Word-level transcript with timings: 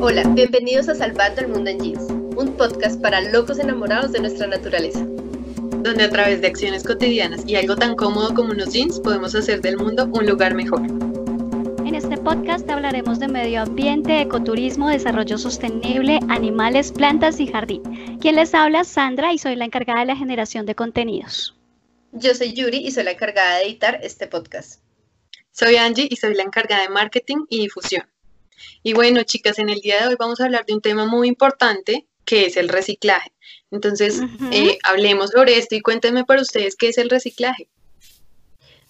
Hola, 0.00 0.24
bienvenidos 0.34 0.88
a 0.88 0.96
Salvando 0.96 1.42
el 1.42 1.48
Mundo 1.48 1.70
en 1.70 1.78
Jeans, 1.78 2.08
un 2.36 2.56
podcast 2.56 3.00
para 3.00 3.20
locos 3.30 3.60
enamorados 3.60 4.10
de 4.10 4.18
nuestra 4.18 4.48
naturaleza. 4.48 5.06
Donde 5.84 6.02
a 6.02 6.10
través 6.10 6.40
de 6.40 6.48
acciones 6.48 6.82
cotidianas 6.82 7.46
y 7.46 7.54
algo 7.54 7.76
tan 7.76 7.94
cómodo 7.94 8.34
como 8.34 8.50
unos 8.50 8.72
jeans 8.72 8.98
podemos 8.98 9.36
hacer 9.36 9.60
del 9.60 9.76
mundo 9.76 10.10
un 10.12 10.26
lugar 10.26 10.56
mejor. 10.56 10.82
En 10.82 11.94
este 11.94 12.16
podcast 12.16 12.68
hablaremos 12.68 13.20
de 13.20 13.28
medio 13.28 13.62
ambiente, 13.62 14.20
ecoturismo, 14.22 14.88
desarrollo 14.88 15.38
sostenible, 15.38 16.18
animales, 16.28 16.90
plantas 16.90 17.38
y 17.38 17.46
jardín. 17.46 18.18
Quien 18.20 18.34
les 18.34 18.54
habla, 18.54 18.82
Sandra, 18.82 19.32
y 19.32 19.38
soy 19.38 19.54
la 19.54 19.66
encargada 19.66 20.00
de 20.00 20.06
la 20.06 20.16
generación 20.16 20.66
de 20.66 20.74
contenidos. 20.74 21.55
Yo 22.18 22.34
soy 22.34 22.54
Yuri 22.54 22.78
y 22.78 22.90
soy 22.92 23.04
la 23.04 23.10
encargada 23.10 23.58
de 23.58 23.64
editar 23.64 24.00
este 24.02 24.26
podcast. 24.26 24.80
Soy 25.52 25.76
Angie 25.76 26.08
y 26.10 26.16
soy 26.16 26.34
la 26.34 26.44
encargada 26.44 26.80
de 26.80 26.88
marketing 26.88 27.44
y 27.50 27.60
difusión. 27.60 28.08
Y 28.82 28.94
bueno, 28.94 29.22
chicas, 29.24 29.58
en 29.58 29.68
el 29.68 29.80
día 29.80 30.00
de 30.00 30.08
hoy 30.08 30.16
vamos 30.18 30.40
a 30.40 30.46
hablar 30.46 30.64
de 30.64 30.72
un 30.72 30.80
tema 30.80 31.04
muy 31.04 31.28
importante 31.28 32.06
que 32.24 32.46
es 32.46 32.56
el 32.56 32.70
reciclaje. 32.70 33.32
Entonces, 33.70 34.22
eh, 34.50 34.78
hablemos 34.82 35.32
sobre 35.32 35.58
esto 35.58 35.74
y 35.74 35.82
cuéntenme 35.82 36.24
para 36.24 36.40
ustedes 36.40 36.74
qué 36.74 36.88
es 36.88 36.96
el 36.96 37.10
reciclaje. 37.10 37.68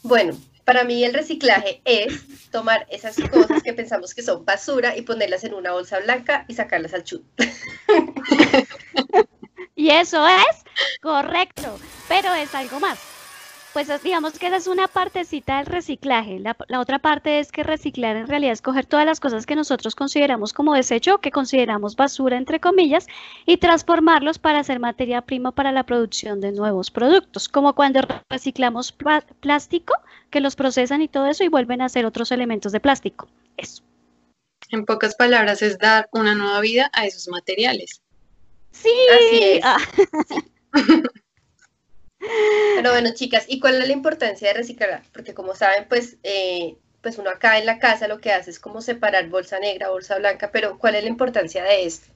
Bueno, 0.02 0.38
para 0.64 0.84
mí 0.84 1.02
el 1.02 1.12
reciclaje 1.12 1.82
es 1.84 2.22
tomar 2.52 2.86
esas 2.90 3.16
cosas 3.28 3.60
que 3.60 3.72
pensamos 3.72 4.14
que 4.14 4.22
son 4.22 4.44
basura 4.44 4.96
y 4.96 5.02
ponerlas 5.02 5.42
en 5.42 5.54
una 5.54 5.72
bolsa 5.72 5.98
blanca 5.98 6.44
y 6.46 6.54
sacarlas 6.54 6.94
al 6.94 7.02
chut. 7.02 7.24
y 9.74 9.90
eso 9.90 10.24
es 10.28 10.62
correcto, 11.02 11.76
pero 12.08 12.32
es 12.32 12.54
algo 12.54 12.78
más 12.78 13.15
pues 13.76 14.02
digamos 14.02 14.38
que 14.38 14.46
esa 14.46 14.56
es 14.56 14.68
una 14.68 14.88
partecita 14.88 15.58
del 15.58 15.66
reciclaje. 15.66 16.38
La, 16.38 16.80
otra 16.80 16.98
parte 16.98 17.40
es 17.40 17.52
que 17.52 17.62
reciclar 17.62 18.16
en 18.16 18.26
realidad 18.26 18.54
es 18.54 18.62
coger 18.62 18.86
todas 18.86 19.04
las 19.04 19.20
cosas 19.20 19.44
que 19.44 19.54
nosotros 19.54 19.94
consideramos 19.94 20.54
como 20.54 20.72
desecho, 20.72 21.18
que 21.18 21.30
consideramos 21.30 21.94
basura, 21.94 22.38
entre 22.38 22.58
comillas, 22.58 23.06
y 23.44 23.58
transformarlos 23.58 24.38
para 24.38 24.60
hacer 24.60 24.80
materia 24.80 25.20
prima 25.20 25.52
para 25.52 25.72
la 25.72 25.84
producción 25.84 26.40
de 26.40 26.52
nuevos 26.52 26.90
productos, 26.90 27.50
como 27.50 27.74
cuando 27.74 28.00
reciclamos 28.30 28.96
plástico, 29.40 29.92
que 30.30 30.40
los 30.40 30.56
procesan 30.56 31.02
y 31.02 31.08
todo 31.08 31.26
eso 31.26 31.44
y 31.44 31.48
vuelven 31.48 31.82
a 31.82 31.90
ser 31.90 32.06
otros 32.06 32.32
elementos 32.32 32.72
de 32.72 32.80
plástico. 32.80 33.28
Eso. 33.58 33.82
En 34.70 34.86
pocas 34.86 35.16
palabras, 35.16 35.60
es 35.60 35.76
dar 35.76 36.08
una 36.12 36.34
nueva 36.34 36.60
vida 36.60 36.88
a 36.94 37.04
esos 37.04 37.28
materiales. 37.28 38.00
Sí, 38.70 38.88
así 39.12 39.42
es. 39.42 39.60
Ah. 39.62 39.76
Pero 42.76 42.90
bueno, 42.90 43.10
chicas, 43.14 43.46
¿y 43.48 43.58
cuál 43.58 43.80
es 43.80 43.88
la 43.88 43.94
importancia 43.94 44.48
de 44.48 44.54
reciclar? 44.54 45.02
Porque 45.12 45.32
como 45.32 45.54
saben, 45.54 45.86
pues, 45.88 46.18
eh, 46.22 46.76
pues 47.00 47.16
uno 47.16 47.30
acá 47.30 47.58
en 47.58 47.64
la 47.64 47.78
casa 47.78 48.06
lo 48.06 48.20
que 48.20 48.32
hace 48.32 48.50
es 48.50 48.58
como 48.58 48.82
separar 48.82 49.30
bolsa 49.30 49.58
negra, 49.58 49.88
bolsa 49.88 50.18
blanca, 50.18 50.50
pero 50.52 50.78
¿cuál 50.78 50.94
es 50.94 51.02
la 51.02 51.08
importancia 51.08 51.64
de 51.64 51.86
esto? 51.86 52.12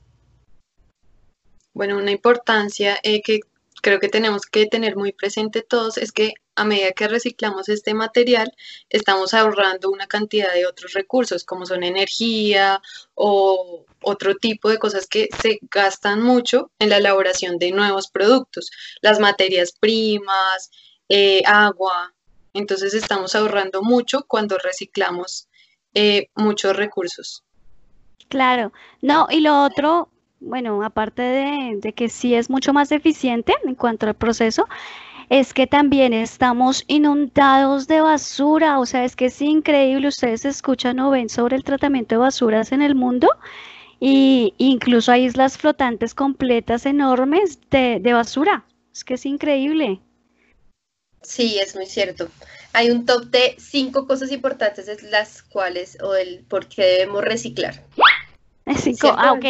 Bueno, 1.73 1.97
una 1.97 2.11
importancia 2.11 2.99
eh, 3.03 3.23
que 3.23 3.41
creo 3.81 4.01
que 4.01 4.11
tenemos 4.11 4.45
que 4.45 4.67
tener 4.67 4.97
muy 4.97 5.13
presente 5.13 5.63
todos 5.63 5.97
es 5.97 6.13
que 6.13 6.35
a 6.57 6.65
medida 6.65 6.93
que 6.93 7.09
reciclamos 7.09 7.69
este 7.69 7.95
material, 7.95 8.53
estamos 8.89 9.35
ahorrando 9.35 9.91
una 9.91 10.07
cantidad 10.07 10.53
de 10.53 10.67
otros 10.67 10.93
recursos, 10.93 11.45
como 11.45 11.67
son 11.67 11.83
energía 11.83 12.83
o 13.15 13.85
otro 14.03 14.35
tipo 14.35 14.69
de 14.69 14.79
cosas 14.79 15.07
que 15.07 15.29
se 15.41 15.59
gastan 15.71 16.23
mucho 16.23 16.71
en 16.79 16.91
la 16.91 16.99
elaboración 16.99 17.59
de 17.59 17.73
nuevos 17.73 18.09
productos, 18.09 18.71
las 19.01 19.21
materias 19.21 19.73
primas, 19.73 20.71
eh, 21.09 21.43
agua. 21.47 22.15
Entonces 22.53 22.95
estamos 22.95 23.35
ahorrando 23.35 23.83
mucho 23.83 24.25
cuando 24.27 24.59
reciclamos 24.59 25.49
eh, 25.95 26.29
muchos 26.35 26.77
recursos. 26.77 27.45
Claro, 28.29 28.73
no, 29.03 29.27
y 29.31 29.41
lo 29.41 29.65
otro, 29.65 30.09
bueno, 30.39 30.83
aparte 30.85 31.23
de, 31.23 31.77
de 31.77 31.93
que 31.93 32.09
sí 32.09 32.35
es 32.35 32.49
mucho 32.49 32.73
más 32.73 32.93
eficiente 32.93 33.55
en 33.65 33.75
cuanto 33.75 34.07
al 34.07 34.15
proceso, 34.15 34.69
es 35.31 35.55
que 35.55 35.69
también 35.69 36.13
estamos 36.13 36.85
inundados 36.89 37.87
de 37.87 38.01
basura, 38.01 38.81
o 38.81 38.85
sea, 38.85 39.05
es 39.05 39.15
que 39.15 39.27
es 39.27 39.41
increíble, 39.41 40.09
ustedes 40.09 40.45
escuchan 40.45 40.99
o 40.99 41.11
ven 41.11 41.29
sobre 41.29 41.57
el 41.57 41.63
tratamiento 41.63 42.17
de 42.17 42.19
basuras 42.19 42.73
en 42.73 42.83
el 42.83 42.97
mundo 42.97 43.29
y 44.01 44.55
incluso 44.59 45.13
hay 45.13 45.27
islas 45.27 45.57
flotantes 45.57 46.15
completas 46.15 46.85
enormes 46.85 47.61
de, 47.71 48.01
basura, 48.13 48.67
es 48.93 49.05
que 49.05 49.15
es 49.15 49.25
increíble. 49.25 50.01
Sí, 51.23 51.61
es 51.61 51.77
muy 51.77 51.87
cierto. 51.87 52.29
Hay 52.73 52.91
un 52.91 53.07
top 53.07 53.27
de 53.27 53.55
cinco 53.57 54.09
cosas 54.09 54.33
importantes 54.33 54.87
de 54.87 55.01
las 55.11 55.43
cuales 55.43 55.97
o 56.03 56.17
el 56.17 56.41
por 56.49 56.67
qué 56.67 56.83
debemos 56.83 57.23
reciclar. 57.23 57.85
Cinco, 58.77 59.13
ah, 59.17 59.33
ok. 59.33 59.45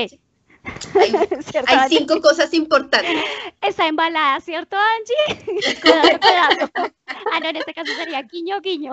Hay, 1.66 1.88
cinco 1.88 2.20
cosas 2.20 2.52
importantes. 2.52 3.24
Está 3.60 3.88
embalada, 3.88 4.40
¿cierto, 4.40 4.76
Angie? 4.76 5.60
cuidado. 5.80 6.70
Ah, 7.32 7.40
no, 7.40 7.48
en 7.48 7.56
este 7.56 7.74
caso 7.74 7.92
sería 7.94 8.22
guiño, 8.22 8.60
guiño. 8.60 8.92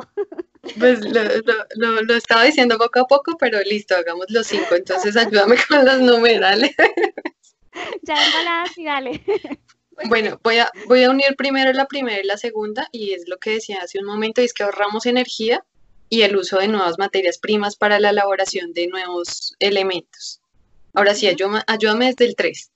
Pues 0.80 1.00
lo, 1.02 2.02
lo, 2.02 2.16
estaba 2.16 2.44
diciendo 2.44 2.78
poco 2.78 3.02
a 3.02 3.08
poco, 3.08 3.38
pero 3.38 3.60
listo, 3.62 3.96
hagamos 3.96 4.26
los 4.30 4.48
cinco. 4.48 4.76
Entonces 4.76 5.16
ayúdame 5.16 5.56
con 5.68 5.86
los 5.86 6.00
numerales. 6.00 6.76
Ya 8.02 8.26
embalada, 8.26 8.66
sí, 8.74 8.86
dale. 8.86 9.24
Bueno, 10.06 10.40
voy 10.44 10.60
a, 10.60 10.72
voy 10.88 11.04
a 11.04 11.10
unir 11.10 11.36
primero 11.38 11.74
la 11.74 11.86
primera 11.86 12.20
y 12.22 12.26
la 12.26 12.38
segunda, 12.38 12.88
y 12.92 13.14
es 13.14 13.28
lo 13.28 13.38
que 13.38 13.52
decía 13.52 13.80
hace 13.82 14.00
un 14.00 14.06
momento, 14.06 14.42
y 14.42 14.46
es 14.46 14.54
que 14.54 14.64
ahorramos 14.64 15.06
energía 15.06 15.64
y 16.10 16.22
el 16.22 16.38
uso 16.38 16.60
de 16.60 16.68
nuevas 16.68 16.98
materias 16.98 17.38
primas 17.38 17.76
para 17.76 18.00
la 18.00 18.12
elaboración 18.12 18.74
de 18.74 18.88
nuevos 18.88 19.56
elementos. 19.60 20.42
Ahora 20.98 21.14
sí, 21.14 21.28
ayúdame, 21.28 22.08
desde 22.08 22.26
el 22.26 22.36
3. 22.36 22.72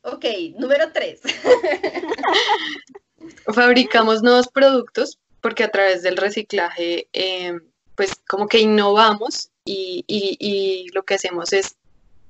Ok, 0.00 0.24
número 0.56 0.90
3. 0.90 1.20
Fabricamos 3.54 4.22
nuevos 4.22 4.48
productos 4.48 5.18
porque 5.42 5.64
a 5.64 5.70
través 5.70 6.02
del 6.02 6.16
reciclaje, 6.16 7.08
em, 7.12 7.60
pues 7.94 8.14
como 8.26 8.48
que 8.48 8.60
innovamos 8.60 9.50
y, 9.66 10.86
lo 10.94 11.02
que 11.02 11.16
hacemos 11.16 11.52
es 11.52 11.76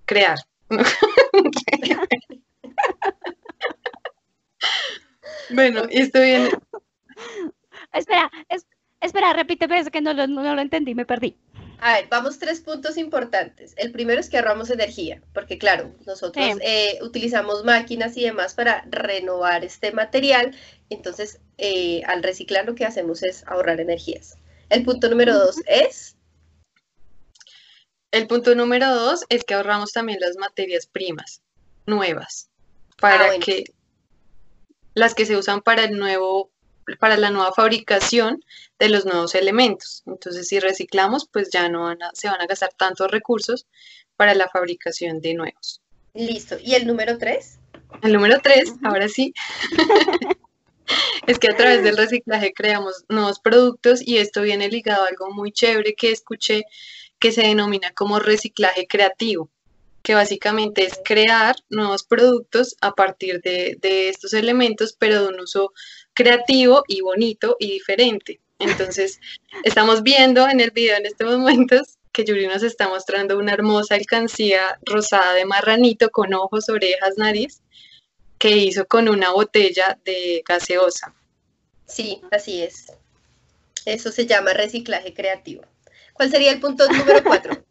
crear. 0.06 0.40
bueno, 5.50 5.84
esto 5.88 6.20
viene. 6.20 6.50
Espera, 7.92 8.28
espera, 9.00 9.32
repíteme, 9.34 9.78
es 9.78 9.88
que 9.88 10.00
no 10.00 10.14
no 10.14 10.54
lo 10.56 10.60
entendí, 10.60 10.96
me 10.96 11.06
perdí. 11.06 11.36
A 11.80 11.94
ver, 11.94 12.08
vamos 12.08 12.38
tres 12.38 12.60
puntos 12.60 12.96
importantes. 12.96 13.72
El 13.76 13.92
primero 13.92 14.20
es 14.20 14.28
que 14.28 14.36
ahorramos 14.36 14.70
energía, 14.70 15.22
porque 15.32 15.58
claro, 15.58 15.94
nosotros 16.06 16.56
eh, 16.60 16.98
utilizamos 17.02 17.64
máquinas 17.64 18.16
y 18.16 18.24
demás 18.24 18.54
para 18.54 18.84
renovar 18.90 19.64
este 19.64 19.92
material, 19.92 20.56
entonces 20.90 21.40
eh, 21.56 22.02
al 22.06 22.22
reciclar 22.22 22.66
lo 22.66 22.74
que 22.74 22.84
hacemos 22.84 23.22
es 23.22 23.46
ahorrar 23.46 23.80
energías. 23.80 24.36
El 24.70 24.84
punto 24.84 25.08
número 25.08 25.34
dos 25.34 25.56
es... 25.66 26.16
El 28.10 28.26
punto 28.26 28.54
número 28.54 28.92
dos 28.94 29.24
es 29.28 29.44
que 29.44 29.54
ahorramos 29.54 29.92
también 29.92 30.18
las 30.20 30.36
materias 30.36 30.86
primas 30.86 31.42
nuevas, 31.86 32.50
para 33.00 33.32
ah, 33.32 33.38
que 33.38 33.64
las 34.94 35.14
que 35.14 35.26
se 35.26 35.36
usan 35.36 35.60
para 35.60 35.84
el 35.84 35.96
nuevo 35.96 36.50
para 36.96 37.16
la 37.16 37.30
nueva 37.30 37.52
fabricación 37.52 38.44
de 38.78 38.88
los 38.88 39.04
nuevos 39.04 39.34
elementos. 39.34 40.02
Entonces, 40.06 40.48
si 40.48 40.60
reciclamos, 40.60 41.28
pues 41.30 41.50
ya 41.50 41.68
no 41.68 41.94
se 42.14 42.28
van 42.28 42.40
a 42.40 42.46
gastar 42.46 42.70
tantos 42.76 43.10
recursos 43.10 43.66
para 44.16 44.34
la 44.34 44.48
fabricación 44.48 45.20
de 45.20 45.34
nuevos. 45.34 45.80
Listo. 46.14 46.56
¿Y 46.62 46.74
el 46.74 46.86
número 46.86 47.18
tres? 47.18 47.58
El 48.02 48.12
número 48.12 48.40
tres, 48.42 48.74
ahora 48.82 49.08
sí. 49.08 49.32
es 51.26 51.38
que 51.38 51.52
a 51.52 51.56
través 51.56 51.82
del 51.82 51.96
reciclaje 51.96 52.52
creamos 52.52 53.04
nuevos 53.08 53.40
productos 53.40 54.00
y 54.06 54.18
esto 54.18 54.42
viene 54.42 54.68
ligado 54.68 55.04
a 55.04 55.08
algo 55.08 55.30
muy 55.32 55.52
chévere 55.52 55.94
que 55.94 56.10
escuché 56.10 56.64
que 57.18 57.32
se 57.32 57.42
denomina 57.42 57.92
como 57.92 58.18
reciclaje 58.18 58.86
creativo 58.86 59.50
que 60.08 60.14
básicamente 60.14 60.86
es 60.86 60.98
crear 61.04 61.54
nuevos 61.68 62.02
productos 62.02 62.76
a 62.80 62.94
partir 62.94 63.42
de, 63.42 63.76
de, 63.82 64.08
estos 64.08 64.32
elementos, 64.32 64.96
pero 64.98 65.20
de 65.20 65.28
un 65.28 65.38
uso 65.38 65.74
creativo 66.14 66.82
y 66.88 67.02
bonito 67.02 67.56
y 67.60 67.72
diferente. 67.72 68.40
Entonces, 68.58 69.20
estamos 69.64 70.02
viendo 70.02 70.48
en 70.48 70.60
el 70.60 70.70
video 70.70 70.96
en 70.96 71.04
estos 71.04 71.38
momentos 71.38 71.98
que 72.10 72.24
Yuri 72.24 72.46
nos 72.46 72.62
está 72.62 72.88
mostrando 72.88 73.36
una 73.36 73.52
hermosa 73.52 73.96
alcancía 73.96 74.78
rosada 74.86 75.34
de 75.34 75.44
marranito 75.44 76.08
con 76.08 76.32
ojos, 76.32 76.70
orejas, 76.70 77.18
nariz, 77.18 77.60
que 78.38 78.56
hizo 78.56 78.86
con 78.86 79.10
una 79.10 79.32
botella 79.32 79.98
de 80.06 80.42
gaseosa. 80.48 81.14
Sí, 81.84 82.22
así 82.30 82.62
es. 82.62 82.94
Eso 83.84 84.10
se 84.10 84.24
llama 84.24 84.54
reciclaje 84.54 85.12
creativo. 85.12 85.64
¿Cuál 86.14 86.30
sería 86.30 86.50
el 86.52 86.60
punto 86.60 86.88
número 86.88 87.22
cuatro? 87.22 87.62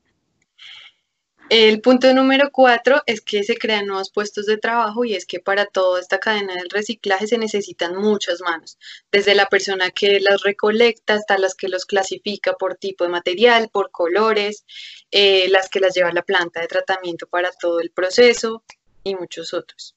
El 1.50 1.80
punto 1.80 2.14
número 2.14 2.52
cuatro 2.52 3.04
es 3.06 3.22
que 3.22 3.42
se 3.44 3.58
crean 3.58 3.88
nuevos 3.88 4.12
puestos 4.12 4.48
de 4.48 4.58
trabajo 4.58 5.06
y 5.06 5.16
es 5.16 5.26
que 5.26 5.40
para 5.40 5.66
toda 5.66 6.02
esta 6.02 6.20
cadena 6.20 6.54
del 6.54 6.70
reciclaje 6.70 7.26
se 7.26 7.38
necesitan 7.38 7.96
muchas 7.96 8.42
manos, 8.42 8.78
desde 9.14 9.34
la 9.34 9.46
persona 9.46 9.92
que 9.92 10.20
las 10.20 10.42
recolecta 10.42 11.14
hasta 11.14 11.38
las 11.38 11.56
que 11.56 11.70
los 11.70 11.86
clasifica 11.86 12.54
por 12.58 12.76
tipo 12.76 13.06
de 13.06 13.12
material, 13.12 13.70
por 13.72 13.92
colores, 13.92 14.66
eh, 15.12 15.48
las 15.50 15.70
que 15.70 15.80
las 15.80 15.96
lleva 15.96 16.10
a 16.10 16.14
la 16.14 16.24
planta 16.24 16.60
de 16.60 16.68
tratamiento 16.68 17.28
para 17.28 17.52
todo 17.54 17.80
el 17.80 17.92
proceso 17.92 18.64
y 19.06 19.16
muchos 19.16 19.54
otros. 19.54 19.97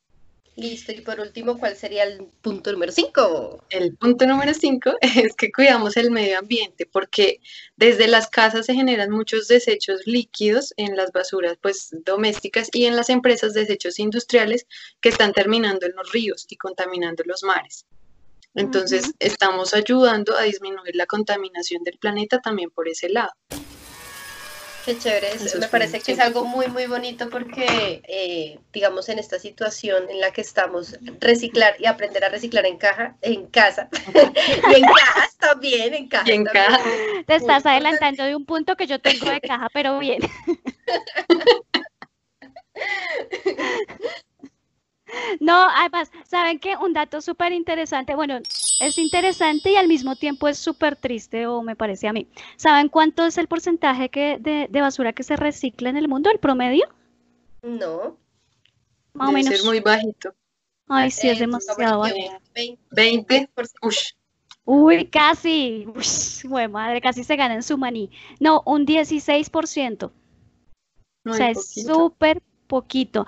Listo, 0.57 0.93
y 0.93 1.01
por 1.01 1.21
último, 1.21 1.59
¿cuál 1.59 1.77
sería 1.77 2.03
el 2.05 2.27
punto 2.43 2.73
número 2.73 2.93
5? 2.93 3.65
El 3.71 3.97
punto 3.97 4.27
número 4.27 4.53
5 4.53 4.97
es 5.01 5.35
que 5.35 5.53
cuidamos 5.53 5.97
el 5.97 6.11
medio 6.11 6.39
ambiente, 6.39 6.87
porque 6.87 7.41
desde 7.77 8.09
las 8.09 8.29
casas 8.29 8.67
se 8.67 8.75
generan 8.75 9.11
muchos 9.11 9.49
desechos 9.49 10.07
líquidos 10.07 10.75
en 10.77 10.97
las 10.97 11.13
basuras 11.13 11.57
pues, 11.61 11.91
domésticas 12.05 12.69
y 12.73 12.87
en 12.87 12.97
las 12.97 13.11
empresas 13.11 13.55
desechos 13.55 13.99
industriales 13.99 14.67
que 15.01 15.09
están 15.09 15.33
terminando 15.33 15.87
en 15.87 15.95
los 15.95 16.11
ríos 16.13 16.47
y 16.49 16.57
contaminando 16.57 17.23
los 17.27 17.43
mares. 17.43 17.87
Entonces, 18.55 19.13
estamos 19.21 19.75
ayudando 19.75 20.37
a 20.37 20.43
disminuir 20.43 20.97
la 20.97 21.07
contaminación 21.07 21.85
del 21.85 21.99
planeta 21.99 22.41
también 22.41 22.71
por 22.71 22.89
ese 22.89 23.09
lado. 23.09 23.31
Qué 24.85 24.99
chévere, 24.99 25.33
eso, 25.35 25.59
me 25.59 25.69
parece 25.69 26.01
que 26.01 26.13
es 26.13 26.19
algo 26.19 26.45
muy, 26.45 26.69
muy 26.69 26.87
bonito 26.87 27.29
porque, 27.29 28.03
eh, 28.09 28.59
digamos, 28.73 29.09
en 29.09 29.19
esta 29.19 29.39
situación 29.39 30.09
en 30.09 30.21
la 30.21 30.33
que 30.33 30.41
estamos, 30.41 30.99
reciclar 31.21 31.75
y 31.79 31.87
aprender 31.87 32.25
a 32.25 32.31
reciclar 32.31 32.65
en 32.65 32.79
caja, 32.79 33.17
en 33.21 33.47
casa, 33.47 33.89
y 34.71 34.75
en 34.75 34.83
cajas 34.83 35.37
también, 35.39 35.95
en 35.95 36.09
caja. 36.09 36.31
en 36.31 36.45
caja. 36.45 36.81
Te 37.27 37.35
estás 37.35 37.67
adelantando 37.67 38.25
de 38.25 38.35
un 38.35 38.47
punto 38.47 38.77
que 38.77 38.87
yo 38.87 38.99
tengo 39.01 39.31
de 39.31 39.41
caja, 39.41 39.69
pero 39.73 39.99
bien. 39.99 40.21
No, 45.41 45.69
además, 45.69 46.11
¿saben 46.25 46.59
qué? 46.59 46.77
Un 46.77 46.93
dato 46.93 47.21
súper 47.21 47.53
interesante, 47.53 48.15
bueno, 48.15 48.39
es 48.81 48.99
interesante 48.99 49.71
y 49.71 49.77
al 49.77 49.87
mismo 49.87 50.17
tiempo 50.17 50.49
es 50.49 50.59
súper 50.59 50.97
triste, 50.97 51.47
o 51.47 51.63
me 51.63 51.77
parece 51.77 52.09
a 52.09 52.13
mí. 52.13 52.27
¿Saben 52.57 52.89
cuánto 52.89 53.25
es 53.27 53.37
el 53.39 53.47
porcentaje 53.47 54.09
que, 54.09 54.39
de, 54.39 54.81
basura 54.81 55.13
que 55.13 55.23
se 55.23 55.37
recicla 55.37 55.91
en 55.91 55.99
el 55.99 56.09
mundo, 56.09 56.31
el 56.31 56.39
promedio? 56.39 56.89
No. 57.63 58.17
Más 59.13 59.29
o 59.29 59.33
menos. 59.33 59.55
ser 59.55 59.65
muy 59.67 59.81
bajito. 59.81 60.35
Ay, 60.89 61.11
sí, 61.11 61.29
es 61.29 61.37
eh, 61.37 61.41
demasiado 61.41 62.01
bajito. 62.01 62.41
20. 62.91 63.51
Uy, 64.65 65.07
casi. 65.07 65.87
Uy, 66.49 66.69
madre, 66.69 67.01
casi 67.03 67.23
se 67.23 67.37
gana 67.37 67.55
en 67.55 67.63
su 67.63 67.77
maní. 67.77 68.11
No, 68.41 68.63
un 68.65 68.87
16%. 68.87 70.11
o 71.27 71.33
sea, 71.35 71.51
es 71.51 71.75
súper 71.75 72.43
poquito. 72.71 73.27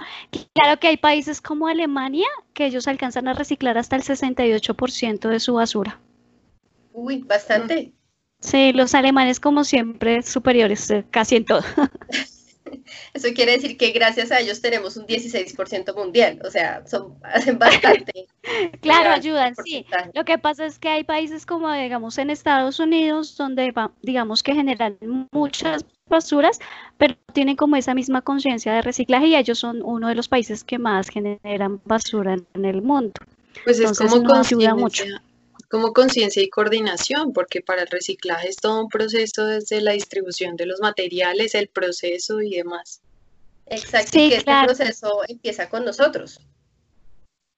Claro 0.55 0.81
que 0.81 0.89
hay 0.89 0.97
países 0.97 1.41
como 1.41 1.67
Alemania 1.67 2.29
que 2.55 2.65
ellos 2.65 2.87
alcanzan 2.89 3.29
a 3.29 3.35
reciclar 3.35 3.77
hasta 3.77 3.97
el 3.97 4.03
68% 4.03 5.29
de 5.29 5.41
su 5.41 5.55
basura. 5.55 6.01
Uy, 6.93 7.19
bastante. 7.25 7.93
Sí, 8.41 8.73
los 8.73 8.95
alemanes 8.95 9.41
como 9.41 9.65
siempre 9.65 10.23
superiores 10.23 10.91
eh, 10.91 11.05
casi 11.11 11.37
en 11.37 11.45
todo. 11.45 11.63
Eso 13.15 13.29
quiere 13.35 13.53
decir 13.53 13.77
que 13.77 13.91
gracias 13.91 14.31
a 14.33 14.41
ellos 14.41 14.61
tenemos 14.61 14.97
un 14.97 15.07
16% 15.07 15.95
mundial, 15.95 16.41
o 16.45 16.51
sea, 16.51 16.87
son, 16.87 17.19
hacen 17.23 17.59
bastante. 17.59 18.27
claro, 18.81 19.11
ayudan, 19.11 19.55
sí. 19.65 19.85
Lo 20.15 20.25
que 20.25 20.39
pasa 20.39 20.65
es 20.65 20.79
que 20.79 20.89
hay 20.89 21.05
países 21.05 21.45
como, 21.45 21.71
digamos, 21.73 22.19
en 22.19 22.31
Estados 22.31 22.79
Unidos, 22.79 23.37
donde, 23.37 23.75
digamos, 24.03 24.43
que 24.43 24.55
generan 24.55 24.97
muchas 25.33 25.85
basuras, 26.13 26.61
pero 26.99 27.17
tienen 27.33 27.57
como 27.57 27.75
esa 27.75 27.95
misma 27.95 28.23
conciencia 28.23 28.73
de 28.73 28.83
reciclaje 28.83 29.27
y 29.27 29.37
ellos 29.37 29.59
son 29.59 29.83
uno 29.83 30.09
de 30.09 30.15
los 30.15 30.29
países 30.29 30.63
que 30.63 30.79
más 30.79 31.09
generan 31.09 31.81
basura 31.85 32.37
en 32.55 32.65
el 32.65 32.83
mundo. 32.83 33.15
Pues 33.65 33.81
es 33.81 33.99
como 33.99 34.35
ayuda 34.35 34.75
mucho 34.75 35.05
como 35.73 35.95
conciencia 35.95 36.43
y 36.43 36.51
coordinación, 36.51 37.33
porque 37.33 37.63
para 37.63 37.81
el 37.81 37.89
reciclaje 37.89 38.47
es 38.47 38.57
todo 38.57 38.83
un 38.83 38.91
proceso 38.91 39.47
desde 39.47 39.81
la 39.81 39.93
distribución 39.93 40.55
de 40.55 40.67
los 40.67 40.81
materiales, 40.81 41.55
el 41.55 41.69
proceso 41.69 42.43
y 42.43 42.57
demás. 42.57 43.01
Exacto, 43.65 44.19
y 44.19 44.29
que 44.29 44.37
este 44.37 44.53
proceso 44.65 45.23
empieza 45.29 45.71
con 45.71 45.87
nosotros. 45.87 46.41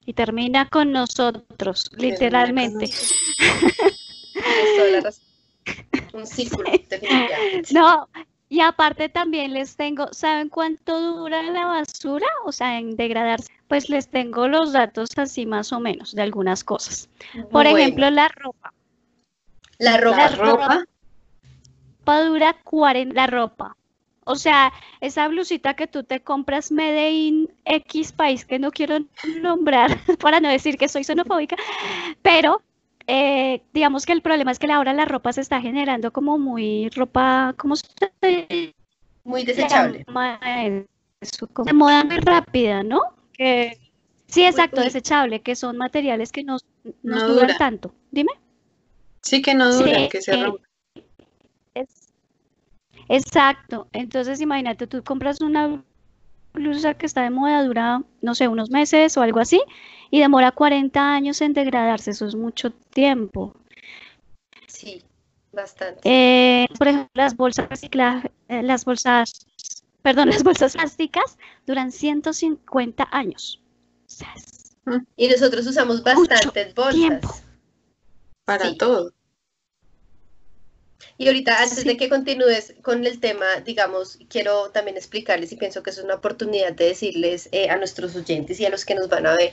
Y 0.07 0.13
termina 0.13 0.69
con 0.69 0.93
nosotros, 0.93 1.91
literalmente. 1.97 2.89
un 6.13 6.27
círculo, 6.29 6.71
No, 7.73 8.09
y 8.49 8.61
aparte 8.61 9.09
también 9.09 9.53
les 9.53 9.77
tengo, 9.77 10.09
¿saben 10.13 10.49
cuánto 10.49 11.17
dura 11.17 11.43
la 11.43 11.67
basura? 11.67 12.27
O 12.45 12.53
sea, 12.53 12.79
en 12.79 12.97
degradarse. 12.97 13.51
Pues 13.69 13.89
les 13.89 14.09
tengo 14.09 14.47
los 14.47 14.73
datos 14.73 15.09
así 15.17 15.47
más 15.47 15.73
o 15.73 15.81
menos 15.81 16.15
de 16.15 16.23
algunas 16.23 16.63
cosas. 16.63 17.09
Por 17.51 17.67
ejemplo, 17.67 18.11
la 18.11 18.29
ropa. 18.29 18.73
La 19.79 19.97
ropa. 19.97 20.17
La 20.17 20.29
ropa, 20.29 20.85
dura 22.25 22.57
40, 22.63 23.15
la 23.15 23.27
ropa. 23.27 23.77
O 24.25 24.37
sea, 24.37 24.73
esa 25.01 25.29
blusita 25.29 25.75
que 25.75 25.87
tú 25.87 26.03
te 26.05 26.21
compras 26.21 26.71
Made 26.71 27.11
in 27.11 27.53
X 27.65 28.13
país 28.13 28.45
que 28.45 28.59
no 28.59 28.71
quiero 28.71 28.99
nombrar 29.43 29.99
para 30.21 30.41
no 30.41 30.49
decir 30.49 30.77
que 30.79 30.89
soy 30.89 31.05
xenofóbica, 31.05 31.57
pero 32.23 32.63
eh, 33.07 33.63
digamos 33.73 34.07
que 34.07 34.13
el 34.13 34.23
problema 34.23 34.51
es 34.51 34.59
que 34.59 34.71
ahora 34.73 34.95
la 34.95 35.05
ropa 35.05 35.33
se 35.33 35.43
está 35.43 35.61
generando 35.61 36.13
como 36.13 36.39
muy 36.39 36.89
ropa, 36.91 37.55
¿cómo 37.57 37.77
se 37.77 37.87
Muy 39.25 39.45
desechable. 39.45 40.05
De 41.65 41.73
moda 41.73 42.05
muy 42.05 42.17
rápida, 42.19 42.83
¿no? 42.83 43.01
Que, 43.33 43.79
sí, 44.27 44.45
exacto, 44.45 44.81
desechable, 44.81 45.41
que 45.41 45.57
son 45.57 45.77
materiales 45.77 46.33
que 46.33 46.45
no, 46.45 46.57
no, 47.03 47.29
duran 47.29 47.57
tanto. 47.59 47.95
Dime. 48.11 48.33
Sí, 49.23 49.43
que 49.43 49.55
no 49.55 49.73
duran, 49.73 50.09
que 50.09 50.21
se 50.21 50.35
eh, 50.35 50.45
rompen. 50.45 50.67
exacto, 53.09 53.89
entonces 53.93 54.41
imagínate, 54.41 54.87
tú 54.87 55.03
compras 55.03 55.41
una 55.41 55.83
blusa 56.55 56.95
que 56.95 57.07
está 57.07 57.23
de 57.23 57.31
moda, 57.31 57.65
dura, 57.65 58.03
no 58.23 58.35
sé, 58.35 58.49
unos 58.49 58.71
meses 58.71 59.17
o 59.17 59.23
algo 59.23 59.41
así, 59.41 59.61
y 60.15 60.21
demora 60.21 60.53
40 60.53 61.13
años 61.13 61.41
en 61.41 61.55
degradarse, 61.55 62.13
eso 62.13 62.25
es 62.27 62.37
mucho 62.37 62.71
tiempo. 62.71 63.53
Sí, 64.69 65.03
bastante. 65.51 66.03
Eh, 66.05 66.69
por 66.79 66.87
ejemplo, 66.87 67.11
las 67.15 67.37
bolsas 67.37 67.69
reciclaje, 67.69 68.31
eh, 68.47 68.63
las 68.63 68.85
bolsas, 68.85 69.45
perdón, 70.03 70.29
las 70.31 70.45
bolsas 70.45 70.75
plásticas 70.75 71.37
duran 71.67 71.91
150 71.91 73.09
años. 73.11 73.61
y 75.17 75.27
nosotros 75.27 75.67
usamos 75.67 76.05
bastantes 76.05 76.73
bolsas. 76.77 77.45
Para 78.45 78.73
todo. 78.77 79.11
Y 81.17 81.29
ahorita, 81.29 81.63
antes 81.63 81.85
de 81.85 81.97
que 81.97 82.09
continúes 82.09 82.75
con 82.83 83.07
el 83.07 83.21
tema, 83.21 83.47
digamos, 83.65 84.19
quiero 84.29 84.71
también 84.71 84.97
explicarles 84.97 85.53
y 85.53 85.57
pienso 85.57 85.83
que 85.83 85.91
es 85.91 85.99
una 85.99 86.15
oportunidad 86.15 86.73
de 86.73 86.87
decirles 86.87 87.49
eh, 87.53 87.71
a 87.71 87.77
nuestros 87.77 88.17
oyentes 88.17 88.59
y 88.59 88.67
a 88.67 88.71
los 88.71 88.85
que 88.85 88.97
nos 88.97 89.09
van 89.09 89.27
a 89.27 89.37
ver 89.37 89.53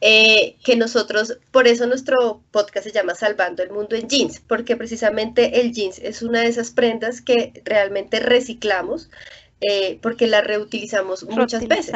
eh, 0.00 0.56
que 0.62 0.76
nosotros, 0.76 1.38
por 1.50 1.66
eso 1.66 1.86
nuestro 1.86 2.40
podcast 2.52 2.86
se 2.86 2.92
llama 2.92 3.16
Salvando 3.16 3.64
el 3.64 3.70
Mundo 3.70 3.96
en 3.96 4.08
Jeans, 4.08 4.40
porque 4.46 4.76
precisamente 4.76 5.60
el 5.60 5.72
jeans 5.72 5.98
es 5.98 6.22
una 6.22 6.40
de 6.40 6.48
esas 6.48 6.70
prendas 6.70 7.20
que 7.20 7.62
realmente 7.64 8.20
reciclamos 8.20 9.10
eh, 9.60 9.98
porque 10.02 10.26
la 10.26 10.40
reutilizamos 10.40 11.24
muchas 11.24 11.66
veces. 11.66 11.94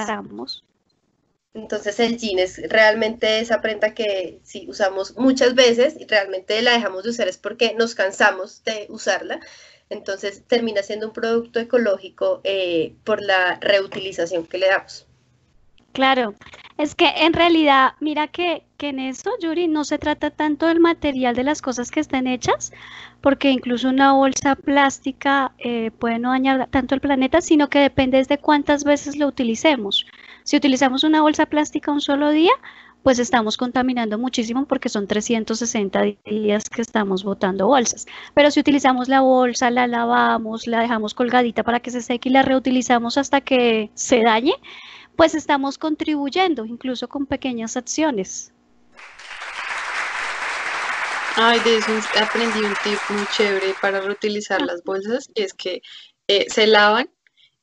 Entonces 1.56 1.98
el 2.00 2.18
jean 2.18 2.38
es 2.38 2.60
realmente 2.68 3.40
esa 3.40 3.62
prenda 3.62 3.94
que 3.94 4.38
sí 4.42 4.66
usamos 4.68 5.16
muchas 5.16 5.54
veces 5.54 5.96
y 5.98 6.06
realmente 6.06 6.60
la 6.60 6.72
dejamos 6.72 7.02
de 7.02 7.10
usar 7.10 7.28
es 7.28 7.38
porque 7.38 7.74
nos 7.74 7.94
cansamos 7.94 8.62
de 8.64 8.84
usarla. 8.90 9.40
Entonces 9.88 10.42
termina 10.46 10.82
siendo 10.82 11.06
un 11.06 11.14
producto 11.14 11.58
ecológico 11.58 12.42
eh, 12.44 12.92
por 13.04 13.22
la 13.22 13.58
reutilización 13.58 14.46
que 14.46 14.58
le 14.58 14.68
damos. 14.68 15.06
Claro, 15.92 16.34
es 16.76 16.94
que 16.94 17.08
en 17.08 17.32
realidad, 17.32 17.94
mira 18.00 18.28
que, 18.28 18.64
que, 18.76 18.90
en 18.90 18.98
eso, 18.98 19.30
Yuri, 19.40 19.66
no 19.66 19.84
se 19.84 19.96
trata 19.96 20.30
tanto 20.30 20.66
del 20.66 20.78
material 20.78 21.34
de 21.34 21.42
las 21.42 21.62
cosas 21.62 21.90
que 21.90 22.00
estén 22.00 22.26
hechas, 22.26 22.70
porque 23.22 23.48
incluso 23.50 23.88
una 23.88 24.12
bolsa 24.12 24.56
plástica 24.56 25.52
eh, 25.56 25.90
puede 25.90 26.18
no 26.18 26.32
dañar 26.32 26.68
tanto 26.68 26.94
el 26.94 27.00
planeta, 27.00 27.40
sino 27.40 27.70
que 27.70 27.78
depende 27.78 28.22
de 28.22 28.36
cuántas 28.36 28.84
veces 28.84 29.16
lo 29.16 29.26
utilicemos. 29.26 30.04
Si 30.46 30.56
utilizamos 30.56 31.02
una 31.02 31.22
bolsa 31.22 31.46
plástica 31.46 31.90
un 31.90 32.00
solo 32.00 32.30
día, 32.30 32.52
pues 33.02 33.18
estamos 33.18 33.56
contaminando 33.56 34.16
muchísimo 34.16 34.64
porque 34.66 34.88
son 34.88 35.08
360 35.08 36.02
días 36.24 36.70
que 36.70 36.82
estamos 36.82 37.24
botando 37.24 37.66
bolsas. 37.66 38.06
Pero 38.32 38.52
si 38.52 38.60
utilizamos 38.60 39.08
la 39.08 39.22
bolsa, 39.22 39.72
la 39.72 39.88
lavamos, 39.88 40.68
la 40.68 40.78
dejamos 40.78 41.14
colgadita 41.14 41.64
para 41.64 41.80
que 41.80 41.90
se 41.90 42.00
seque 42.00 42.28
y 42.28 42.32
la 42.32 42.42
reutilizamos 42.42 43.18
hasta 43.18 43.40
que 43.40 43.90
se 43.94 44.22
dañe, 44.22 44.54
pues 45.16 45.34
estamos 45.34 45.78
contribuyendo 45.78 46.64
incluso 46.64 47.08
con 47.08 47.26
pequeñas 47.26 47.76
acciones. 47.76 48.52
Ay, 51.34 51.58
de 51.64 51.78
eso 51.78 51.90
aprendí 52.22 52.60
un 52.60 52.74
tip 52.84 53.00
muy 53.10 53.26
chévere 53.36 53.74
para 53.82 54.00
reutilizar 54.00 54.62
las 54.62 54.84
bolsas 54.84 55.28
y 55.34 55.42
es 55.42 55.54
que 55.54 55.82
eh, 56.28 56.46
se 56.48 56.68
lavan 56.68 57.10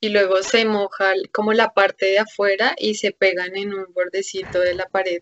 y 0.04 0.10
luego 0.10 0.44
se 0.44 0.66
moja 0.66 1.14
como 1.32 1.54
la 1.54 1.70
parte 1.74 2.08
de 2.08 2.20
afuera 2.20 2.76
y 2.78 2.96
se 2.96 3.12
pegan 3.12 3.56
en 3.56 3.74
un 3.74 3.86
bordecito 3.94 4.60
de 4.60 4.74
la 4.74 4.86
pared. 4.88 5.22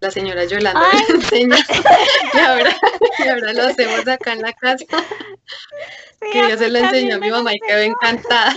La 0.00 0.10
señora 0.10 0.44
Yolanda 0.44 0.86
me 1.08 1.14
enseña 1.14 1.56
y 2.34 2.38
ahora, 2.38 2.76
y 3.18 3.28
ahora 3.28 3.54
lo 3.54 3.62
hacemos 3.62 4.06
acá 4.06 4.34
en 4.34 4.42
la 4.42 4.52
casa. 4.52 4.84
que 6.32 6.38
yo 6.50 6.58
se 6.58 6.68
lo 6.68 6.80
enseñó 6.80 7.16
a 7.16 7.18
mi 7.18 7.30
mamá 7.30 7.54
y 7.54 7.60
quedó 7.60 7.78
encantada. 7.78 8.54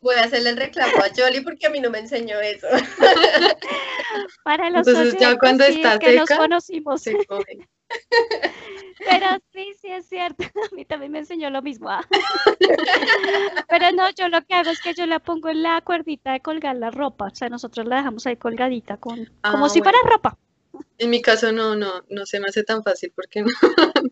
Voy 0.00 0.14
a 0.14 0.22
hacerle 0.22 0.50
el 0.50 0.56
reclamo 0.56 0.98
a 0.98 1.08
Jolly 1.08 1.40
porque 1.40 1.66
a 1.66 1.70
mí 1.70 1.80
no 1.80 1.90
me 1.90 1.98
enseñó 1.98 2.38
eso. 2.38 2.68
Para 4.44 4.70
los 4.70 4.86
Entonces 4.86 5.16
ya 5.18 5.36
cuando 5.36 5.64
está 5.64 5.98
que 5.98 6.14
nos 6.14 6.28
seca, 6.28 6.38
conocimos. 6.38 7.02
se 7.02 7.26
coge. 7.26 7.68
Pero 9.04 9.26
sí, 9.52 9.72
sí 9.80 9.88
es 9.88 10.06
cierto. 10.06 10.44
A 10.72 10.74
mí 10.74 10.84
también 10.84 11.12
me 11.12 11.18
enseñó 11.20 11.50
lo 11.50 11.62
mismo. 11.62 11.88
ah. 11.88 12.02
Pero 13.68 13.90
no, 13.92 14.10
yo 14.10 14.28
lo 14.28 14.42
que 14.42 14.54
hago 14.54 14.70
es 14.70 14.80
que 14.80 14.94
yo 14.94 15.06
la 15.06 15.18
pongo 15.18 15.48
en 15.48 15.62
la 15.62 15.80
cuerdita 15.80 16.32
de 16.32 16.40
colgar 16.40 16.76
la 16.76 16.90
ropa. 16.90 17.26
O 17.26 17.34
sea, 17.34 17.48
nosotros 17.48 17.86
la 17.86 17.96
dejamos 17.96 18.26
ahí 18.26 18.36
colgadita 18.36 18.96
con, 18.96 19.26
como 19.50 19.66
Ah, 19.66 19.68
si 19.68 19.78
bueno. 19.80 19.84
fuera 19.92 19.98
ropa. 20.10 20.38
En 20.98 21.10
mi 21.10 21.20
caso 21.20 21.52
no, 21.52 21.74
no, 21.74 22.02
no 22.08 22.26
se 22.26 22.38
me 22.40 22.46
hace 22.46 22.62
tan 22.62 22.82
fácil 22.82 23.12
porque 23.14 23.42
no, 23.42 23.48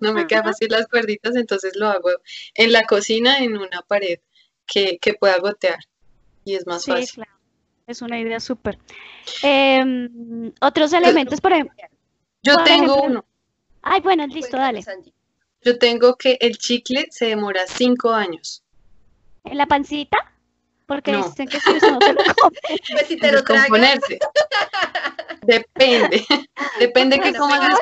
no 0.01 0.13
me 0.13 0.27
queda 0.27 0.41
Ajá. 0.41 0.51
fácil 0.51 0.69
las 0.71 0.87
cuerditas, 0.89 1.37
entonces 1.37 1.77
lo 1.77 1.87
hago 1.89 2.11
en 2.55 2.73
la 2.73 2.83
cocina, 2.85 3.39
en 3.39 3.57
una 3.57 3.83
pared 3.83 4.19
que, 4.67 4.99
que 4.99 5.15
pueda 5.15 5.39
gotear 5.39 5.79
y 6.45 6.55
es 6.57 6.67
más 6.67 6.85
Sí, 6.85 6.91
fácil. 6.93 7.15
claro. 7.15 7.31
Es 7.87 8.03
una 8.03 8.19
idea 8.21 8.39
súper. 8.41 8.79
Em, 9.43 10.53
otros 10.61 10.93
elementos, 10.93 11.41
por 11.41 11.53
ejemplo. 11.53 11.75
Yo 12.43 12.55
por 12.55 12.65
tengo 12.65 12.95
ejemplo, 12.95 13.03
uno, 13.05 13.25
Ay, 13.83 14.01
bueno, 14.03 14.27
listo, 14.27 14.57
dale. 14.57 14.81
Angie. 14.87 15.13
yo 15.63 15.79
tengo 15.79 16.17
que 16.17 16.37
el 16.41 16.59
chicle 16.59 17.07
se 17.11 17.27
demora 17.27 17.67
cinco 17.67 18.13
años 18.13 18.63
¿En 19.45 19.57
la 19.57 19.67
pancita? 19.67 20.17
Porque 20.87 21.13
No. 21.13 21.25
dicen 21.27 21.49
que 21.49 21.61
si 21.61 21.71
uno 21.71 21.99
se 22.01 22.13
lo 22.13 22.21
come. 22.43 22.59
Pues 22.93 23.07
si 23.07 23.17
te 23.17 23.29
en 23.29 23.35
lo 23.35 23.43
descomponerse. 23.43 24.19
Depende, 25.43 26.25
depende 26.79 27.19
que 27.19 27.33
coman 27.33 27.61
las. 27.71 27.81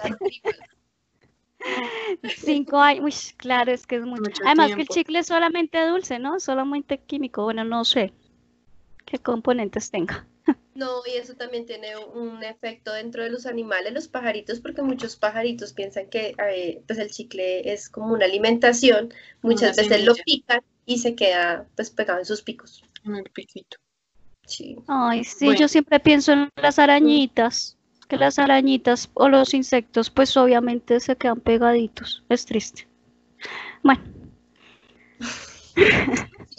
Cinco 2.37 2.79
años. 2.79 3.05
Uy, 3.05 3.15
claro, 3.37 3.73
es 3.73 3.87
que 3.87 3.97
es 3.97 4.03
mucho. 4.05 4.23
Mucho 4.23 4.43
Además 4.47 4.75
que 4.75 4.83
el 4.83 4.89
chicle 4.89 5.19
es 5.19 5.27
solamente 5.27 5.85
dulce, 5.87 6.19
¿no? 6.21 6.39
Solamente 6.39 6.99
químico. 6.99 7.43
Bueno, 7.43 7.65
no 7.65 7.85
sé 7.85 8.13
qué 9.05 9.19
componentes 9.19 9.91
tenga. 9.91 10.27
No, 10.79 11.03
y 11.13 11.17
eso 11.19 11.35
también 11.35 11.67
tiene 11.67 11.97
un 11.97 12.45
efecto 12.45 12.93
dentro 12.93 13.25
de 13.25 13.31
los 13.31 13.47
animales, 13.47 13.93
los 13.93 14.07
pajaritos, 14.07 14.61
porque 14.61 14.81
muchos 14.81 15.17
pajaritos 15.17 15.73
piensan 15.73 16.09
que 16.09 16.37
eh, 16.51 16.83
pues 16.87 17.01
el 17.01 17.11
chicle 17.11 17.73
es 17.73 17.89
como 17.89 18.13
una 18.15 18.27
alimentación, 18.27 19.13
muchas 19.43 19.77
Una 19.77 19.89
veces 19.89 20.05
lo 20.05 20.15
pican 20.15 20.61
y 20.87 20.99
se 20.99 21.17
queda 21.17 21.67
pues 21.75 21.91
pegado 21.91 22.21
en 22.21 22.27
sus 22.27 22.43
picos. 22.43 22.85
en 23.05 23.17
el 23.17 23.25
piquito. 23.25 23.77
Sí. 24.47 24.77
Ay, 24.87 25.25
sí, 25.25 25.47
Bueno. 25.47 25.61
yo 25.61 25.67
siempre 25.69 25.99
pienso 25.99 26.33
en 26.33 26.49
las 26.63 26.79
arañitas, 26.79 27.77
que 28.09 28.17
las 28.17 28.39
arañitas 28.39 29.11
o 29.15 29.29
los 29.29 29.55
insectos, 29.55 30.11
pues 30.11 30.37
obviamente 30.37 31.01
se 31.01 31.17
quedan 31.17 31.41
pegaditos. 31.41 32.23
Es 32.29 32.47
triste. 32.47 32.87
Bueno, 33.83 34.01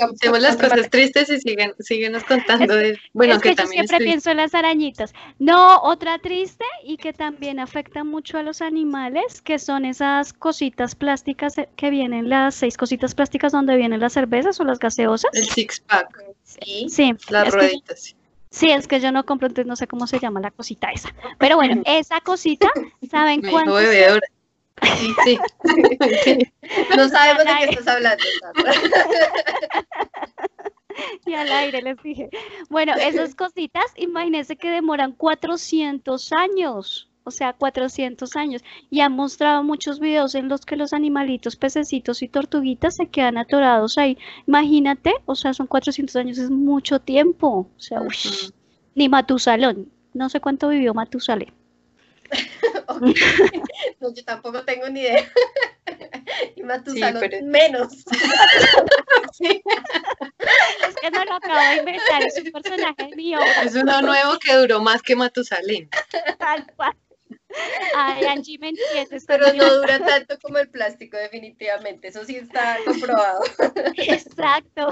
Hacemos 0.01 0.39
las 0.39 0.55
cosas 0.55 0.89
tristes 0.89 1.29
y 1.29 1.41
siguen, 1.41 1.73
síguenos 1.79 2.23
contando 2.23 2.73
de, 2.73 2.97
bueno, 3.11 3.33
es 3.33 3.41
que 3.41 3.49
que 3.49 3.55
yo 3.55 3.55
también 3.63 3.85
siempre 3.85 3.95
estoy- 3.97 4.05
pienso 4.07 4.31
en 4.31 4.37
las 4.37 4.55
arañitas. 4.55 5.13
No, 5.39 5.81
otra 5.81 6.19
triste 6.19 6.63
y 6.85 6.95
que 6.95 7.11
también 7.11 7.59
afecta 7.59 8.05
mucho 8.05 8.37
a 8.37 8.43
los 8.43 8.61
animales, 8.61 9.41
que 9.41 9.59
son 9.59 9.83
esas 9.83 10.31
cositas 10.31 10.95
plásticas 10.95 11.57
eh, 11.57 11.67
que 11.75 11.89
vienen, 11.89 12.29
las 12.29 12.55
seis 12.55 12.77
cositas 12.77 13.13
plásticas 13.13 13.51
donde 13.51 13.75
vienen 13.75 13.99
las 13.99 14.13
cervezas 14.13 14.57
o 14.61 14.63
las 14.63 14.79
gaseosas. 14.79 15.31
el 15.33 15.43
six 15.49 15.81
pack, 15.81 16.17
Sí. 16.43 16.87
Sí, 16.89 17.13
las 17.29 17.43
que- 17.43 17.51
rueditas. 17.51 18.15
sí, 18.51 18.71
es 18.71 18.87
que 18.87 19.01
yo 19.01 19.11
no 19.11 19.25
compro, 19.25 19.47
entonces 19.47 19.67
no 19.67 19.75
sé 19.75 19.85
cómo 19.87 20.07
se 20.07 20.19
llama 20.19 20.39
la 20.39 20.51
cosita 20.51 20.91
esa. 20.91 21.13
Pero 21.39 21.57
bueno, 21.57 21.81
esa 21.85 22.21
cosita, 22.21 22.69
¿saben 23.11 23.41
cuánto? 23.51 23.75
Sí, 24.81 25.13
sí. 25.23 25.39
sí. 26.23 26.53
No 26.95 27.09
sabemos 27.09 27.45
de 27.45 27.67
qué 27.67 27.75
estás 27.75 27.87
hablando. 27.87 28.23
Y 31.25 31.33
al 31.33 31.51
aire 31.51 31.81
les 31.81 32.01
dije. 32.03 32.29
Bueno, 32.69 32.93
esas 32.95 33.35
cositas, 33.35 33.85
imagínense 33.95 34.57
que 34.57 34.69
demoran 34.69 35.13
400 35.13 36.31
años. 36.33 37.09
O 37.23 37.31
sea, 37.31 37.53
400 37.53 38.35
años. 38.35 38.63
Y 38.89 39.01
han 39.01 39.13
mostrado 39.13 39.63
muchos 39.63 39.99
videos 39.99 40.35
en 40.35 40.49
los 40.49 40.65
que 40.65 40.75
los 40.75 40.93
animalitos, 40.93 41.55
pececitos 41.55 42.21
y 42.23 42.27
tortuguitas 42.27 42.95
se 42.95 43.07
quedan 43.07 43.37
atorados 43.37 43.97
ahí. 43.97 44.17
Imagínate, 44.47 45.13
o 45.25 45.35
sea, 45.35 45.53
son 45.53 45.67
400 45.67 46.15
años, 46.15 46.37
es 46.37 46.49
mucho 46.49 46.99
tiempo. 46.99 47.69
O 47.75 47.79
sea, 47.79 48.01
uy, 48.01 48.15
ni 48.95 49.09
Matusalón. 49.09 49.91
No 50.13 50.29
sé 50.29 50.39
cuánto 50.41 50.69
vivió 50.69 50.93
Matusalén. 50.93 51.53
No, 53.99 54.13
yo 54.13 54.23
tampoco 54.25 54.63
tengo 54.63 54.89
ni 54.89 55.01
idea. 55.01 55.29
Y 56.55 56.63
Matusalón 56.63 57.19
pero- 57.19 57.45
menos. 57.45 57.93
Es 59.39 60.95
que 61.01 61.11
no 61.11 61.25
lo 61.25 61.33
acabo 61.33 61.59
de 61.59 61.77
inventar, 61.77 62.23
es 62.23 62.37
un 62.37 62.51
personaje 62.51 63.09
obra. 63.35 63.63
Es 63.63 63.75
uno 63.75 64.01
nuevo 64.01 64.37
que 64.39 64.53
duró 64.55 64.79
más 64.79 65.01
que 65.01 65.15
Matusalén. 65.15 65.89
Tal 66.37 66.65
cual. 66.75 66.95
Ay, 67.95 68.25
Angie, 68.25 68.59
¿me 68.59 68.69
entiendes? 68.69 69.25
Pero 69.25 69.51
no 69.53 69.75
dura 69.75 69.99
tanto 69.99 70.37
como 70.39 70.59
el 70.59 70.69
plástico, 70.69 71.17
definitivamente. 71.17 72.09
Eso 72.09 72.23
sí 72.23 72.35
está 72.35 72.77
comprobado. 72.85 73.41
Exacto. 73.95 74.89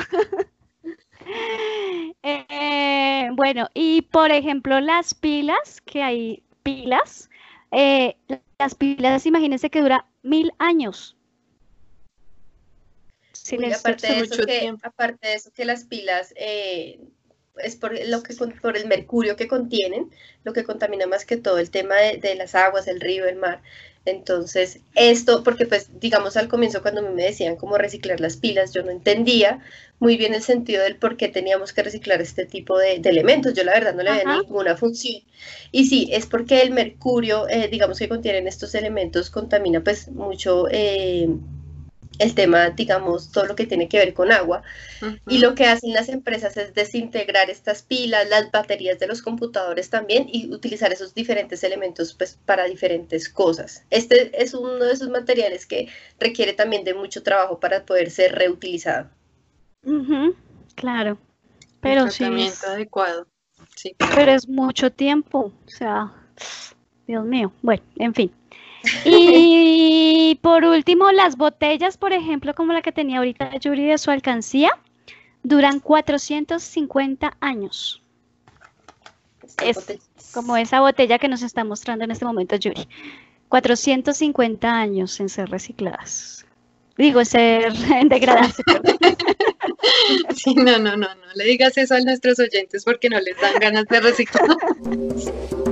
Eh, 2.24 3.30
bueno, 3.34 3.70
y 3.74 4.02
por 4.04 4.32
ejemplo, 4.32 4.80
las 4.80 5.14
pilas, 5.14 5.82
que 5.86 6.02
hay 6.02 6.44
pilas, 6.68 7.30
eh, 7.72 8.18
las 8.60 8.76
pilas, 8.76 9.26
imagínense 9.26 9.70
que 9.70 9.82
dura 9.82 10.06
mil 10.22 10.52
años. 10.60 11.16
Les- 13.58 13.80
aparte, 13.80 14.08
de 14.08 14.14
mucho 14.20 14.34
eso 14.34 14.46
que, 14.46 14.60
tiempo. 14.60 14.82
aparte 14.86 15.28
de 15.30 15.34
eso 15.36 15.52
que 15.52 15.64
las 15.64 15.86
pilas 15.86 16.34
eh, 16.36 17.00
es 17.58 17.76
por 17.78 17.94
lo 18.08 18.22
que 18.22 18.36
con- 18.36 18.52
por 18.60 18.76
el 18.76 18.88
mercurio 18.88 19.38
que 19.38 19.48
contienen, 19.48 20.12
lo 20.44 20.52
que 20.52 20.66
contamina 20.66 21.08
más 21.08 21.26
que 21.26 21.38
todo 21.38 21.58
el 21.58 21.72
tema 21.72 21.96
de, 21.96 22.18
de 22.18 22.36
las 22.36 22.54
aguas, 22.56 22.88
el 22.88 23.00
río, 23.00 23.26
el 23.26 23.38
mar. 23.38 23.62
Entonces, 24.08 24.80
esto, 24.96 25.44
porque 25.44 25.66
pues 25.66 25.90
digamos 26.00 26.38
al 26.38 26.48
comienzo 26.48 26.82
cuando 26.82 27.02
me 27.02 27.24
decían 27.24 27.58
cómo 27.58 27.78
reciclar 27.78 28.22
las 28.22 28.38
pilas, 28.38 28.74
yo 28.74 28.82
no 28.84 28.92
entendía 28.92 29.60
muy 30.00 30.16
bien 30.16 30.34
el 30.34 30.42
sentido 30.42 30.84
del 30.84 30.96
por 30.96 31.18
qué 31.18 31.28
teníamos 31.28 31.74
que 31.74 31.84
reciclar 31.84 32.22
este 32.22 32.46
tipo 32.46 32.78
de, 32.78 33.00
de 33.00 33.10
elementos. 33.10 33.54
Yo 33.54 33.64
la 33.66 33.74
verdad 33.74 33.94
no 33.96 34.04
le 34.04 34.12
veía 34.12 34.24
Ajá. 34.26 34.42
ninguna 34.44 34.78
función. 34.78 35.24
Y 35.72 35.86
sí, 35.88 36.10
es 36.12 36.26
porque 36.26 36.62
el 36.62 36.72
mercurio, 36.72 37.48
eh, 37.50 37.68
digamos 37.70 38.00
que 38.00 38.08
contienen 38.08 38.48
estos 38.48 38.76
elementos, 38.76 39.30
contamina 39.30 39.84
pues 39.84 40.10
mucho 40.10 40.68
eh, 40.72 41.28
el 42.20 42.34
tema, 42.36 42.70
digamos, 42.72 43.32
todo 43.32 43.46
lo 43.46 43.56
que 43.56 43.66
tiene 43.68 43.88
que 43.88 43.98
ver 44.00 44.14
con 44.14 44.32
agua. 44.32 44.64
Y 45.28 45.38
lo 45.40 45.54
que 45.56 45.66
hacen 45.66 45.94
las 45.94 46.10
empresas 46.10 46.58
es 46.58 46.74
desintegrar 46.74 47.50
estas 47.50 47.84
pilas, 47.84 48.28
las 48.30 48.52
baterías 48.52 48.98
de 49.00 49.08
los 49.08 49.22
computadores 49.22 49.90
también 49.90 50.28
y 50.32 50.52
utilizar 50.54 50.92
esos 50.92 51.14
diferentes 51.14 51.64
elementos 51.64 52.14
pues, 52.14 52.40
para 52.46 52.66
diferentes 52.66 53.30
cosas. 53.30 53.84
Este 53.90 54.42
es 54.42 54.54
uno 54.54 54.74
de 54.84 54.94
esos 54.94 55.10
materiales 55.10 55.66
que 55.66 55.88
requiere 56.20 56.54
también 56.54 56.84
de 56.84 56.94
mucho 56.94 57.22
trabajo 57.24 57.60
para 57.60 57.86
poder 57.86 58.10
ser 58.10 58.34
reutilizado. 58.36 59.10
Claro, 60.76 61.18
El 61.62 61.68
pero 61.82 62.10
sí, 62.12 62.18
tratamiento 62.20 62.54
es- 62.54 62.64
adecuado. 62.64 63.28
Sí. 63.76 63.96
pero 64.16 64.32
es 64.32 64.48
mucho 64.48 64.92
tiempo, 64.92 65.52
o 65.66 65.70
sea, 65.70 66.14
Dios 67.08 67.26
mío, 67.26 67.52
bueno, 67.62 67.82
en 67.98 68.14
fin. 68.14 68.32
Y 69.06 70.40
por 70.42 70.66
último, 70.66 71.12
las 71.12 71.38
botellas, 71.38 71.98
por 71.98 72.14
ejemplo, 72.14 72.54
como 72.54 72.74
la 72.74 72.82
que 72.82 72.92
tenía 72.92 73.18
ahorita 73.18 73.58
Yuri 73.58 73.86
de 73.86 73.98
su 73.98 74.12
alcancía, 74.12 74.72
duran 75.44 75.80
450 75.80 77.38
años. 77.40 78.04
Es 79.64 79.78
como 80.34 80.58
esa 80.58 80.82
botella 80.82 81.18
que 81.20 81.28
nos 81.28 81.42
está 81.42 81.64
mostrando 81.64 82.04
en 82.04 82.12
este 82.12 82.26
momento 82.26 82.56
Yuri. 82.56 82.88
450 83.50 84.70
años 84.70 85.20
en 85.20 85.30
ser 85.30 85.50
recicladas. 85.50 86.46
Digo, 86.98 87.20
en 87.20 87.26
ser 87.26 87.74
en 87.94 88.10
degradarse. 88.10 88.64
Sí, 90.36 90.54
no, 90.56 90.78
no, 90.80 90.98
no, 90.98 91.08
no 91.16 91.34
le 91.36 91.44
digas 91.46 91.78
eso 91.78 91.96
a 91.96 92.00
nuestros 92.02 92.40
oyentes 92.40 92.84
porque 92.84 93.10
no 93.10 93.20
les 93.20 93.40
dan 93.40 93.60
ganas 93.60 93.86
de 93.86 94.00
reciclar. 94.00 94.48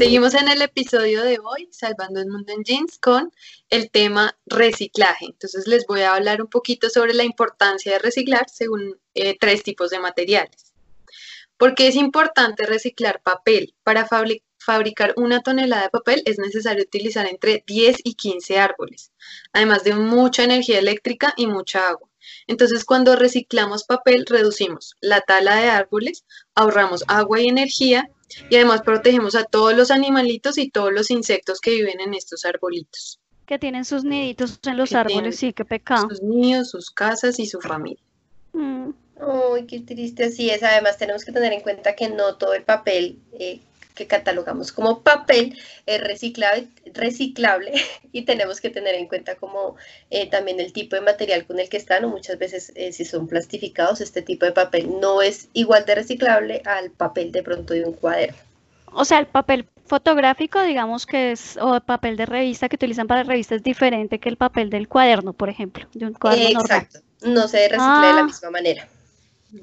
Seguimos 0.00 0.32
en 0.32 0.48
el 0.48 0.62
episodio 0.62 1.22
de 1.22 1.38
hoy, 1.40 1.68
Salvando 1.72 2.20
el 2.20 2.26
Mundo 2.30 2.54
en 2.54 2.64
Jeans, 2.64 2.96
con 2.98 3.30
el 3.68 3.90
tema 3.90 4.34
reciclaje. 4.46 5.26
Entonces 5.26 5.66
les 5.66 5.84
voy 5.86 6.00
a 6.00 6.14
hablar 6.14 6.40
un 6.40 6.48
poquito 6.48 6.88
sobre 6.88 7.12
la 7.12 7.24
importancia 7.24 7.92
de 7.92 7.98
reciclar 7.98 8.48
según 8.48 8.98
eh, 9.12 9.36
tres 9.38 9.62
tipos 9.62 9.90
de 9.90 9.98
materiales. 9.98 10.72
¿Por 11.58 11.74
qué 11.74 11.88
es 11.88 11.96
importante 11.96 12.64
reciclar 12.64 13.20
papel? 13.20 13.74
Para, 13.82 14.08
fabri- 14.08 14.42
fabricar 14.56 15.12
una 15.18 15.42
tonelada 15.42 15.82
de 15.82 15.90
papel 15.90 16.22
es 16.24 16.38
necesario 16.38 16.82
utilizar 16.82 17.26
entre 17.26 17.62
10 17.66 17.98
y 18.02 18.14
15 18.14 18.58
árboles, 18.58 19.12
además 19.52 19.84
de 19.84 19.96
mucha 19.96 20.44
energía 20.44 20.78
eléctrica 20.78 21.34
y 21.36 21.46
mucha 21.46 21.86
agua. 21.88 22.08
Entonces, 22.46 22.86
cuando 22.86 23.16
reciclamos 23.16 23.84
papel, 23.84 24.24
reducimos 24.24 24.96
la 25.02 25.20
tala 25.20 25.56
de 25.56 25.68
árboles, 25.68 26.24
ahorramos 26.54 27.04
agua 27.06 27.42
y 27.42 27.48
energía 27.48 28.08
y 28.48 28.56
además 28.56 28.82
protegemos 28.82 29.34
a 29.34 29.44
todos 29.44 29.74
los 29.74 29.90
animalitos 29.90 30.58
y 30.58 30.70
todos 30.70 30.92
los 30.92 31.10
insectos 31.10 31.60
que 31.60 31.70
viven 31.70 32.00
en 32.00 32.14
estos 32.14 32.44
arbolitos. 32.44 33.20
Que 33.46 33.58
tienen 33.58 33.84
sus 33.84 34.04
niditos 34.04 34.60
en 34.64 34.76
los 34.76 34.94
árboles, 34.94 35.36
sí, 35.36 35.52
qué 35.52 35.64
pecado. 35.64 36.08
Sus 36.08 36.22
nidos, 36.22 36.70
sus 36.70 36.90
casas 36.90 37.38
y 37.38 37.46
su 37.46 37.60
familia. 37.60 38.02
Mm. 38.52 38.90
Ay, 39.20 39.66
qué 39.66 39.80
triste, 39.80 40.24
así 40.24 40.50
es. 40.50 40.62
Además, 40.62 40.96
tenemos 40.96 41.24
que 41.24 41.32
tener 41.32 41.52
en 41.52 41.60
cuenta 41.60 41.94
que 41.94 42.08
no 42.08 42.36
todo 42.36 42.54
el 42.54 42.62
papel 42.62 43.18
eh, 43.38 43.60
que 44.00 44.06
catalogamos 44.06 44.72
como 44.72 45.02
papel 45.02 45.58
es 45.84 46.00
reciclable, 46.00 46.68
reciclable 46.94 47.74
y 48.12 48.22
tenemos 48.22 48.62
que 48.62 48.70
tener 48.70 48.94
en 48.94 49.06
cuenta 49.06 49.34
como 49.34 49.76
eh, 50.08 50.28
también 50.30 50.58
el 50.58 50.72
tipo 50.72 50.96
de 50.96 51.02
material 51.02 51.44
con 51.44 51.60
el 51.60 51.68
que 51.68 51.76
están 51.76 52.06
o 52.06 52.08
muchas 52.08 52.38
veces 52.38 52.72
eh, 52.76 52.92
si 52.92 53.04
son 53.04 53.28
plastificados, 53.28 54.00
este 54.00 54.22
tipo 54.22 54.46
de 54.46 54.52
papel 54.52 54.98
no 55.00 55.20
es 55.20 55.48
igual 55.52 55.84
de 55.84 55.96
reciclable 55.96 56.62
al 56.64 56.90
papel 56.90 57.30
de 57.30 57.42
pronto 57.42 57.74
de 57.74 57.84
un 57.84 57.92
cuaderno. 57.92 58.38
O 58.92 59.04
sea, 59.04 59.18
el 59.18 59.26
papel 59.26 59.66
fotográfico, 59.84 60.62
digamos 60.62 61.04
que 61.04 61.32
es, 61.32 61.58
o 61.58 61.74
el 61.74 61.82
papel 61.82 62.16
de 62.16 62.24
revista 62.24 62.70
que 62.70 62.76
utilizan 62.76 63.06
para 63.06 63.22
revistas 63.22 63.56
es 63.56 63.62
diferente 63.62 64.18
que 64.18 64.30
el 64.30 64.36
papel 64.36 64.70
del 64.70 64.88
cuaderno, 64.88 65.34
por 65.34 65.50
ejemplo, 65.50 65.86
de 65.92 66.06
un 66.06 66.14
cuaderno 66.14 66.62
Exacto, 66.62 67.00
no 67.20 67.46
se 67.48 67.68
recicla 67.68 68.06
de 68.06 68.12
la 68.14 68.20
ah. 68.20 68.24
misma 68.24 68.50
manera. 68.50 68.88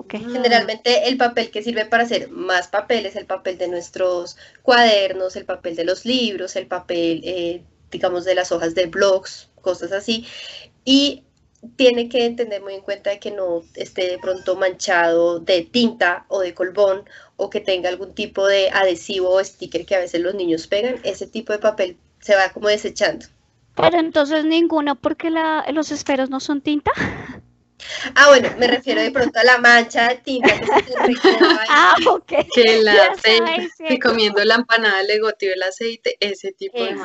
Generalmente 0.10 1.08
el 1.08 1.18
papel 1.18 1.50
que 1.50 1.64
sirve 1.64 1.86
para 1.86 2.04
hacer 2.04 2.30
más 2.30 2.68
papeles, 2.68 3.16
el 3.16 3.26
papel 3.26 3.58
de 3.58 3.70
nuestros 3.70 4.38
cuadernos, 4.62 5.36
el 5.36 5.46
papel 5.46 5.76
de 5.76 5.86
los 5.86 6.06
libros, 6.06 6.56
el 6.56 6.68
papel, 6.68 7.22
eh, 7.24 7.64
digamos, 7.90 8.26
de 8.26 8.36
las 8.36 8.52
hojas 8.52 8.76
de 8.76 8.88
blogs, 8.88 9.50
cosas 9.62 9.94
así. 9.94 10.26
Y 10.84 11.24
tiene 11.76 12.10
que 12.10 12.30
tener 12.32 12.62
muy 12.62 12.76
en 12.76 12.82
cuenta 12.82 13.18
que 13.20 13.32
no 13.32 13.64
esté 13.76 14.10
de 14.10 14.20
pronto 14.20 14.56
manchado 14.56 15.40
de 15.40 15.64
tinta 15.64 16.26
o 16.28 16.42
de 16.42 16.54
colbón 16.54 17.06
o 17.36 17.50
que 17.50 17.62
tenga 17.62 17.90
algún 17.90 18.14
tipo 18.14 18.46
de 18.46 18.70
adhesivo 18.70 19.30
o 19.30 19.44
sticker 19.44 19.86
que 19.86 19.96
a 19.96 20.00
veces 20.00 20.22
los 20.22 20.36
niños 20.36 20.68
pegan. 20.68 21.00
Ese 21.04 21.28
tipo 21.28 21.54
de 21.54 21.60
papel 21.60 21.98
se 22.20 22.36
va 22.36 22.50
como 22.50 22.68
desechando. 22.68 23.26
Pero 23.76 24.00
entonces 24.00 24.44
ninguno 24.44 24.96
porque 24.96 25.30
los 25.72 25.92
esferos 25.92 26.30
no 26.30 26.40
son 26.40 26.62
tinta. 26.62 26.92
Ah, 28.16 28.28
bueno, 28.30 28.50
me 28.58 28.68
refiero 28.68 29.02
de 29.02 29.12
pronto 29.12 29.40
a 29.40 29.44
la 29.44 29.60
mancha 29.60 30.10
de 30.10 30.16
tinta 30.18 30.60
que 30.60 30.66
se 30.66 30.94
Ah, 31.70 31.96
ok. 32.10 32.28
Que 32.54 32.62
el 32.62 32.88
aceite, 32.88 34.00
comiendo 34.00 34.44
la 34.44 34.56
empanada 34.56 35.04
le 35.04 35.20
goteó 35.20 35.54
el 35.54 35.64
aceite, 35.64 36.18
ese 36.20 36.52
tipo 36.54 36.84
de 36.84 36.96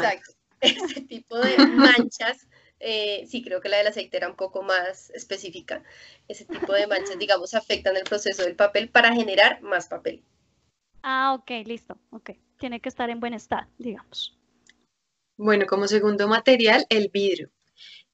ese 0.61 1.01
tipo 1.03 1.39
de 1.39 1.59
manchas. 1.59 2.47
Eh, 2.79 3.27
sí, 3.29 3.45
creo 3.45 3.61
que 3.61 3.69
la 3.69 3.79
del 3.79 3.87
aceite 3.89 4.17
era 4.17 4.29
un 4.29 4.37
poco 4.37 4.63
más 4.63 5.11
específica. 5.11 5.85
Ese 6.27 6.45
tipo 6.45 6.73
de 6.73 6.87
manchas, 6.87 7.19
digamos, 7.19 7.55
afectan 7.55 7.97
el 7.97 8.05
proceso 8.05 8.43
del 8.43 8.57
papel 8.57 8.89
para 8.89 9.15
generar 9.15 9.61
más 9.63 9.87
papel. 9.89 10.25
Ah, 11.03 11.35
ok, 11.35 11.51
listo. 11.65 11.99
Ok. 12.11 12.31
Tiene 12.59 12.81
que 12.81 12.89
estar 12.89 13.11
en 13.11 13.21
buen 13.21 13.35
estado, 13.35 13.69
digamos. 13.79 14.39
Bueno, 15.37 15.67
como 15.67 15.87
segundo 15.89 16.29
material, 16.29 16.87
el 16.89 17.09
vidrio. 17.09 17.51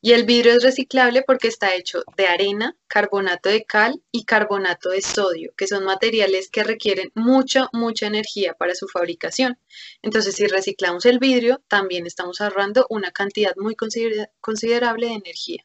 Y 0.01 0.13
el 0.13 0.25
vidrio 0.25 0.53
es 0.53 0.63
reciclable 0.63 1.23
porque 1.27 1.49
está 1.49 1.75
hecho 1.75 2.05
de 2.17 2.29
arena, 2.29 2.77
carbonato 2.87 3.49
de 3.49 3.65
cal 3.65 4.01
y 4.13 4.25
carbonato 4.25 4.91
de 4.91 5.03
sodio, 5.03 5.53
que 5.57 5.67
son 5.67 5.85
materiales 5.85 6.51
que 6.51 6.63
requieren 6.63 7.11
mucha, 7.15 7.69
mucha 7.73 8.07
energía 8.07 8.55
para 8.55 8.77
su 8.77 8.87
fabricación. 8.87 9.59
Entonces, 10.03 10.37
si 10.37 10.47
reciclamos 10.47 11.05
el 11.05 11.19
vidrio, 11.19 11.63
también 11.67 12.07
estamos 12.07 12.41
ahorrando 12.41 12.87
una 12.91 13.11
cantidad 13.11 13.53
muy 13.57 13.75
considerable 13.75 15.07
de 15.09 15.15
energía. 15.15 15.65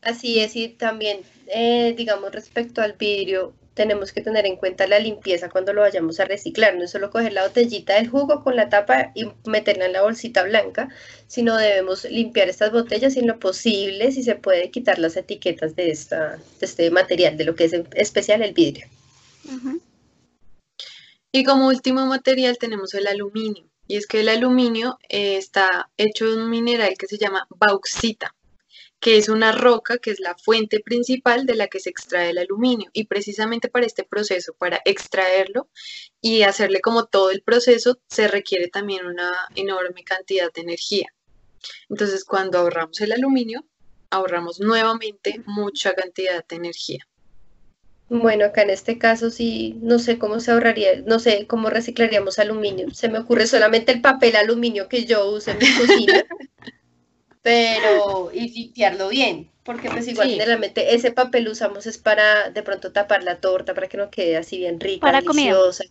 Así 0.00 0.38
es, 0.38 0.54
y 0.54 0.68
también, 0.68 1.22
eh, 1.48 1.94
digamos, 1.96 2.30
respecto 2.30 2.80
al 2.80 2.92
vidrio, 2.92 3.54
tenemos 3.74 4.12
que 4.12 4.22
tener 4.22 4.46
en 4.46 4.56
cuenta 4.56 4.86
la 4.86 4.98
limpieza 4.98 5.50
cuando 5.50 5.72
lo 5.72 5.82
vayamos 5.82 6.20
a 6.20 6.24
reciclar. 6.24 6.76
No 6.76 6.84
es 6.84 6.92
solo 6.92 7.10
coger 7.10 7.32
la 7.32 7.46
botellita 7.46 7.96
del 7.96 8.08
jugo 8.08 8.42
con 8.42 8.56
la 8.56 8.68
tapa 8.68 9.12
y 9.14 9.26
meterla 9.44 9.86
en 9.86 9.92
la 9.92 10.02
bolsita 10.02 10.44
blanca, 10.44 10.88
sino 11.26 11.56
debemos 11.56 12.04
limpiar 12.04 12.48
estas 12.48 12.72
botellas 12.72 13.16
y 13.16 13.20
en 13.20 13.26
lo 13.26 13.38
posible, 13.38 14.12
si 14.12 14.22
se 14.22 14.36
puede, 14.36 14.70
quitar 14.70 14.98
las 14.98 15.16
etiquetas 15.16 15.74
de, 15.76 15.90
esta, 15.90 16.36
de 16.36 16.66
este 16.66 16.90
material, 16.90 17.36
de 17.36 17.44
lo 17.44 17.54
que 17.54 17.64
es 17.64 17.74
especial 17.94 18.42
el 18.42 18.54
vidrio. 18.54 18.86
Y 21.32 21.44
como 21.44 21.66
último 21.66 22.06
material 22.06 22.56
tenemos 22.58 22.94
el 22.94 23.08
aluminio. 23.08 23.68
Y 23.86 23.96
es 23.96 24.06
que 24.06 24.20
el 24.20 24.28
aluminio 24.28 24.98
eh, 25.08 25.36
está 25.36 25.90
hecho 25.98 26.26
de 26.26 26.36
un 26.36 26.48
mineral 26.48 26.94
que 26.98 27.06
se 27.06 27.18
llama 27.18 27.46
bauxita 27.50 28.34
que 29.00 29.18
es 29.18 29.28
una 29.28 29.52
roca 29.52 29.98
que 29.98 30.10
es 30.10 30.20
la 30.20 30.34
fuente 30.36 30.80
principal 30.80 31.46
de 31.46 31.54
la 31.54 31.68
que 31.68 31.80
se 31.80 31.90
extrae 31.90 32.30
el 32.30 32.38
aluminio. 32.38 32.90
Y 32.92 33.04
precisamente 33.04 33.68
para 33.68 33.86
este 33.86 34.04
proceso, 34.04 34.54
para 34.54 34.80
extraerlo 34.84 35.68
y 36.20 36.42
hacerle 36.42 36.80
como 36.80 37.06
todo 37.06 37.30
el 37.30 37.42
proceso, 37.42 37.98
se 38.08 38.28
requiere 38.28 38.68
también 38.68 39.06
una 39.06 39.32
enorme 39.54 40.04
cantidad 40.04 40.52
de 40.52 40.62
energía. 40.62 41.08
Entonces, 41.88 42.24
cuando 42.24 42.58
ahorramos 42.58 43.00
el 43.00 43.12
aluminio, 43.12 43.64
ahorramos 44.10 44.60
nuevamente 44.60 45.42
mucha 45.46 45.94
cantidad 45.94 46.44
de 46.46 46.56
energía. 46.56 47.06
Bueno, 48.08 48.44
acá 48.44 48.62
en 48.62 48.70
este 48.70 48.98
caso 48.98 49.30
sí, 49.30 49.78
no 49.80 49.98
sé 49.98 50.18
cómo 50.18 50.38
se 50.38 50.52
ahorraría, 50.52 51.00
no 51.06 51.18
sé 51.18 51.46
cómo 51.46 51.70
reciclaríamos 51.70 52.38
aluminio. 52.38 52.90
Se 52.92 53.08
me 53.08 53.18
ocurre 53.18 53.46
solamente 53.46 53.92
el 53.92 54.02
papel 54.02 54.36
aluminio 54.36 54.88
que 54.88 55.04
yo 55.04 55.30
uso 55.30 55.50
en 55.50 55.58
mi 55.58 55.66
cocina. 55.76 56.24
pero 57.44 58.30
y 58.32 58.48
limpiarlo 58.48 59.10
bien, 59.10 59.50
porque 59.64 59.90
pues 59.90 60.08
igual 60.08 60.30
generalmente 60.30 60.94
ese 60.94 61.12
papel 61.12 61.46
usamos 61.46 61.84
es 61.84 61.98
para 61.98 62.48
de 62.48 62.62
pronto 62.62 62.90
tapar 62.90 63.22
la 63.22 63.38
torta 63.38 63.74
para 63.74 63.86
que 63.86 63.98
no 63.98 64.10
quede 64.10 64.38
así 64.38 64.56
bien 64.56 64.80
rica, 64.80 65.02
para 65.02 65.20
deliciosa. 65.20 65.84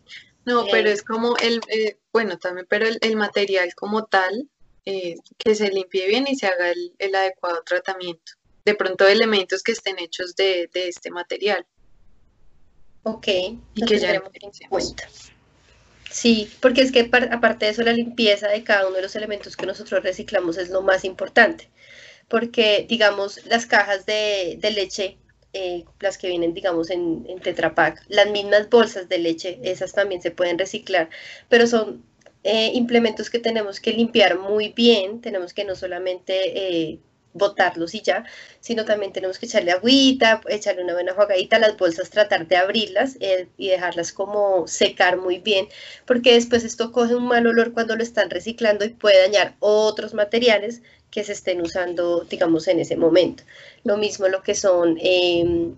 No, 0.45 0.65
pero 0.71 0.89
es 0.89 1.03
como 1.03 1.37
el, 1.37 1.61
eh, 1.69 1.99
bueno, 2.11 2.39
también, 2.39 2.65
pero 2.67 2.87
el, 2.87 3.15
material 3.15 3.75
como 3.75 4.05
tal, 4.05 4.49
eh, 4.83 5.15
que 5.37 5.53
se 5.53 5.69
limpie 5.69 6.07
bien 6.07 6.25
y 6.27 6.35
se 6.35 6.47
haga 6.47 6.71
el, 6.71 7.15
adecuado 7.15 7.61
tratamiento. 7.63 8.33
De 8.65 8.73
pronto 8.73 9.07
elementos 9.07 9.61
que 9.61 9.73
estén 9.73 9.99
hechos 9.99 10.35
de, 10.35 10.67
este 10.73 11.11
material. 11.11 11.67
Ok, 13.03 13.27
y 13.27 13.85
que 13.85 13.99
ya 13.99 14.15
en 14.15 14.21
cuenta. 14.69 15.07
Sí, 16.13 16.47
porque 16.61 16.81
es 16.81 16.91
que 16.91 17.09
aparte 17.31 17.65
de 17.65 17.71
eso, 17.71 17.81
la 17.81 17.91
limpieza 17.91 18.47
de 18.47 18.63
cada 18.63 18.85
uno 18.87 18.97
de 18.97 19.01
los 19.01 19.15
elementos 19.15 19.57
que 19.57 19.65
nosotros 19.65 20.03
reciclamos 20.03 20.57
es 20.59 20.69
lo 20.69 20.83
más 20.83 21.05
importante. 21.05 21.69
Porque, 22.29 22.85
digamos, 22.87 23.43
las 23.47 23.65
cajas 23.65 24.05
de, 24.05 24.59
leche, 24.75 25.17
eh, 25.53 25.85
las 25.99 26.17
que 26.19 26.27
vienen, 26.29 26.53
digamos, 26.53 26.91
en, 26.91 27.25
en 27.27 27.39
Tetra 27.41 27.73
Pak, 27.75 28.03
las 28.09 28.29
mismas 28.29 28.69
bolsas 28.69 29.09
de 29.09 29.17
leche, 29.19 29.59
esas 29.63 29.93
también 29.93 30.21
se 30.21 30.31
pueden 30.31 30.59
reciclar, 30.59 31.09
pero 31.49 31.65
son 31.67 32.03
eh, 32.43 32.71
implementos 32.75 33.29
que 33.31 33.39
tenemos 33.39 33.79
que 33.79 33.93
limpiar 33.93 34.37
muy 34.39 34.69
bien, 34.69 35.19
tenemos 35.21 35.53
que 35.53 35.65
no 35.65 35.75
solamente 35.75 36.91
eh, 36.91 36.99
botarlos 37.33 37.93
y 37.95 38.01
ya, 38.01 38.25
sino 38.59 38.85
también 38.85 39.11
tenemos 39.11 39.39
que 39.39 39.45
echarle 39.45 39.71
agüita, 39.71 40.41
echarle 40.47 40.83
una 40.83 40.93
buena 40.93 41.13
jugadita 41.13 41.57
a 41.57 41.59
las 41.59 41.77
bolsas, 41.77 42.09
tratar 42.09 42.47
de 42.47 42.57
abrirlas 42.57 43.17
eh, 43.19 43.47
y 43.57 43.69
dejarlas 43.69 44.13
como 44.13 44.67
secar 44.67 45.17
muy 45.17 45.39
bien, 45.39 45.67
porque 46.05 46.33
después 46.33 46.63
esto 46.63 46.91
coge 46.91 47.15
un 47.15 47.27
mal 47.27 47.45
olor 47.47 47.73
cuando 47.73 47.95
lo 47.95 48.03
están 48.03 48.29
reciclando 48.29 48.85
y 48.85 48.89
puede 48.89 49.21
dañar 49.21 49.55
otros 49.59 50.13
materiales 50.13 50.81
que 51.11 51.23
se 51.23 51.33
estén 51.33 51.61
usando, 51.61 52.21
digamos, 52.21 52.67
en 52.67 52.79
ese 52.79 52.95
momento. 52.95 53.43
Lo 53.83 53.97
mismo 53.97 54.27
lo 54.27 54.41
que 54.41 54.55
son 54.55 54.97
em, 54.99 55.75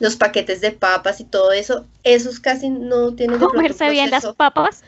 los 0.00 0.16
paquetes 0.16 0.60
de 0.60 0.72
papas 0.72 1.20
y 1.20 1.24
todo 1.24 1.52
eso, 1.52 1.86
esos 2.02 2.40
casi 2.40 2.68
no 2.68 3.14
tienen... 3.14 3.38
¿Comerse 3.38 3.90
bien 3.90 4.10
las 4.10 4.26
papas? 4.34 4.82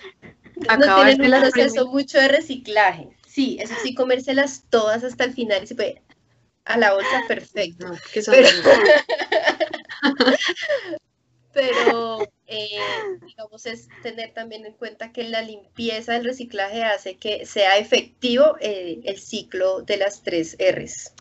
No 0.56 0.96
tienen 0.96 1.32
un 1.32 1.40
proceso 1.40 1.87
mucho 1.87 2.18
de 2.18 2.28
reciclaje. 2.28 3.08
Sí, 3.38 3.57
eso 3.61 3.74
sí, 3.85 3.94
comérselas 3.94 4.64
todas 4.68 5.05
hasta 5.05 5.22
el 5.22 5.33
final 5.33 5.62
y 5.62 5.68
se 5.68 5.77
puede 5.77 6.03
a 6.64 6.77
la 6.77 6.92
bolsa 6.92 7.22
perfecto. 7.29 7.87
pero, 11.53 12.18
eh, 12.48 12.81
digamos, 13.24 13.64
es 13.66 13.88
tener 14.03 14.35
también 14.35 14.66
en 14.66 14.72
cuenta 14.72 15.12
que 15.12 15.22
la 15.22 15.42
limpieza 15.42 16.14
del 16.14 16.24
reciclaje 16.24 16.83
hace 16.83 17.14
que 17.14 17.46
sea 17.46 17.79
efectivo 17.79 18.57
eh, 18.61 18.98
el 19.05 19.20
ciclo 19.20 19.83
de 19.83 19.98
las 19.98 20.24
tres 20.24 20.57
R's. 20.59 21.14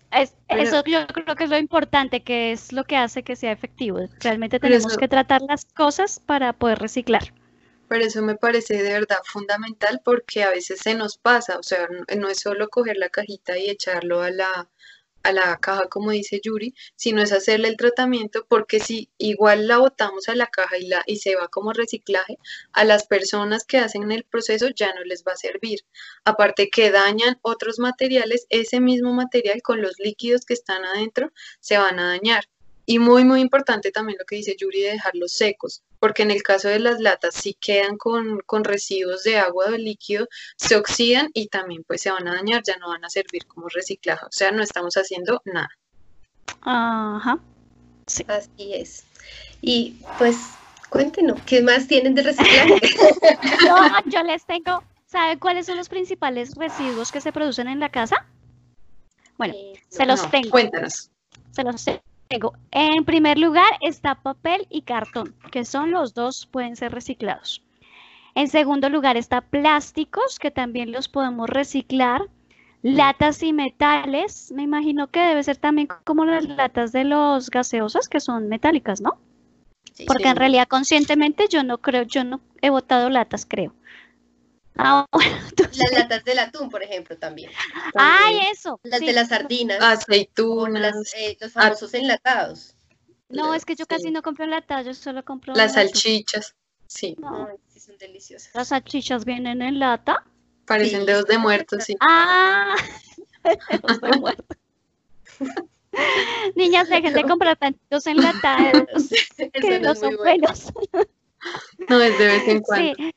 eso 0.49 0.83
yo 0.87 1.05
creo 1.05 1.35
que 1.35 1.43
es 1.43 1.51
lo 1.51 1.59
importante, 1.59 2.23
que 2.23 2.51
es 2.51 2.73
lo 2.73 2.85
que 2.85 2.97
hace 2.97 3.21
que 3.21 3.35
sea 3.35 3.51
efectivo. 3.51 3.99
Realmente 4.21 4.59
tenemos 4.59 4.97
que 4.97 5.07
tratar 5.07 5.43
las 5.43 5.65
cosas 5.65 6.19
para 6.19 6.53
poder 6.53 6.79
reciclar. 6.79 7.31
Pero 7.89 8.05
eso 8.05 8.21
me 8.21 8.35
parece 8.35 8.81
de 8.83 8.93
verdad 8.93 9.19
fundamental 9.25 10.01
porque 10.03 10.43
a 10.43 10.49
veces 10.49 10.79
se 10.81 10.95
nos 10.95 11.17
pasa, 11.17 11.57
o 11.57 11.63
sea, 11.63 11.87
no 12.17 12.29
es 12.29 12.39
solo 12.39 12.69
coger 12.69 12.97
la 12.97 13.09
cajita 13.09 13.57
y 13.57 13.69
echarlo 13.69 14.21
a 14.21 14.29
la, 14.31 14.69
a 15.23 15.33
la 15.33 15.57
caja, 15.57 15.87
como 15.89 16.11
dice 16.11 16.39
Yuri, 16.43 16.73
sino 16.95 17.21
es 17.21 17.31
hacerle 17.31 17.67
el 17.69 17.77
tratamiento, 17.77 18.45
porque 18.47 18.79
si 18.79 19.09
igual 19.17 19.67
la 19.67 19.77
botamos 19.77 20.29
a 20.29 20.35
la 20.35 20.47
caja 20.47 20.77
y, 20.77 20.87
la, 20.87 21.03
y 21.05 21.17
se 21.17 21.35
va 21.35 21.47
como 21.49 21.73
reciclaje, 21.73 22.37
a 22.73 22.83
las 22.85 23.07
personas 23.07 23.65
que 23.65 23.77
hacen 23.77 24.11
el 24.11 24.23
proceso 24.23 24.69
ya 24.69 24.93
no 24.93 25.03
les 25.03 25.23
va 25.23 25.33
a 25.33 25.37
servir. 25.37 25.79
Aparte 26.25 26.69
que 26.69 26.91
dañan 26.91 27.39
otros 27.41 27.79
materiales, 27.79 28.45
ese 28.49 28.79
mismo 28.79 29.13
material 29.13 29.61
con 29.61 29.81
los 29.81 29.99
líquidos 29.99 30.45
que 30.45 30.53
están 30.53 30.85
adentro 30.85 31.31
se 31.59 31.77
van 31.77 31.99
a 31.99 32.07
dañar. 32.09 32.45
Y 32.89 32.99
muy, 32.99 33.25
muy 33.25 33.41
importante 33.41 33.91
también 33.91 34.17
lo 34.17 34.23
que 34.23 34.37
dice 34.37 34.55
Yuri 34.57 34.81
de 34.83 34.91
dejarlos 34.91 35.33
secos, 35.33 35.83
porque 35.99 36.23
en 36.23 36.31
el 36.31 36.41
caso 36.41 36.69
de 36.69 36.79
las 36.79 37.01
latas, 37.01 37.35
si 37.35 37.53
quedan 37.53 37.97
con, 37.97 38.39
con 38.45 38.63
residuos 38.63 39.23
de 39.23 39.37
agua 39.37 39.65
o 39.67 39.71
de 39.71 39.77
líquido, 39.77 40.29
se 40.55 40.77
oxidan 40.77 41.29
y 41.33 41.49
también 41.49 41.83
pues 41.85 42.01
se 42.01 42.11
van 42.11 42.29
a 42.29 42.35
dañar, 42.35 42.63
ya 42.65 42.77
no 42.77 42.87
van 42.87 43.03
a 43.03 43.09
servir 43.09 43.45
como 43.45 43.67
reciclaje. 43.67 44.25
O 44.25 44.31
sea, 44.31 44.51
no 44.51 44.63
estamos 44.63 44.95
haciendo 44.95 45.41
nada. 45.43 45.69
Ajá. 46.61 47.39
Sí. 48.05 48.25
Así 48.29 48.73
es. 48.73 49.03
Y 49.59 49.97
pues 50.17 50.37
cuéntenos, 50.89 51.41
¿qué 51.41 51.61
más 51.61 51.89
tienen 51.89 52.15
de 52.15 52.23
reciclaje? 52.23 52.79
yo 54.05 54.23
les 54.23 54.45
tengo, 54.45 54.81
¿saben 55.07 55.39
cuáles 55.39 55.65
son 55.65 55.75
los 55.75 55.89
principales 55.89 56.55
residuos 56.55 57.11
que 57.11 57.19
se 57.19 57.33
producen 57.33 57.67
en 57.67 57.81
la 57.81 57.89
casa? 57.89 58.25
Bueno, 59.37 59.55
eh, 59.57 59.73
se 59.89 60.05
los 60.05 60.31
tengo. 60.31 60.51
Cuéntanos. 60.51 61.11
Se 61.51 61.63
los 61.65 61.83
tengo. 61.83 62.06
En 62.71 63.05
primer 63.05 63.37
lugar 63.37 63.71
está 63.81 64.15
papel 64.15 64.67
y 64.69 64.81
cartón, 64.81 65.35
que 65.51 65.65
son 65.65 65.91
los 65.91 66.13
dos, 66.13 66.45
pueden 66.45 66.75
ser 66.75 66.91
reciclados. 66.91 67.63
En 68.35 68.47
segundo 68.47 68.89
lugar 68.89 69.17
está 69.17 69.41
plásticos, 69.41 70.37
que 70.37 70.51
también 70.51 70.91
los 70.91 71.07
podemos 71.07 71.49
reciclar. 71.49 72.21
Latas 72.83 73.41
y 73.41 73.53
metales, 73.53 74.51
me 74.55 74.61
imagino 74.61 75.07
que 75.07 75.19
debe 75.19 75.43
ser 75.43 75.57
también 75.57 75.87
como 76.03 76.25
las 76.25 76.47
latas 76.47 76.91
de 76.91 77.03
los 77.03 77.49
gaseosas, 77.49 78.07
que 78.07 78.19
son 78.19 78.47
metálicas, 78.47 79.01
¿no? 79.01 79.19
Porque 80.05 80.27
en 80.27 80.35
realidad 80.35 80.67
conscientemente 80.67 81.47
yo 81.49 81.63
no 81.63 81.79
creo, 81.79 82.03
yo 82.03 82.23
no 82.23 82.39
he 82.61 82.69
botado 82.69 83.09
latas, 83.09 83.47
creo. 83.47 83.73
Ah, 84.77 85.05
las 85.57 85.91
latas 85.91 86.23
del 86.23 86.39
atún, 86.39 86.69
por 86.69 86.83
ejemplo, 86.83 87.17
también. 87.17 87.51
Ay, 87.95 88.39
eso. 88.51 88.79
Las 88.83 88.99
de 88.99 89.13
las 89.13 89.29
sardinas. 89.29 89.81
Aceitunas. 89.81 91.13
Eh, 91.15 91.37
los 91.39 91.51
famosos 91.51 91.93
enlatados. 91.93 92.75
No, 93.29 93.53
es 93.53 93.65
que 93.65 93.75
yo 93.75 93.85
casi 93.85 94.11
no 94.11 94.21
compro 94.21 94.45
enlatados, 94.45 94.85
yo 94.85 94.93
solo 94.93 95.23
compro. 95.25 95.53
Las 95.53 95.73
salchichas, 95.73 96.55
sí. 96.87 97.15
No. 97.19 97.49
sí, 97.67 97.79
son 97.79 97.97
deliciosas. 97.97 98.53
Las 98.53 98.69
salchichas 98.69 99.25
vienen 99.25 99.61
en 99.61 99.79
lata. 99.79 100.23
Parecen 100.65 101.05
dedos 101.05 101.25
de 101.25 101.37
muertos, 101.37 101.83
sí. 101.83 101.95
Ah, 102.01 102.75
dedos 103.69 104.01
de 104.01 104.19
muertos. 104.19 104.57
Niñas, 106.55 106.89
dejen 106.89 107.13
de 107.13 107.23
comprar 107.23 107.57
tantos 107.57 108.05
enlatados. 108.07 109.09
que 109.53 109.79
no, 109.79 109.95
son 109.95 110.15
buenos. 110.17 110.71
no, 111.89 112.01
es 112.01 112.19
de 112.19 112.27
vez 112.27 112.47
en 112.47 112.61
cuando. 112.61 112.93
Sí. 112.95 113.13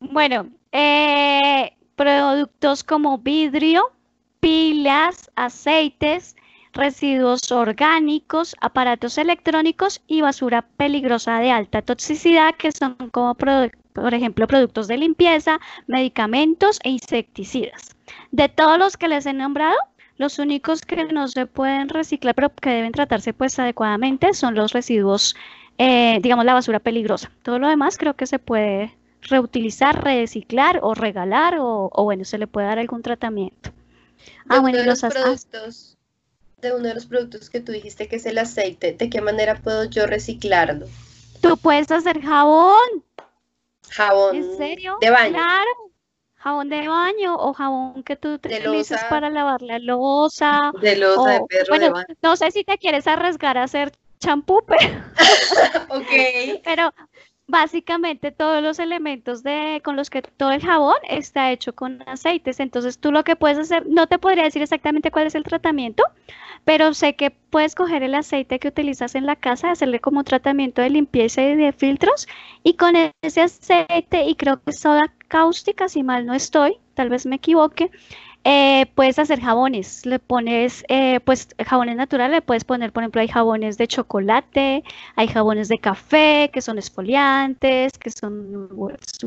Bueno, 0.00 0.50
eh, 0.78 1.72
productos 1.94 2.84
como 2.84 3.16
vidrio, 3.16 3.92
pilas, 4.40 5.30
aceites, 5.34 6.36
residuos 6.74 7.50
orgánicos, 7.50 8.54
aparatos 8.60 9.16
electrónicos 9.16 10.02
y 10.06 10.20
basura 10.20 10.60
peligrosa 10.76 11.38
de 11.38 11.50
alta 11.50 11.80
toxicidad, 11.80 12.54
que 12.56 12.72
son 12.72 12.94
como, 13.10 13.34
por 13.34 14.12
ejemplo, 14.12 14.46
productos 14.46 14.86
de 14.86 14.98
limpieza, 14.98 15.58
medicamentos 15.86 16.78
e 16.84 16.90
insecticidas. 16.90 17.96
De 18.30 18.50
todos 18.50 18.78
los 18.78 18.98
que 18.98 19.08
les 19.08 19.24
he 19.24 19.32
nombrado, 19.32 19.78
los 20.18 20.38
únicos 20.38 20.82
que 20.82 21.04
no 21.06 21.26
se 21.28 21.46
pueden 21.46 21.88
reciclar, 21.88 22.34
pero 22.34 22.54
que 22.54 22.68
deben 22.68 22.92
tratarse 22.92 23.32
pues 23.32 23.58
adecuadamente, 23.58 24.34
son 24.34 24.54
los 24.54 24.74
residuos, 24.74 25.36
eh, 25.78 26.18
digamos, 26.20 26.44
la 26.44 26.52
basura 26.52 26.80
peligrosa. 26.80 27.30
Todo 27.42 27.58
lo 27.58 27.68
demás 27.68 27.96
creo 27.96 28.12
que 28.12 28.26
se 28.26 28.38
puede 28.38 28.94
reutilizar, 29.22 30.04
reciclar 30.04 30.80
o 30.82 30.94
regalar 30.94 31.56
o, 31.58 31.90
bueno, 32.04 32.24
se 32.24 32.38
le 32.38 32.46
puede 32.46 32.66
dar 32.66 32.78
algún 32.78 33.02
tratamiento. 33.02 33.70
Ah, 34.48 34.60
bueno, 34.60 34.82
los, 34.82 35.00
productos, 35.00 35.96
de 36.60 36.72
uno 36.72 36.88
de 36.88 36.94
los 36.94 37.06
productos 37.06 37.50
que 37.50 37.60
tú 37.60 37.72
dijiste 37.72 38.08
que 38.08 38.16
es 38.16 38.26
el 38.26 38.38
aceite, 38.38 38.92
¿de 38.92 39.10
qué 39.10 39.20
manera 39.20 39.56
puedo 39.56 39.84
yo 39.84 40.06
reciclarlo? 40.06 40.86
Tú 41.40 41.56
puedes 41.56 41.90
hacer 41.90 42.20
jabón. 42.22 43.04
Jabón. 43.90 44.36
¿En 44.36 44.56
serio? 44.56 44.96
De 45.00 45.10
baño. 45.10 45.34
Claro. 45.34 45.70
Jabón 46.36 46.68
de 46.68 46.86
baño 46.86 47.36
o 47.36 47.52
jabón 47.52 48.02
que 48.04 48.14
tú 48.14 48.34
utilizas 48.34 49.02
para 49.04 49.30
lavar 49.30 49.62
la 49.62 49.78
losa. 49.78 50.72
De 50.80 50.96
losa, 50.96 51.32
de 51.32 51.40
perro, 51.48 51.66
bueno, 51.68 51.84
de 51.86 51.90
baño. 51.90 52.06
No 52.22 52.36
sé 52.36 52.50
si 52.52 52.62
te 52.62 52.78
quieres 52.78 53.06
arriesgar 53.06 53.58
a 53.58 53.64
hacer 53.64 53.92
champú, 54.18 54.62
pero... 54.66 54.80
ok. 55.88 56.60
Pero 56.64 56.92
básicamente 57.48 58.32
todos 58.32 58.62
los 58.62 58.78
elementos 58.78 59.42
de, 59.42 59.80
con 59.84 59.96
los 59.96 60.10
que 60.10 60.22
todo 60.22 60.50
el 60.50 60.62
jabón 60.62 60.96
está 61.08 61.52
hecho 61.52 61.74
con 61.74 62.02
aceites. 62.06 62.60
Entonces 62.60 62.98
tú 62.98 63.12
lo 63.12 63.24
que 63.24 63.36
puedes 63.36 63.58
hacer, 63.58 63.86
no 63.86 64.06
te 64.06 64.18
podría 64.18 64.44
decir 64.44 64.62
exactamente 64.62 65.10
cuál 65.10 65.26
es 65.26 65.34
el 65.34 65.44
tratamiento, 65.44 66.04
pero 66.64 66.92
sé 66.94 67.14
que 67.14 67.30
puedes 67.30 67.74
coger 67.74 68.02
el 68.02 68.14
aceite 68.14 68.58
que 68.58 68.68
utilizas 68.68 69.14
en 69.14 69.26
la 69.26 69.36
casa, 69.36 69.70
hacerle 69.70 70.00
como 70.00 70.24
tratamiento 70.24 70.82
de 70.82 70.90
limpieza 70.90 71.42
y 71.42 71.56
de 71.56 71.72
filtros 71.72 72.26
y 72.62 72.74
con 72.74 72.94
ese 73.22 73.42
aceite 73.42 74.24
y 74.24 74.34
creo 74.34 74.62
que 74.62 74.72
soda 74.72 75.12
cáustica, 75.28 75.88
si 75.88 76.02
mal 76.02 76.26
no 76.26 76.34
estoy, 76.34 76.78
tal 76.94 77.08
vez 77.10 77.26
me 77.26 77.36
equivoque, 77.36 77.90
eh, 78.48 78.86
puedes 78.94 79.18
hacer 79.18 79.40
jabones, 79.40 80.06
le 80.06 80.20
pones, 80.20 80.84
eh, 80.88 81.18
pues 81.20 81.48
jabones 81.66 81.96
naturales, 81.96 82.36
le 82.36 82.42
puedes 82.42 82.64
poner, 82.64 82.92
por 82.92 83.02
ejemplo, 83.02 83.20
hay 83.20 83.26
jabones 83.28 83.76
de 83.76 83.88
chocolate, 83.88 84.84
hay 85.16 85.28
jabones 85.28 85.68
de 85.68 85.78
café 85.78 86.50
que 86.52 86.62
son 86.62 86.78
esfoliantes, 86.78 87.98
que 87.98 88.10
son, 88.10 88.68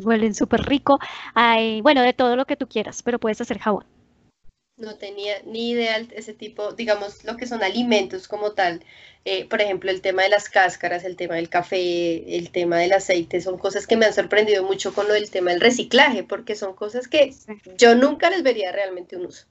huelen 0.03 0.33
súper 0.35 0.61
rico, 0.61 0.99
hay, 1.33 1.81
bueno, 1.81 2.01
de 2.01 2.13
todo 2.13 2.35
lo 2.37 2.45
que 2.45 2.55
tú 2.55 2.67
quieras, 2.67 3.03
pero 3.03 3.19
puedes 3.19 3.41
hacer 3.41 3.59
jabón. 3.59 3.85
No 4.79 4.95
tenía 4.95 5.41
ni 5.45 5.71
idea 5.71 5.97
ese 6.11 6.33
tipo, 6.33 6.71
digamos, 6.71 7.23
lo 7.25 7.35
que 7.35 7.45
son 7.45 7.63
alimentos 7.63 8.27
como 8.27 8.53
tal. 8.53 8.81
Eh, 9.25 9.45
por 9.45 9.61
ejemplo, 9.61 9.91
el 9.91 10.01
tema 10.01 10.23
de 10.23 10.29
las 10.29 10.49
cáscaras, 10.49 11.03
el 11.03 11.17
tema 11.17 11.35
del 11.35 11.49
café, 11.49 12.37
el 12.37 12.49
tema 12.51 12.77
del 12.77 12.93
aceite, 12.93 13.41
son 13.41 13.57
cosas 13.57 13.85
que 13.85 13.97
me 13.97 14.05
han 14.05 14.13
sorprendido 14.13 14.63
mucho 14.63 14.93
con 14.93 15.07
lo 15.07 15.13
del 15.13 15.29
tema 15.29 15.51
del 15.51 15.59
reciclaje, 15.59 16.23
porque 16.23 16.55
son 16.55 16.73
cosas 16.73 17.07
que 17.07 17.33
yo 17.77 17.95
nunca 17.95 18.29
les 18.29 18.41
vería 18.41 18.71
realmente 18.71 19.17
un 19.17 19.25
uso. 19.25 19.45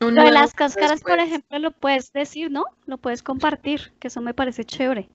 lo 0.00 0.10
de 0.10 0.30
las 0.30 0.54
cáscaras, 0.54 1.02
por 1.02 1.20
ejemplo, 1.20 1.58
lo 1.58 1.72
puedes 1.72 2.12
decir, 2.12 2.50
¿no? 2.50 2.64
Lo 2.86 2.96
puedes 2.96 3.22
compartir, 3.22 3.92
que 4.00 4.08
eso 4.08 4.22
me 4.22 4.32
parece 4.32 4.64
chévere. 4.64 5.10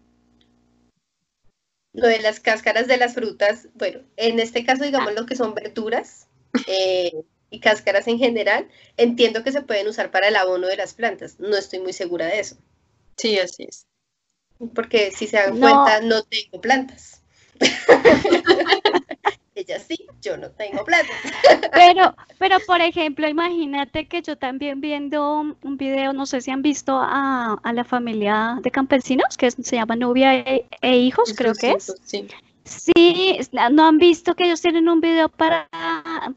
Lo 1.94 2.08
de 2.08 2.20
las 2.20 2.40
cáscaras 2.40 2.88
de 2.88 2.98
las 2.98 3.16
frutas, 3.16 3.70
bueno, 3.74 4.02
en 4.18 4.40
este 4.40 4.64
caso, 4.64 4.84
digamos, 4.84 5.14
lo 5.16 5.26
que 5.26 5.36
son 5.36 5.56
verduras, 5.56 6.28
eh, 6.68 7.24
y 7.50 7.60
cáscaras 7.60 8.08
en 8.08 8.18
general, 8.20 8.68
entiendo 8.98 9.44
que 9.44 9.52
se 9.52 9.62
pueden 9.62 9.88
usar 9.88 10.12
para 10.12 10.28
el 10.28 10.36
abono 10.36 10.68
de 10.68 10.78
las 10.78 10.94
plantas. 10.94 11.40
No 11.40 11.56
estoy 11.56 11.80
muy 11.80 11.94
segura 11.94 12.28
de 12.28 12.40
eso. 12.40 12.58
Sí, 13.18 13.40
así 13.40 13.64
es. 13.64 13.88
Porque 14.74 15.12
si 15.12 15.28
se 15.28 15.38
dan 15.38 15.60
cuenta, 15.60 16.02
no 16.02 16.24
tengo 16.24 16.62
plantas. 16.62 17.22
Ella 19.56 19.80
sí, 19.80 20.06
yo 20.22 20.36
no 20.36 20.52
tengo 20.52 20.84
plantas. 20.84 21.16
pero, 21.72 22.14
pero 22.38 22.58
por 22.68 22.82
ejemplo, 22.82 23.28
imagínate 23.28 24.06
que 24.06 24.22
yo 24.22 24.38
también 24.38 24.82
viendo 24.82 25.40
un 25.40 25.78
video, 25.78 26.12
no 26.12 26.26
sé 26.26 26.42
si 26.42 26.52
han 26.52 26.62
visto 26.62 27.00
a, 27.02 27.58
la 27.74 27.84
familia 27.86 28.58
de 28.62 28.70
campesinos, 28.70 29.38
que 29.38 29.50
se 29.52 29.78
llama 29.78 29.96
Nubia 29.96 30.36
e, 30.36 30.66
e 30.82 30.98
Hijos, 30.98 31.34
creo 31.34 31.54
que 31.54 31.72
es. 31.72 31.96
Sí. 32.04 32.28
Sí, 32.66 33.38
¿no 33.72 33.86
han 33.86 34.00
visto 34.00 34.34
que 34.34 34.46
ellos 34.46 34.60
tienen 34.60 34.90
un 34.90 35.00
video 35.00 35.30
para, 35.30 35.70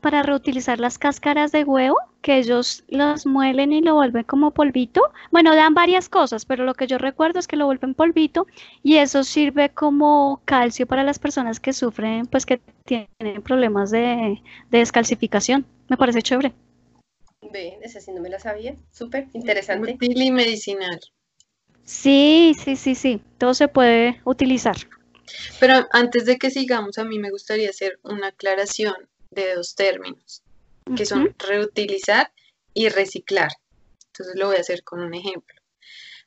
para 0.03 0.23
reutilizar 0.23 0.79
las 0.79 0.99
cáscaras 0.99 1.53
de 1.53 1.65
huevo? 1.65 1.97
Que 2.21 2.37
ellos 2.37 2.85
las 2.89 3.25
muelen 3.25 3.73
y 3.73 3.81
lo 3.81 3.95
vuelven 3.95 4.25
como 4.25 4.51
polvito. 4.51 5.01
Bueno, 5.31 5.57
dan 5.57 5.73
varias 5.73 6.11
cosas, 6.11 6.45
pero 6.45 6.65
lo 6.65 6.75
que 6.75 6.87
yo 6.87 6.99
recuerdo 6.99 7.39
es 7.39 7.47
que 7.47 7.57
lo 7.57 7.65
vuelven 7.65 7.95
polvito 7.95 8.47
y 8.83 8.97
eso 8.97 9.25
sirve 9.25 9.71
como 9.71 10.43
calcio 10.45 10.87
para 10.87 11.03
las 11.03 11.19
personas 11.19 11.61
que 11.61 11.73
sufren, 11.73 12.27
pues 12.27 12.45
que 12.45 12.61
tienen 12.85 13.41
problemas 13.43 13.91
de, 13.91 14.43
descalcificación. 14.71 15.65
Me 15.89 15.97
parece 15.97 16.21
chévere. 16.21 16.53
Ve, 17.51 17.79
esa 17.81 18.01
sí 18.01 18.13
no 18.13 18.21
me 18.21 18.29
la 18.29 18.39
sabía. 18.39 18.77
Súper 18.91 19.29
interesante. 19.33 19.95
Útil 19.95 20.21
y 20.21 20.31
medicinal. 20.31 21.01
Sí, 21.85 22.55
sí, 22.63 22.77
sí, 22.77 22.95
sí. 22.95 23.23
Todo 23.39 23.55
se 23.55 23.69
puede 23.69 24.21
utilizar. 24.25 24.77
Pero 25.61 25.87
antes 25.93 26.25
de 26.25 26.39
que 26.39 26.51
sigamos, 26.51 26.99
a 26.99 27.05
mí 27.05 27.19
me 27.19 27.31
gustaría 27.31 27.71
hacer 27.71 27.99
una 28.03 28.29
aclaración 28.29 29.09
de 29.31 29.55
dos 29.55 29.75
términos, 29.75 30.43
que 30.97 31.05
son 31.05 31.35
reutilizar 31.39 32.33
y 32.75 32.89
reciclar. 32.89 33.51
Entonces 34.09 34.37
lo 34.37 34.47
voy 34.47 34.57
a 34.57 34.61
hacer 34.61 34.83
con 34.83 35.01
un 35.01 35.15
ejemplo. 35.15 35.61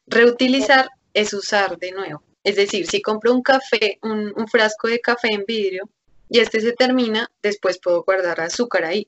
Reutilizar 0.07 0.89
es 1.13 1.33
usar 1.33 1.77
de 1.77 1.91
nuevo. 1.91 2.23
Es 2.43 2.55
decir, 2.55 2.87
si 2.87 3.01
compro 3.01 3.33
un 3.33 3.41
café, 3.41 3.99
un, 4.01 4.33
frasco 4.47 4.87
de 4.87 4.99
café 4.99 5.29
en 5.31 5.45
vidrio 5.45 5.89
y 6.29 6.39
este 6.39 6.61
se 6.61 6.73
termina, 6.73 7.29
después 7.41 7.79
puedo 7.79 8.03
guardar 8.03 8.39
azúcar 8.41 8.85
ahí. 8.85 9.07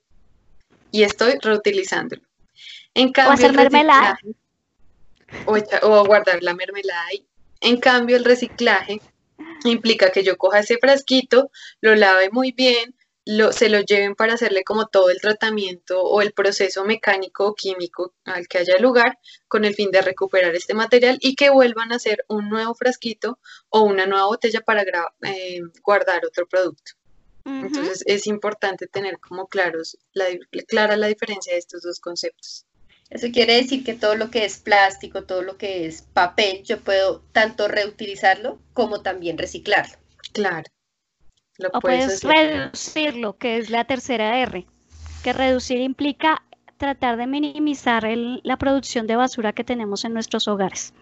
Y 0.91 1.03
estoy 1.03 1.37
reutilizándolo. 1.41 2.21
En 2.93 3.11
cambio, 3.11 3.31
o 3.31 3.33
hacer 3.33 3.53
mermelada. 3.53 4.19
o, 5.45 5.57
o 5.81 6.05
guardar 6.05 6.43
la 6.43 6.53
mermelada 6.53 7.05
ahí. 7.05 7.25
En 7.61 7.77
cambio, 7.79 8.17
el 8.17 8.25
reciclaje 8.25 9.01
implica 9.69 10.11
que 10.11 10.23
yo 10.23 10.37
coja 10.37 10.59
ese 10.59 10.77
frasquito, 10.77 11.51
lo 11.81 11.95
lave 11.95 12.29
muy 12.31 12.51
bien, 12.51 12.95
lo, 13.25 13.53
se 13.53 13.69
lo 13.69 13.79
lleven 13.81 14.15
para 14.15 14.33
hacerle 14.33 14.63
como 14.63 14.87
todo 14.87 15.09
el 15.09 15.21
tratamiento 15.21 16.01
o 16.01 16.21
el 16.21 16.33
proceso 16.33 16.83
mecánico 16.83 17.47
o 17.47 17.55
químico 17.55 18.13
al 18.25 18.47
que 18.47 18.59
haya 18.59 18.77
lugar 18.79 19.17
con 19.47 19.65
el 19.65 19.75
fin 19.75 19.91
de 19.91 20.01
recuperar 20.01 20.55
este 20.55 20.73
material 20.73 21.17
y 21.21 21.35
que 21.35 21.49
vuelvan 21.49 21.93
a 21.93 21.95
hacer 21.95 22.25
un 22.27 22.49
nuevo 22.49 22.75
frasquito 22.75 23.39
o 23.69 23.81
una 23.81 24.05
nueva 24.05 24.25
botella 24.25 24.61
para 24.61 24.83
eh, 25.21 25.61
guardar 25.81 26.25
otro 26.25 26.47
producto. 26.47 26.93
Entonces 27.45 28.03
es 28.05 28.25
importante 28.27 28.87
tener 28.87 29.19
como 29.19 29.47
claros 29.47 29.97
la, 30.13 30.25
clara 30.65 30.95
la 30.95 31.07
diferencia 31.07 31.53
de 31.53 31.59
estos 31.59 31.81
dos 31.81 31.99
conceptos. 31.99 32.65
Eso 33.09 33.27
quiere 33.31 33.55
decir 33.55 33.83
que 33.83 33.93
todo 33.93 34.15
lo 34.15 34.31
que 34.31 34.45
es 34.45 34.57
plástico, 34.57 35.23
todo 35.23 35.43
lo 35.43 35.57
que 35.57 35.85
es 35.85 36.01
papel, 36.01 36.63
yo 36.63 36.79
puedo 36.79 37.21
tanto 37.31 37.67
reutilizarlo 37.67 38.59
como 38.73 39.01
también 39.01 39.37
reciclarlo. 39.37 39.97
Claro. 40.31 40.63
Lo 41.59 41.69
o 41.69 41.79
puedes, 41.79 42.23
reducirlo, 42.23 43.37
que 43.37 43.57
es 43.57 43.69
la 43.69 43.85
tercera 43.85 44.39
R, 44.39 44.65
que 45.23 45.33
reducir 45.33 45.79
implica 45.79 46.43
tratar 46.77 47.17
de 47.17 47.27
minimizar 47.27 48.03
la 48.43 48.57
producción 48.57 49.05
de 49.05 49.15
basura 49.15 49.53
que 49.53 49.63
tenemos 49.63 50.03
en 50.03 50.13
nuestros 50.13 50.47
hogares. 50.47 50.93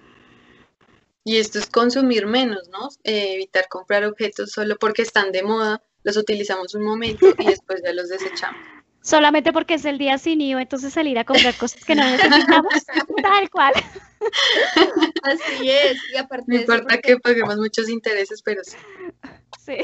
Y 1.24 1.38
esto 1.38 1.60
es 1.60 1.68
consumir 1.68 2.26
menos, 2.26 2.68
¿no? 2.70 2.90
Eh, 3.04 3.36
evitar 3.36 3.68
comprar 3.70 4.04
objetos 4.06 4.52
solo 4.52 4.76
porque 4.78 5.04
están 5.04 5.32
de 5.32 5.44
moda, 5.44 5.82
los 6.04 6.18
utilizamos 6.18 6.74
un 6.76 6.84
momento 6.84 7.28
y 7.38 7.46
después 7.46 7.82
ya 7.84 7.94
los 7.94 8.10
desechamos. 8.10 8.62
Solamente 9.02 9.52
porque 9.52 9.76
es 9.76 9.86
el 9.86 9.98
día 9.98 10.18
sin 10.18 10.42
IVA, 10.42 10.62
entonces 10.62 10.94
salir 10.94 11.18
a 11.18 11.24
comprar 11.24 11.56
cosas 11.56 11.84
que 11.84 11.96
no 11.96 12.04
necesitamos, 12.04 12.74
tal 13.24 13.50
cual. 13.50 13.74
Así 15.24 15.70
es, 15.70 15.98
y 16.14 16.18
aparte 16.18 16.46
No 16.48 16.56
importa 16.56 16.98
que 17.00 17.18
paguemos 17.18 17.58
muchos 17.58 17.90
intereses, 17.90 18.42
pero 18.44 18.64
sí. 18.64 18.78
Sí. 19.66 19.78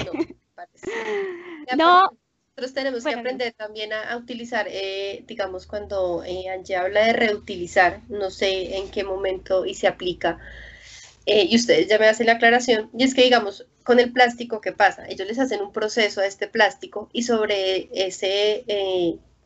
No. 1.75 2.11
Nosotros 2.57 2.73
tenemos 2.73 3.03
que 3.03 3.13
aprender 3.13 3.53
también 3.53 3.93
a, 3.93 4.17
utilizar, 4.17 4.67
eh, 4.67 5.23
digamos, 5.27 5.67
cuando 5.67 6.23
eh, 6.23 6.49
Angie 6.49 6.75
habla 6.75 7.05
de 7.05 7.13
reutilizar, 7.13 8.01
no 8.09 8.31
sé 8.31 8.77
en 8.77 8.89
qué 8.89 9.03
momento 9.03 9.63
y 9.63 9.75
se 9.75 9.87
aplica, 9.87 10.39
eh, 11.27 11.45
y 11.49 11.55
ustedes 11.55 11.87
ya 11.87 11.99
me 11.99 12.07
hacen 12.07 12.25
la 12.25 12.33
aclaración, 12.33 12.89
y 12.97 13.03
es 13.03 13.13
que, 13.13 13.23
digamos, 13.23 13.67
con 13.83 13.99
el 13.99 14.11
plástico, 14.11 14.61
¿qué 14.61 14.71
pasa? 14.71 15.05
Ellos 15.07 15.27
les 15.27 15.39
hacen 15.39 15.61
un 15.61 15.71
proceso 15.71 16.21
a 16.21 16.25
este 16.25 16.47
plástico 16.47 17.09
y 17.13 17.23
sobre 17.23 17.89
ese 17.93 18.65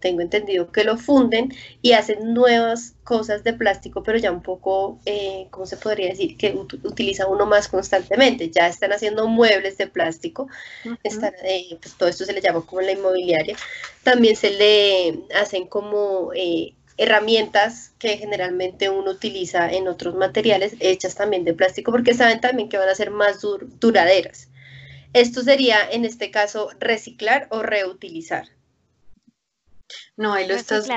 tengo 0.02 0.20
entendido 0.20 0.72
que 0.72 0.84
lo 0.84 0.98
funden 0.98 1.54
y 1.82 1.94
hacen 1.94 2.34
nuevas 2.34 2.96
cosas 3.06 3.44
de 3.46 3.54
plástico, 3.54 4.04
pero 4.04 4.18
ya 4.18 4.32
un 4.32 4.42
poco, 4.42 5.00
eh, 5.06 5.48
¿cómo 5.52 5.66
se 5.66 5.78
podría 5.78 6.10
decir? 6.10 6.36
Que 6.38 6.54
utiliza 6.84 7.28
uno 7.28 7.46
más 7.46 7.70
constantemente. 7.70 8.50
Ya 8.50 8.68
están 8.68 8.92
haciendo 8.92 9.28
muebles 9.28 9.78
de 9.78 9.88
plástico, 9.88 10.50
eh, 10.84 11.78
pues 11.82 11.96
todo 11.98 12.10
esto 12.10 12.26
se 12.26 12.34
le 12.34 12.42
llama 12.42 12.66
como 12.66 12.82
la 12.82 12.92
inmobiliaria. 12.92 13.56
También 14.04 14.36
se 14.36 14.50
le 14.52 15.20
hacen 15.40 15.68
como 15.68 16.34
eh, 16.34 16.74
herramientas 17.02 17.94
que 17.98 18.18
generalmente 18.18 18.92
uno 18.92 19.10
utiliza 19.10 19.72
en 19.72 19.88
otros 19.88 20.14
materiales, 20.14 20.76
hechas 20.80 21.16
también 21.16 21.44
de 21.44 21.56
plástico, 21.56 21.92
porque 21.92 22.14
saben 22.14 22.40
también 22.40 22.70
que 22.70 22.78
van 22.78 22.90
a 22.90 22.96
ser 22.96 23.10
más 23.10 23.42
duraderas. 23.42 24.50
Esto 25.12 25.42
sería, 25.42 25.78
en 25.90 26.06
este 26.06 26.30
caso, 26.30 26.70
reciclar 26.80 27.48
o 27.50 27.64
reutilizar. 27.64 28.50
No, 30.16 30.34
ahí 30.34 30.48
lo 30.48 30.54
estás, 30.54 30.88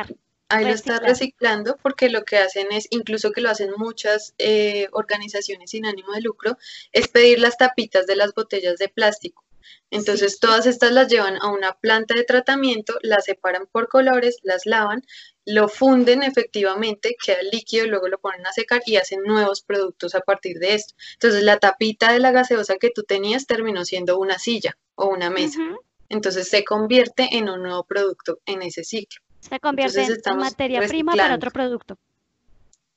ahí 0.51 0.65
lo 0.67 0.73
estás 0.73 1.01
reciclando 1.01 1.79
porque 1.83 2.11
lo 2.11 2.23
que 2.25 2.37
hacen 2.37 2.67
es, 2.71 2.87
incluso 2.91 3.33
que 3.33 3.41
lo 3.41 3.49
hacen 3.49 3.71
muchas 3.79 4.35
eh, 4.37 4.89
organizaciones 4.93 5.71
sin 5.71 5.87
ánimo 5.87 6.13
de 6.13 6.21
lucro, 6.21 6.59
es 6.93 7.09
pedir 7.09 7.41
las 7.41 7.57
tapitas 7.57 8.07
de 8.07 8.17
las 8.17 8.35
botellas 8.35 8.77
de 8.77 8.91
plástico. 8.91 9.44
Entonces 9.91 10.39
todas 10.39 10.67
estas 10.67 10.93
las 10.93 11.09
llevan 11.09 11.37
a 11.41 11.51
una 11.51 11.73
planta 11.73 12.15
de 12.15 12.25
tratamiento, 12.25 12.95
las 13.03 13.25
separan 13.25 13.67
por 13.71 13.89
colores, 13.89 14.39
las 14.43 14.67
lavan, 14.67 15.03
lo 15.45 15.69
funden 15.69 16.23
efectivamente, 16.23 17.17
queda 17.25 17.43
líquido, 17.53 17.87
luego 17.87 18.09
lo 18.09 18.19
ponen 18.19 18.47
a 18.47 18.53
secar 18.53 18.83
y 18.87 18.97
hacen 18.97 19.23
nuevos 19.23 19.63
productos 19.63 20.15
a 20.15 20.21
partir 20.21 20.59
de 20.59 20.75
esto. 20.75 20.95
Entonces 21.15 21.43
la 21.43 21.59
tapita 21.59 22.13
de 22.13 22.21
la 22.21 22.33
gaseosa 22.33 22.77
que 22.77 22.91
tú 22.91 23.03
tenías 23.03 23.47
terminó 23.47 23.85
siendo 23.85 24.19
una 24.19 24.39
silla 24.39 24.77
o 24.95 25.07
una 25.07 25.31
mesa 25.31 25.61
entonces 26.09 26.49
se 26.49 26.65
convierte 26.65 27.29
en 27.33 27.49
un 27.49 27.63
nuevo 27.63 27.85
producto 27.85 28.39
en 28.47 28.63
ese 28.63 28.85
ciclo. 28.85 29.21
Se 29.41 29.61
convierte 29.61 30.03
en 30.03 30.37
materia 30.37 30.81
prima 30.87 31.13
para 31.15 31.35
otro 31.35 31.51
producto. 31.51 31.99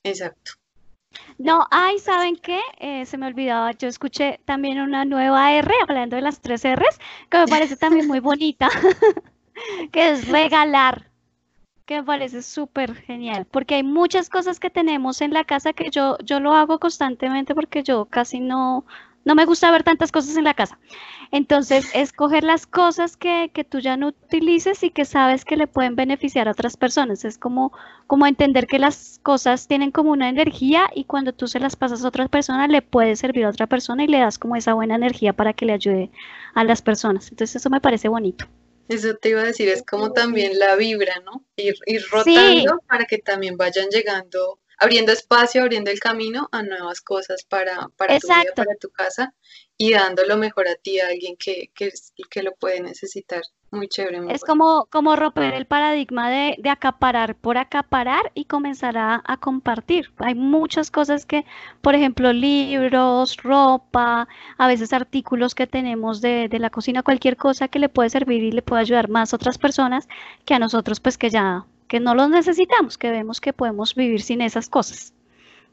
Exacto. 0.04 0.54
No, 1.38 1.66
ay, 1.72 2.00
¿saben 2.00 2.36
qué? 2.36 2.60
Eh, 2.80 3.06
se 3.06 3.18
me 3.18 3.28
olvidaba, 3.28 3.72
yo 3.74 3.88
escuché 3.88 4.40
también 4.46 4.80
una 4.80 5.06
nueva 5.06 5.54
R, 5.54 5.72
hablando 5.84 6.16
de 6.16 6.22
las 6.22 6.42
tres 6.42 6.64
R's, 6.64 7.00
que 7.30 7.38
me 7.40 7.48
parece 7.48 7.78
también 7.78 8.08
muy 8.08 8.20
bonita, 8.20 8.70
que 9.92 10.10
es 10.12 10.28
regalar, 10.28 11.10
que 11.86 11.98
me 11.98 12.04
parece 12.04 12.42
súper 12.42 12.96
genial, 12.96 13.46
porque 13.50 13.76
hay 13.76 13.84
muchas 13.84 14.30
cosas 14.30 14.60
que 14.60 14.70
tenemos 14.70 15.22
en 15.22 15.34
la 15.34 15.44
casa 15.46 15.74
que 15.74 15.90
yo, 15.92 16.18
yo 16.24 16.40
lo 16.40 16.54
hago 16.56 16.80
constantemente 16.80 17.56
porque 17.56 17.84
yo 17.84 18.06
casi 18.06 18.40
no, 18.40 18.86
no 19.28 19.36
me 19.36 19.44
gusta 19.44 19.70
ver 19.72 19.84
tantas 19.84 20.14
cosas 20.14 20.38
en 20.38 20.46
la 20.46 20.54
casa. 20.54 20.80
Entonces, 21.34 21.90
escoger 21.94 22.46
las 22.46 22.66
cosas 22.66 23.18
que, 23.18 23.52
que, 23.54 23.66
tú 23.66 23.80
ya 23.80 23.98
no 23.98 24.08
utilices 24.08 24.84
y 24.84 24.90
que 24.90 25.04
sabes 25.04 25.44
que 25.44 25.58
le 25.58 25.68
pueden 25.68 25.98
beneficiar 25.98 26.48
a 26.48 26.52
otras 26.52 26.78
personas. 26.78 27.26
Es 27.26 27.38
como, 27.38 27.74
como 28.08 28.26
entender 28.26 28.68
que 28.68 28.80
las 28.80 29.20
cosas 29.24 29.68
tienen 29.68 29.92
como 29.92 30.12
una 30.12 30.30
energía 30.30 30.90
y 30.96 31.04
cuando 31.04 31.34
tú 31.34 31.50
se 31.50 31.60
las 31.60 31.76
pasas 31.76 32.06
a 32.06 32.08
otra 32.08 32.30
persona, 32.30 32.70
le 32.70 32.82
puede 32.82 33.18
servir 33.18 33.44
a 33.44 33.50
otra 33.50 33.68
persona 33.68 34.06
y 34.06 34.08
le 34.08 34.20
das 34.20 34.40
como 34.40 34.56
esa 34.56 34.74
buena 34.74 34.96
energía 34.96 35.34
para 35.34 35.52
que 35.52 35.66
le 35.66 35.74
ayude 35.74 36.10
a 36.54 36.64
las 36.64 36.82
personas. 36.82 37.30
Entonces, 37.30 37.58
eso 37.58 37.70
me 37.70 37.82
parece 37.82 38.08
bonito. 38.08 38.46
Eso 38.88 39.14
te 39.16 39.28
iba 39.32 39.42
a 39.42 39.44
decir, 39.44 39.68
es 39.68 39.84
como 39.84 40.14
también 40.14 40.58
la 40.58 40.78
vibra, 40.78 41.22
¿no? 41.26 41.44
Ir, 41.58 41.76
ir 41.86 42.06
rotando 42.10 42.80
para 42.88 43.04
que 43.04 43.18
también 43.18 43.58
vayan 43.58 43.90
llegando 43.90 44.58
abriendo 44.78 45.12
espacio, 45.12 45.62
abriendo 45.62 45.92
el 45.92 46.00
camino 46.00 46.48
a 46.52 46.62
nuevas 46.64 47.02
cosas 47.02 47.44
para, 47.44 47.90
para 47.98 48.20
tu 48.20 48.28
vida, 48.28 48.54
para 48.56 48.76
tu 48.80 48.90
casa 48.90 49.34
y 49.78 49.94
dando 49.94 50.24
lo 50.26 50.38
mejor 50.38 50.68
a 50.68 50.76
ti, 50.76 51.00
a 51.00 51.08
alguien 51.08 51.36
que, 51.38 51.72
que, 51.74 51.92
que 52.30 52.44
lo 52.44 52.54
puede 52.56 52.82
necesitar. 52.82 53.42
Muy 53.70 53.90
chévere. 53.90 54.22
es 54.30 54.46
como, 54.46 54.86
como 54.86 55.18
romper 55.18 55.54
el 55.54 55.66
paradigma 55.66 56.30
de, 56.30 56.56
de 56.58 56.70
acaparar 56.70 57.36
por 57.36 57.58
acaparar 57.58 58.32
y 58.34 58.46
comenzar 58.46 58.98
a, 58.98 59.22
a, 59.26 59.38
compartir. 59.38 60.10
Hay 60.20 60.36
muchas 60.36 60.90
cosas 60.90 61.26
que, 61.26 61.44
por 61.82 61.94
ejemplo, 61.94 62.32
libros, 62.32 63.36
ropa, 63.36 64.30
a 64.58 64.68
veces 64.70 64.94
artículos 64.94 65.54
que 65.54 65.68
tenemos 65.68 66.22
de, 66.22 66.48
de 66.48 66.60
la 66.60 66.70
cocina, 66.70 67.04
cualquier 67.04 67.36
cosa 67.36 67.68
que 67.68 67.80
le 67.80 67.90
puede 67.90 68.10
servir 68.10 68.42
y 68.42 68.52
le 68.54 68.62
puede 68.62 68.84
ayudar 68.84 69.10
más 69.10 69.34
a 69.34 69.36
otras 69.36 69.58
personas 69.58 70.08
que 70.46 70.54
a 70.54 70.60
nosotros, 70.60 71.02
pues 71.02 71.18
que 71.18 71.30
ya 71.30 71.66
que 71.88 72.00
no 72.00 72.16
los 72.16 72.30
necesitamos, 72.30 72.98
que 72.98 73.12
vemos 73.12 73.42
que 73.42 73.54
podemos 73.54 73.96
vivir 73.96 74.22
sin 74.22 74.42
esas 74.42 74.70
cosas. 74.70 75.14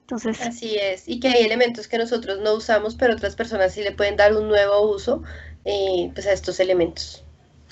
Entonces, 0.03 0.41
Así 0.43 0.77
es, 0.77 1.09
y 1.09 1.19
que 1.19 1.29
hay 1.29 1.45
elementos 1.45 1.89
que 1.89 1.97
nosotros 1.97 2.41
no 2.41 2.55
usamos, 2.55 2.95
pero 2.95 3.15
otras 3.15 3.35
personas 3.37 3.73
sí 3.73 3.83
le 3.83 3.93
pueden 3.93 4.17
dar 4.17 4.37
un 4.37 4.49
nuevo 4.49 4.93
uso 4.95 5.23
eh, 5.65 6.11
pues 6.13 6.27
a 6.27 6.33
estos 6.33 6.61
elementos. 6.61 7.25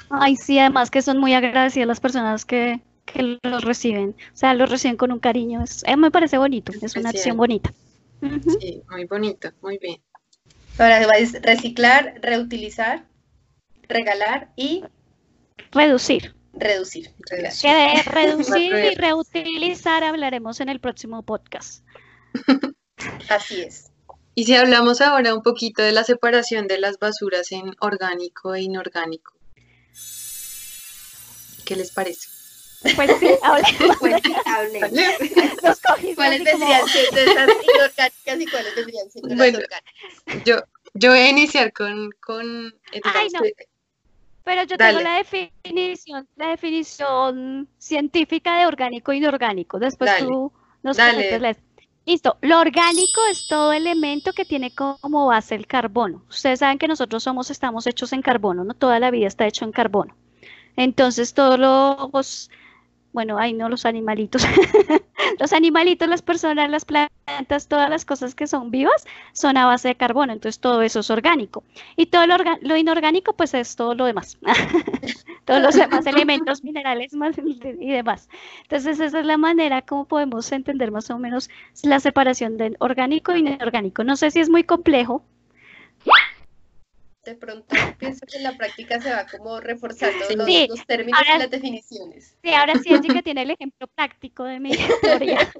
Ay, 0.08 0.36
sí, 0.36 0.58
además 0.58 0.90
que 0.90 1.02
son 1.02 1.18
muy 1.18 1.34
agradecidas 1.34 1.86
las 1.86 2.00
personas 2.00 2.44
que, 2.44 2.80
que 3.04 3.38
los 3.42 3.64
reciben, 3.64 4.14
o 4.32 4.36
sea, 4.36 4.54
los 4.54 4.70
reciben 4.70 4.96
con 4.96 5.12
un 5.12 5.18
cariño, 5.18 5.62
es, 5.62 5.84
eh, 5.86 5.96
me 5.96 6.10
parece 6.10 6.38
bonito, 6.38 6.72
es 6.80 6.96
una 6.96 7.10
acción 7.10 7.36
bonita. 7.36 7.72
Sí, 8.60 8.82
muy 8.88 9.04
bonito, 9.04 9.50
muy 9.60 9.78
bien. 9.78 10.00
Ahora 10.78 11.00
es 11.18 11.40
reciclar, 11.42 12.14
reutilizar, 12.22 13.04
regalar 13.88 14.48
y 14.56 14.84
reducir 15.70 16.34
reducir. 16.52 17.10
Que 17.28 17.36
de 17.36 18.02
reducir 18.02 18.74
y 18.92 18.94
reutilizar 18.94 20.04
hablaremos 20.04 20.60
en 20.60 20.68
el 20.68 20.80
próximo 20.80 21.22
podcast. 21.22 21.84
Así 23.28 23.62
es. 23.62 23.90
Y 24.34 24.44
si 24.44 24.54
hablamos 24.54 25.00
ahora 25.00 25.34
un 25.34 25.42
poquito 25.42 25.82
de 25.82 25.92
la 25.92 26.04
separación 26.04 26.66
de 26.66 26.78
las 26.78 26.98
basuras 26.98 27.52
en 27.52 27.74
orgánico 27.80 28.54
e 28.54 28.62
inorgánico. 28.62 29.34
¿Qué 31.66 31.76
les 31.76 31.92
parece? 31.92 32.28
Pues 32.96 33.10
sí, 33.20 33.28
hablemos. 34.46 34.90
Pues, 35.60 35.80
¿Cuáles 36.16 36.44
vendrían 36.44 36.88
siendo 36.88 37.20
esas 37.20 37.48
inorgánicas 37.62 38.40
y 38.40 38.46
cuáles 38.46 38.74
vendrían 38.74 39.10
siendo 39.10 39.36
bueno, 39.36 39.58
las 39.58 39.68
orgánicas? 39.68 40.44
Yo, 40.44 40.56
yo 40.94 41.10
voy 41.10 41.20
a 41.20 41.28
iniciar 41.28 41.72
con, 41.72 42.10
con 42.20 42.74
Ay, 43.04 43.28
no. 43.32 43.40
Pero 44.44 44.64
yo 44.64 44.76
tengo 44.76 45.00
la 45.00 45.16
definición, 45.16 46.28
la 46.36 46.48
definición 46.48 47.68
científica 47.78 48.58
de 48.58 48.66
orgánico 48.66 49.12
e 49.12 49.16
inorgánico. 49.16 49.78
Después 49.78 50.18
tú 50.18 50.52
nos 50.82 50.96
Dale. 50.96 51.56
Listo. 52.04 52.36
Lo 52.40 52.58
orgánico 52.58 53.24
es 53.30 53.46
todo 53.46 53.72
elemento 53.72 54.32
que 54.32 54.44
tiene 54.44 54.74
como 54.74 55.26
base 55.26 55.54
el 55.54 55.68
carbono. 55.68 56.24
Ustedes 56.28 56.58
saben 56.58 56.78
que 56.78 56.88
nosotros 56.88 57.22
somos, 57.22 57.50
estamos 57.50 57.86
hechos 57.86 58.12
en 58.12 58.22
carbono, 58.22 58.64
¿no? 58.64 58.74
Toda 58.74 58.98
la 58.98 59.12
vida 59.12 59.28
está 59.28 59.46
hecho 59.46 59.64
en 59.64 59.70
carbono. 59.70 60.16
Entonces, 60.74 61.32
todos 61.34 61.60
los 61.60 62.50
bueno, 63.12 63.38
ay 63.38 63.52
no, 63.52 63.68
los 63.68 63.84
animalitos, 63.86 64.42
los 65.38 65.52
animalitos, 65.52 66.08
las 66.08 66.22
personas, 66.22 66.70
las 66.70 66.84
plantas, 66.84 67.68
todas 67.68 67.90
las 67.90 68.04
cosas 68.04 68.34
que 68.34 68.46
son 68.46 68.70
vivas 68.70 69.06
son 69.32 69.56
a 69.56 69.66
base 69.66 69.88
de 69.88 69.94
carbono, 69.96 70.32
entonces 70.32 70.60
todo 70.60 70.82
eso 70.82 71.00
es 71.00 71.10
orgánico. 71.10 71.64
Y 71.96 72.06
todo 72.06 72.26
lo, 72.26 72.36
lo 72.60 72.76
inorgánico, 72.76 73.34
pues 73.34 73.54
es 73.54 73.76
todo 73.76 73.94
lo 73.94 74.04
demás, 74.06 74.38
todos 75.44 75.62
los 75.62 75.74
demás 75.74 76.06
elementos 76.06 76.64
minerales 76.64 77.12
y 77.80 77.90
demás. 77.90 78.28
Entonces 78.62 79.00
esa 79.00 79.20
es 79.20 79.26
la 79.26 79.36
manera 79.36 79.82
como 79.82 80.06
podemos 80.06 80.50
entender 80.52 80.90
más 80.90 81.10
o 81.10 81.18
menos 81.18 81.50
la 81.82 82.00
separación 82.00 82.56
de 82.56 82.76
orgánico 82.78 83.34
y 83.34 83.40
inorgánico. 83.40 84.04
No 84.04 84.16
sé 84.16 84.30
si 84.30 84.40
es 84.40 84.48
muy 84.48 84.64
complejo, 84.64 85.22
de 87.24 87.34
pronto 87.36 87.74
pienso 87.98 88.26
que 88.26 88.38
en 88.38 88.42
la 88.42 88.56
práctica 88.56 89.00
se 89.00 89.10
va 89.10 89.26
como 89.26 89.60
reforzando 89.60 90.18
los, 90.18 90.86
términos 90.86 91.20
y 91.34 91.38
las 91.38 91.50
definiciones. 91.50 92.36
Sí, 92.42 92.52
ahora 92.52 92.74
sí 92.82 93.00
que 93.00 93.22
tiene 93.22 93.42
el 93.42 93.50
ejemplo 93.50 93.86
práctico 93.88 94.44
de 94.44 94.58
mi 94.58 94.70
historia. 94.72 95.52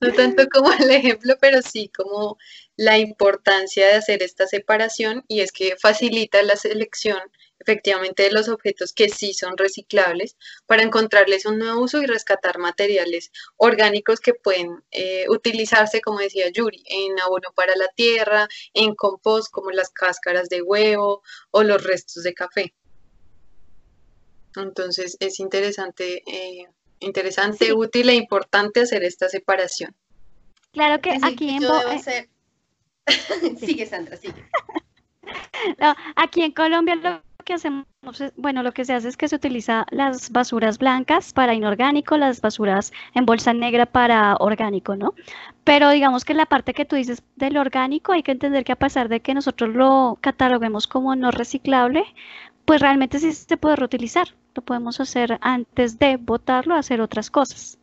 No 0.00 0.12
tanto 0.12 0.46
como 0.52 0.72
el 0.72 0.90
ejemplo, 0.90 1.34
pero 1.40 1.60
sí 1.60 1.90
como 1.94 2.38
la 2.76 2.98
importancia 2.98 3.86
de 3.86 3.94
hacer 3.94 4.22
esta 4.22 4.46
separación 4.46 5.24
y 5.28 5.40
es 5.40 5.52
que 5.52 5.76
facilita 5.76 6.42
la 6.42 6.56
selección 6.56 7.18
efectivamente 7.64 8.24
de 8.24 8.30
los 8.30 8.48
objetos 8.48 8.92
que 8.92 9.08
sí 9.08 9.32
son 9.32 9.56
reciclables 9.56 10.36
para 10.66 10.82
encontrarles 10.82 11.46
un 11.46 11.58
nuevo 11.58 11.80
uso 11.80 12.02
y 12.02 12.06
rescatar 12.06 12.58
materiales 12.58 13.32
orgánicos 13.56 14.20
que 14.20 14.34
pueden 14.34 14.82
eh, 14.90 15.24
utilizarse, 15.28 16.00
como 16.00 16.18
decía 16.18 16.50
Yuri, 16.50 16.84
en 16.86 17.18
abono 17.20 17.48
para 17.54 17.74
la 17.76 17.88
tierra, 17.88 18.48
en 18.74 18.94
compost 18.94 19.50
como 19.50 19.70
las 19.70 19.90
cáscaras 19.90 20.48
de 20.48 20.62
huevo 20.62 21.22
o 21.50 21.62
los 21.62 21.82
restos 21.82 22.22
de 22.22 22.34
café. 22.34 22.74
Entonces 24.56 25.16
es 25.18 25.40
interesante, 25.40 26.22
eh, 26.26 26.68
interesante, 27.00 27.72
útil 27.72 28.10
e 28.10 28.14
importante 28.14 28.80
hacer 28.80 29.02
esta 29.04 29.28
separación. 29.28 29.94
Claro 30.72 31.00
que 31.00 31.16
aquí 31.22 31.56
en... 31.56 31.64
Eh, 31.64 32.28
sigue 33.58 33.86
Sandra, 33.86 34.16
sigue. 34.16 34.48
aquí 36.16 36.42
en 36.42 36.52
Colombia 36.52 36.94
lo 36.96 37.33
que 37.44 37.54
hacemos, 37.54 37.86
bueno, 38.36 38.62
lo 38.62 38.72
que 38.72 38.84
se 38.84 38.94
hace 38.94 39.08
es 39.08 39.16
que 39.16 39.28
se 39.28 39.36
utiliza 39.36 39.86
las 39.90 40.30
basuras 40.32 40.78
blancas 40.78 41.32
para 41.32 41.54
inorgánico, 41.54 42.16
las 42.16 42.40
basuras 42.40 42.92
en 43.14 43.26
bolsa 43.26 43.52
negra 43.52 43.86
para 43.86 44.36
orgánico, 44.40 44.96
¿no? 44.96 45.14
Pero 45.62 45.90
digamos 45.90 46.24
que 46.24 46.34
la 46.34 46.46
parte 46.46 46.74
que 46.74 46.84
tú 46.84 46.96
dices 46.96 47.22
del 47.36 47.56
orgánico 47.56 48.12
hay 48.12 48.22
que 48.22 48.32
entender 48.32 48.64
que 48.64 48.72
a 48.72 48.76
pesar 48.76 49.08
de 49.08 49.20
que 49.20 49.34
nosotros 49.34 49.70
lo 49.74 50.18
cataloguemos 50.20 50.86
como 50.88 51.14
no 51.14 51.30
reciclable, 51.30 52.04
pues 52.64 52.80
realmente 52.80 53.18
sí 53.18 53.32
se 53.32 53.56
puede 53.56 53.76
reutilizar. 53.76 54.28
Lo 54.54 54.62
podemos 54.62 55.00
hacer 55.00 55.38
antes 55.40 55.98
de 55.98 56.16
botarlo, 56.16 56.74
hacer 56.74 57.00
otras 57.00 57.30
cosas. 57.30 57.78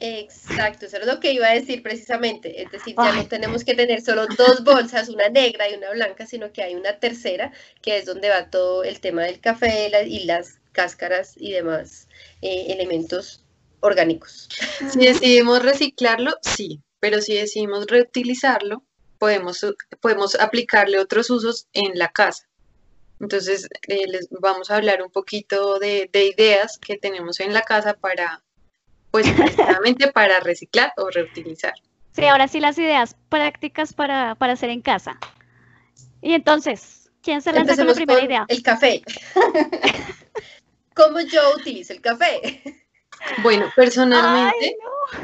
Exacto, 0.00 0.86
eso 0.86 0.98
es 0.98 1.06
lo 1.06 1.18
que 1.18 1.32
iba 1.32 1.48
a 1.48 1.54
decir 1.54 1.82
precisamente. 1.82 2.62
Es 2.62 2.70
decir, 2.70 2.94
ya 2.96 3.12
no 3.12 3.26
tenemos 3.26 3.64
que 3.64 3.74
tener 3.74 4.02
solo 4.02 4.26
dos 4.36 4.62
bolsas, 4.64 5.08
una 5.08 5.28
negra 5.28 5.70
y 5.70 5.74
una 5.74 5.90
blanca, 5.92 6.26
sino 6.26 6.52
que 6.52 6.62
hay 6.62 6.74
una 6.74 6.98
tercera, 6.98 7.52
que 7.80 7.96
es 7.96 8.04
donde 8.04 8.28
va 8.28 8.50
todo 8.50 8.84
el 8.84 9.00
tema 9.00 9.22
del 9.24 9.40
café 9.40 9.90
y 10.06 10.24
las 10.24 10.58
cáscaras 10.72 11.34
y 11.36 11.52
demás 11.52 12.08
eh, 12.42 12.66
elementos 12.68 13.44
orgánicos. 13.80 14.48
Si 14.90 14.98
decidimos 14.98 15.62
reciclarlo, 15.62 16.32
sí, 16.42 16.80
pero 17.00 17.20
si 17.20 17.34
decidimos 17.34 17.86
reutilizarlo, 17.86 18.84
podemos, 19.18 19.64
podemos 20.00 20.34
aplicarle 20.34 20.98
otros 20.98 21.30
usos 21.30 21.66
en 21.72 21.98
la 21.98 22.08
casa. 22.08 22.48
Entonces, 23.20 23.68
eh, 23.86 24.06
les 24.08 24.28
vamos 24.30 24.70
a 24.70 24.76
hablar 24.76 25.02
un 25.02 25.10
poquito 25.10 25.78
de, 25.78 26.10
de 26.12 26.26
ideas 26.26 26.78
que 26.78 26.96
tenemos 26.96 27.38
en 27.40 27.54
la 27.54 27.62
casa 27.62 27.94
para 27.94 28.42
pues 29.12 29.30
precisamente 29.36 30.10
para 30.10 30.40
reciclar 30.40 30.92
o 30.96 31.08
reutilizar. 31.08 31.74
Sí, 32.16 32.24
ahora 32.24 32.48
sí 32.48 32.58
las 32.58 32.76
ideas 32.78 33.16
prácticas 33.28 33.92
para, 33.92 34.32
hacer 34.32 34.70
en 34.70 34.82
casa. 34.82 35.18
Y 36.20 36.34
entonces, 36.34 37.10
¿quién 37.22 37.40
se 37.40 37.52
lanza 37.52 37.76
con 37.76 37.86
la 37.86 37.94
primera 37.94 38.24
idea? 38.24 38.44
El 38.48 38.62
café. 38.62 39.02
¿Cómo 40.94 41.20
yo 41.20 41.54
utilizo 41.56 41.92
el 41.92 42.00
café? 42.00 42.62
Bueno, 43.42 43.70
personalmente, 43.74 44.76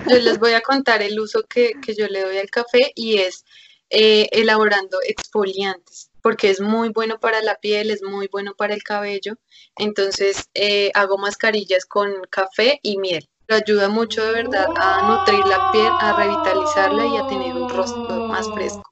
yo 0.08 0.18
les 0.18 0.38
voy 0.38 0.52
a 0.52 0.60
contar 0.60 1.02
el 1.02 1.18
uso 1.18 1.42
que, 1.42 1.74
yo 1.96 2.06
le 2.06 2.22
doy 2.22 2.38
al 2.38 2.48
café 2.48 2.92
y 2.94 3.18
es 3.18 3.44
eh, 3.90 4.28
elaborando 4.32 4.98
exfoliantes, 5.06 6.10
porque 6.22 6.48
es 6.48 6.60
muy 6.60 6.88
bueno 6.88 7.20
para 7.20 7.42
la 7.42 7.56
piel, 7.56 7.90
es 7.90 8.02
muy 8.02 8.28
bueno 8.28 8.54
para 8.54 8.72
el 8.72 8.82
cabello. 8.82 9.34
Entonces, 9.76 10.48
eh, 10.54 10.90
hago 10.94 11.18
mascarillas 11.18 11.84
con 11.84 12.12
café 12.30 12.80
y 12.82 12.98
miel 12.98 13.28
ayuda 13.54 13.88
mucho 13.88 14.24
de 14.24 14.32
verdad 14.32 14.66
a 14.76 15.08
nutrir 15.08 15.46
la 15.46 15.70
piel, 15.72 15.92
a 16.00 16.12
revitalizarla 16.14 17.06
y 17.06 17.16
a 17.16 17.26
tener 17.26 17.54
un 17.54 17.68
rostro 17.68 18.26
más 18.28 18.50
fresco. 18.52 18.82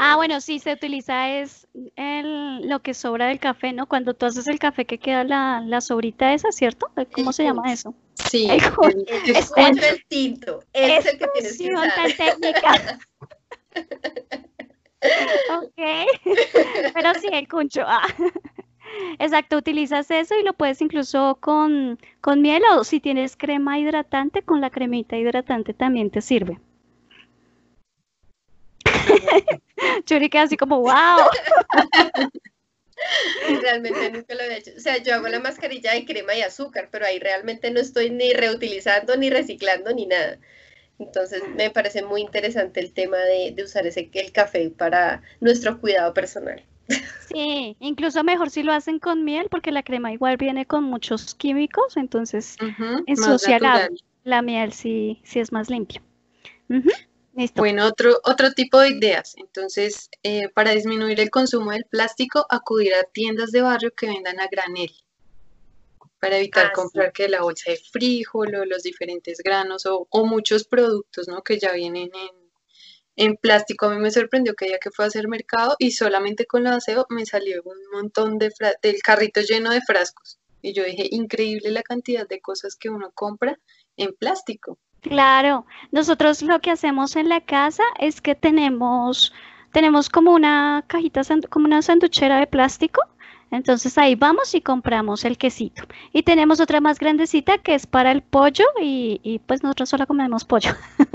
Ah, 0.00 0.14
bueno, 0.14 0.40
sí, 0.40 0.60
se 0.60 0.72
utiliza 0.72 1.28
es 1.40 1.66
el, 1.96 2.68
lo 2.68 2.80
que 2.82 2.94
sobra 2.94 3.26
del 3.26 3.40
café, 3.40 3.72
¿no? 3.72 3.88
Cuando 3.88 4.14
tú 4.14 4.26
haces 4.26 4.46
el 4.46 4.60
café 4.60 4.84
que 4.84 4.98
queda 4.98 5.24
la, 5.24 5.60
la 5.66 5.80
sobrita 5.80 6.32
esa, 6.32 6.52
¿cierto? 6.52 6.88
¿Cómo 7.12 7.32
se 7.32 7.42
llama 7.42 7.72
eso? 7.72 7.92
Sí. 8.30 8.48
El, 8.48 8.60
el, 9.08 9.36
el, 9.36 9.84
el 9.84 10.04
tinto. 10.06 10.60
Es, 10.72 11.04
el 11.04 11.18
que 11.18 11.26
tienes 11.34 11.58
que 11.58 11.74
usar. 11.74 12.12
técnica. 12.16 12.98
ok. 15.62 15.72
Pero 16.94 17.14
sí, 17.20 17.28
el 17.32 17.48
cuncho. 17.48 17.82
Ah. 17.84 18.06
Exacto, 19.18 19.56
utilizas 19.56 20.10
eso 20.10 20.34
y 20.38 20.42
lo 20.42 20.52
puedes 20.52 20.80
incluso 20.80 21.38
con, 21.40 21.98
con 22.20 22.42
miel 22.42 22.62
o 22.72 22.84
si 22.84 23.00
tienes 23.00 23.36
crema 23.36 23.78
hidratante, 23.78 24.42
con 24.42 24.60
la 24.60 24.70
cremita 24.70 25.16
hidratante 25.16 25.74
también 25.74 26.10
te 26.10 26.20
sirve. 26.20 26.60
Churi 30.04 30.28
queda 30.28 30.42
así 30.42 30.56
como, 30.56 30.80
wow. 30.80 30.92
Realmente 33.62 34.10
nunca 34.10 34.34
lo 34.34 34.42
había 34.42 34.58
hecho. 34.58 34.72
O 34.76 34.80
sea, 34.80 34.98
yo 34.98 35.14
hago 35.14 35.28
la 35.28 35.40
mascarilla 35.40 35.92
de 35.92 36.04
crema 36.04 36.34
y 36.34 36.42
azúcar, 36.42 36.88
pero 36.90 37.06
ahí 37.06 37.18
realmente 37.18 37.70
no 37.70 37.80
estoy 37.80 38.10
ni 38.10 38.32
reutilizando, 38.32 39.16
ni 39.16 39.30
reciclando, 39.30 39.94
ni 39.94 40.06
nada. 40.06 40.38
Entonces 40.98 41.42
me 41.54 41.70
parece 41.70 42.02
muy 42.02 42.22
interesante 42.22 42.80
el 42.80 42.92
tema 42.92 43.18
de, 43.18 43.52
de 43.52 43.62
usar 43.62 43.86
ese, 43.86 44.10
el 44.12 44.32
café 44.32 44.70
para 44.70 45.22
nuestro 45.40 45.80
cuidado 45.80 46.12
personal. 46.12 46.64
Sí, 47.28 47.76
incluso 47.80 48.24
mejor 48.24 48.50
si 48.50 48.62
lo 48.62 48.72
hacen 48.72 48.98
con 48.98 49.24
miel 49.24 49.48
porque 49.50 49.70
la 49.70 49.82
crema 49.82 50.12
igual 50.12 50.36
viene 50.36 50.66
con 50.66 50.84
muchos 50.84 51.34
químicos, 51.34 51.96
entonces 51.96 52.56
ensucia 53.06 53.58
la, 54.24 54.42
miel 54.42 54.72
sí, 54.72 55.20
sí 55.24 55.40
es 55.40 55.52
más 55.52 55.68
limpia. 55.68 56.02
Bueno, 57.54 57.86
otro, 57.86 58.18
otro 58.24 58.52
tipo 58.52 58.80
de 58.80 58.90
ideas. 58.90 59.34
Entonces, 59.36 60.10
eh, 60.22 60.48
para 60.48 60.72
disminuir 60.72 61.20
el 61.20 61.30
consumo 61.30 61.70
del 61.70 61.84
plástico, 61.84 62.46
acudir 62.50 62.94
a 62.94 63.04
tiendas 63.04 63.52
de 63.52 63.62
barrio 63.62 63.92
que 63.94 64.06
vendan 64.06 64.40
a 64.40 64.48
granel 64.48 64.90
para 66.20 66.38
evitar 66.38 66.66
ah, 66.66 66.72
comprar 66.74 67.12
que 67.12 67.28
la 67.28 67.42
bolsa 67.42 67.70
de 67.70 67.76
frijol 67.76 68.54
o 68.56 68.64
los 68.64 68.82
diferentes 68.82 69.38
granos 69.38 69.86
o, 69.86 70.06
o, 70.10 70.26
muchos 70.26 70.64
productos 70.64 71.28
¿no? 71.28 71.42
que 71.42 71.58
ya 71.58 71.72
vienen 71.72 72.10
en, 72.12 72.37
en 73.18 73.36
plástico. 73.36 73.86
A 73.86 73.90
mí 73.90 73.98
me 74.00 74.10
sorprendió 74.10 74.54
que 74.54 74.66
día 74.66 74.78
que 74.80 74.90
fue 74.90 75.04
a 75.04 75.08
hacer 75.08 75.28
mercado 75.28 75.76
y 75.78 75.90
solamente 75.90 76.46
con 76.46 76.66
el 76.66 76.72
aseo 76.72 77.04
me 77.10 77.26
salió 77.26 77.62
un 77.64 77.76
montón 77.92 78.38
de 78.38 78.50
del 78.82 79.02
carrito 79.02 79.40
lleno 79.42 79.70
de 79.70 79.82
frascos. 79.82 80.38
Y 80.62 80.72
yo 80.72 80.84
dije, 80.84 81.06
increíble 81.10 81.70
la 81.70 81.82
cantidad 81.82 82.26
de 82.26 82.40
cosas 82.40 82.76
que 82.76 82.88
uno 82.88 83.10
compra 83.14 83.58
en 83.96 84.14
plástico. 84.14 84.78
Claro, 85.00 85.66
nosotros 85.92 86.42
lo 86.42 86.60
que 86.60 86.70
hacemos 86.70 87.16
en 87.16 87.28
la 87.28 87.40
casa 87.40 87.84
es 88.00 88.20
que 88.20 88.34
tenemos, 88.34 89.32
tenemos 89.72 90.08
como 90.08 90.32
una 90.32 90.84
cajita, 90.88 91.22
como 91.50 91.66
una 91.66 91.82
sanduchera 91.82 92.38
de 92.38 92.46
plástico 92.46 93.02
entonces 93.50 93.96
ahí 93.96 94.14
vamos 94.14 94.54
y 94.54 94.60
compramos 94.60 95.24
el 95.24 95.38
quesito. 95.38 95.84
Y 96.12 96.22
tenemos 96.22 96.60
otra 96.60 96.80
más 96.80 96.98
grandecita 96.98 97.58
que 97.58 97.74
es 97.74 97.86
para 97.86 98.12
el 98.12 98.22
pollo 98.22 98.64
y, 98.80 99.40
pues 99.46 99.62
nosotros 99.62 99.88
solo 99.88 100.06
comemos 100.06 100.44
pollo. 100.44 100.72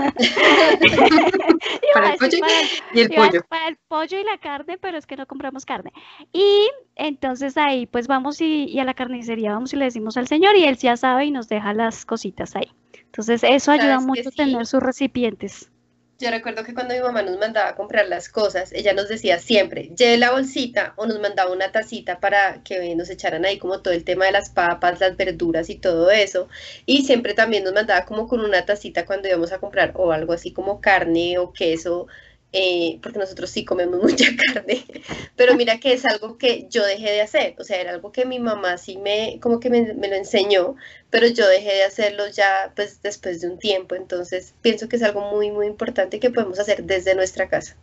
para 1.94 2.12
el 2.12 2.18
pollo 2.18 2.38
y 2.92 3.00
el 3.00 3.10
pollo. 3.10 3.44
Para 3.48 3.68
el 3.68 3.76
pollo 3.88 4.18
y 4.18 4.24
la 4.24 4.38
carne, 4.38 4.78
pero 4.78 4.98
es 4.98 5.06
que 5.06 5.16
no 5.16 5.26
compramos 5.26 5.64
carne. 5.64 5.92
Y 6.32 6.68
entonces 6.96 7.56
ahí 7.56 7.86
pues 7.86 8.08
vamos 8.08 8.40
y, 8.40 8.78
a 8.78 8.84
la 8.84 8.94
carnicería 8.94 9.52
vamos 9.52 9.72
y 9.72 9.76
le 9.76 9.84
decimos 9.84 10.16
al 10.16 10.26
señor 10.26 10.56
y 10.56 10.64
él 10.64 10.76
ya 10.76 10.96
sabe 10.96 11.26
y 11.26 11.30
nos 11.30 11.48
deja 11.48 11.72
las 11.72 12.04
cositas 12.04 12.56
ahí. 12.56 12.70
Entonces 13.04 13.44
eso 13.44 13.70
ayuda 13.70 14.00
mucho 14.00 14.28
a 14.28 14.32
tener 14.32 14.66
sus 14.66 14.82
recipientes. 14.82 15.70
Yo 16.18 16.30
recuerdo 16.30 16.62
que 16.64 16.74
cuando 16.74 16.94
mi 16.94 17.00
mamá 17.00 17.22
nos 17.22 17.38
mandaba 17.38 17.70
a 17.70 17.74
comprar 17.74 18.06
las 18.06 18.28
cosas, 18.28 18.72
ella 18.72 18.94
nos 18.94 19.08
decía 19.08 19.40
siempre, 19.40 19.90
lleve 19.96 20.16
la 20.16 20.30
bolsita 20.30 20.94
o 20.96 21.06
nos 21.06 21.18
mandaba 21.20 21.50
una 21.52 21.72
tacita 21.72 22.20
para 22.20 22.62
que 22.62 22.94
nos 22.94 23.10
echaran 23.10 23.44
ahí 23.44 23.58
como 23.58 23.80
todo 23.82 23.92
el 23.92 24.04
tema 24.04 24.26
de 24.26 24.32
las 24.32 24.48
papas, 24.50 25.00
las 25.00 25.16
verduras 25.16 25.70
y 25.70 25.74
todo 25.74 26.10
eso. 26.12 26.48
Y 26.86 27.02
siempre 27.04 27.34
también 27.34 27.64
nos 27.64 27.74
mandaba 27.74 28.04
como 28.06 28.28
con 28.28 28.40
una 28.40 28.64
tacita 28.64 29.04
cuando 29.06 29.28
íbamos 29.28 29.50
a 29.52 29.58
comprar 29.58 29.92
o 29.96 30.12
algo 30.12 30.32
así 30.32 30.52
como 30.52 30.80
carne 30.80 31.38
o 31.38 31.52
queso 31.52 32.06
eh, 32.56 33.00
porque 33.02 33.18
nosotros 33.18 33.50
sí 33.50 33.64
comemos 33.64 34.00
mucha 34.02 34.26
carne, 34.46 34.84
pero 35.34 35.56
mira 35.56 35.80
que 35.80 35.92
es 35.92 36.04
algo 36.04 36.38
que 36.38 36.68
yo 36.70 36.86
dejé 36.86 37.10
de 37.10 37.20
hacer, 37.20 37.56
o 37.58 37.64
sea, 37.64 37.80
era 37.80 37.90
algo 37.90 38.12
que 38.12 38.24
mi 38.24 38.38
mamá 38.38 38.78
sí 38.78 38.96
me, 38.96 39.40
como 39.42 39.58
que 39.58 39.70
me, 39.70 39.92
me 39.94 40.06
lo 40.06 40.14
enseñó, 40.14 40.76
pero 41.10 41.26
yo 41.26 41.48
dejé 41.48 41.74
de 41.74 41.82
hacerlo 41.82 42.28
ya 42.28 42.72
pues 42.76 43.02
después 43.02 43.40
de 43.40 43.50
un 43.50 43.58
tiempo, 43.58 43.96
entonces 43.96 44.54
pienso 44.62 44.88
que 44.88 44.96
es 44.96 45.02
algo 45.02 45.32
muy, 45.32 45.50
muy 45.50 45.66
importante 45.66 46.20
que 46.20 46.30
podemos 46.30 46.60
hacer 46.60 46.84
desde 46.84 47.16
nuestra 47.16 47.48
casa. 47.48 47.76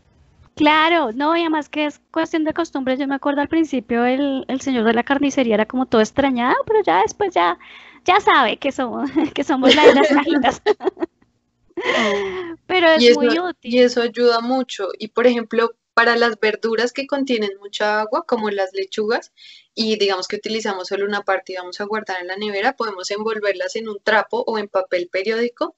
Claro, 0.56 1.12
no, 1.12 1.36
y 1.36 1.42
además 1.42 1.70
que 1.70 1.86
es 1.86 2.00
cuestión 2.12 2.44
de 2.44 2.54
costumbre. 2.54 2.98
Yo 2.98 3.08
me 3.08 3.16
acuerdo 3.16 3.42
al 3.42 3.48
principio 3.48 4.06
el, 4.06 4.46
el 4.48 4.62
señor 4.62 4.84
de 4.86 4.94
la 4.94 5.04
carnicería 5.04 5.56
era 5.56 5.66
como 5.66 5.86
todo 5.86 6.02
extrañado, 6.02 6.56
pero 6.66 6.82
ya 6.84 7.02
después 7.02 7.34
ya, 7.34 7.58
ya 8.06 8.20
sabe 8.20 8.58
que 8.58 8.72
somos, 8.72 9.10
que 9.34 9.44
somos 9.44 9.76
la 9.76 9.86
de 9.88 9.96
las 9.96 10.08
cajitas. 10.14 10.62
pero 12.68 12.88
es 12.90 13.04
y 13.04 13.14
muy 13.14 13.28
eso, 13.28 13.46
útil. 13.46 13.74
y 13.74 13.80
eso 13.80 14.02
ayuda 14.02 14.42
mucho. 14.42 14.90
Y 14.98 15.10
por 15.10 15.28
ejemplo, 15.28 15.76
para 15.94 16.16
las 16.16 16.40
verduras 16.40 16.94
que 16.94 17.08
contienen 17.08 17.52
mucha 17.60 18.00
agua, 18.02 18.26
como 18.26 18.50
las 18.50 18.74
lechugas, 18.74 19.32
y 19.76 19.98
digamos 19.98 20.28
que 20.28 20.38
utilizamos 20.38 20.88
solo 20.88 21.06
una 21.06 21.22
parte 21.22 21.54
y 21.54 21.56
vamos 21.58 21.80
a 21.82 21.86
guardar 21.86 22.22
en 22.22 22.28
la 22.28 22.38
nevera, 22.38 22.76
podemos 22.76 23.12
envolverlas 23.12 23.76
en 23.76 23.90
un 23.90 24.00
trapo 24.02 24.44
o 24.46 24.58
en 24.58 24.68
papel 24.68 25.10
periódico 25.12 25.76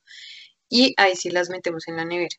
y 0.69 0.93
ahí 0.97 1.15
sí 1.15 1.29
las 1.29 1.49
metemos 1.49 1.87
en 1.87 1.97
la 1.97 2.05
nevera. 2.05 2.35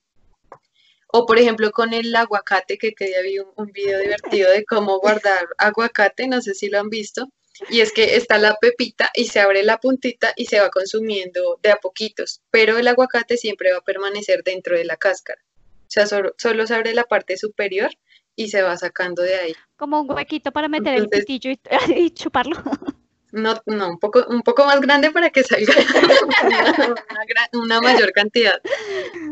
O 1.08 1.26
por 1.26 1.38
ejemplo 1.38 1.70
con 1.70 1.94
el 1.94 2.14
aguacate, 2.14 2.76
que 2.76 2.92
que 2.92 3.22
vi 3.22 3.38
un, 3.38 3.48
un 3.56 3.66
video 3.72 4.00
divertido 4.00 4.50
de 4.50 4.64
cómo 4.64 4.98
guardar 4.98 5.46
aguacate, 5.58 6.26
no 6.26 6.40
sé 6.42 6.54
si 6.54 6.68
lo 6.68 6.80
han 6.80 6.88
visto, 6.90 7.28
y 7.70 7.80
es 7.80 7.92
que 7.92 8.16
está 8.16 8.38
la 8.38 8.56
pepita 8.60 9.10
y 9.14 9.26
se 9.26 9.40
abre 9.40 9.62
la 9.62 9.78
puntita 9.78 10.32
y 10.36 10.46
se 10.46 10.60
va 10.60 10.70
consumiendo 10.70 11.58
de 11.62 11.70
a 11.70 11.76
poquitos, 11.76 12.40
pero 12.50 12.78
el 12.78 12.88
aguacate 12.88 13.36
siempre 13.36 13.72
va 13.72 13.78
a 13.78 13.84
permanecer 13.84 14.42
dentro 14.44 14.76
de 14.76 14.84
la 14.84 14.96
cáscara. 14.96 15.40
O 15.82 15.86
sea, 15.94 16.06
solo, 16.06 16.34
solo 16.38 16.66
se 16.66 16.74
abre 16.74 16.94
la 16.94 17.04
parte 17.04 17.36
superior 17.36 17.90
y 18.36 18.48
se 18.48 18.62
va 18.62 18.76
sacando 18.76 19.22
de 19.22 19.36
ahí. 19.36 19.54
Como 19.76 20.00
un 20.00 20.10
huequito 20.10 20.50
para 20.50 20.68
meter 20.68 20.94
el 20.96 21.08
pitillo 21.08 21.50
y, 21.50 21.60
y 21.96 22.10
chuparlo. 22.10 22.56
No, 23.30 23.60
no, 23.66 23.88
un 23.90 23.98
poco, 23.98 24.24
un 24.28 24.42
poco 24.42 24.64
más 24.64 24.80
grande 24.80 25.10
para 25.10 25.30
que 25.30 25.42
salga 25.42 25.72
una, 26.42 26.60
una 27.10 27.24
gran- 27.26 27.48
una 27.62 27.80
mayor 27.80 28.12
cantidad. 28.12 28.60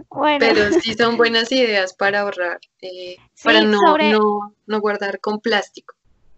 Bueno, 0.08 0.38
Pero 0.40 0.80
sí 0.80 0.94
son 0.94 1.16
buenas 1.16 1.50
ideas 1.52 1.94
para 1.94 2.20
ahorrar, 2.20 2.58
eh, 2.80 3.16
para 3.44 3.62
no, 3.62 3.78
sobre- 3.78 4.10
no, 4.10 4.56
no 4.66 4.80
guardar 4.80 5.20
con 5.20 5.40
plástico. 5.40 5.94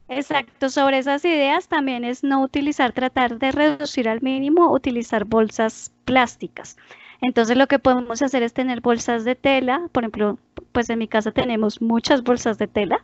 Exacto. 0.09 0.69
Sobre 0.71 0.99
esas 0.99 1.25
ideas 1.25 1.69
también 1.69 2.05
es 2.05 2.23
no 2.25 2.43
utilizar, 2.43 2.93
tratar 2.93 3.39
de 3.39 3.53
reducir 3.53 4.09
al 4.09 4.21
mínimo 4.23 4.73
utilizar 4.73 5.25
bolsas 5.25 5.93
plásticas. 6.05 6.77
Entonces 7.21 7.57
lo 7.57 7.67
que 7.69 7.79
podemos 7.79 8.23
hacer 8.23 8.43
es 8.43 8.53
tener 8.53 8.81
bolsas 8.81 9.25
de 9.25 9.35
tela. 9.35 9.89
Por 9.93 10.05
ejemplo, 10.05 10.39
pues 10.73 10.91
en 10.91 10.99
mi 10.99 11.09
casa 11.09 11.33
tenemos 11.33 11.81
muchas 11.81 12.23
bolsas 12.23 12.59
de 12.59 12.67
tela 12.69 13.01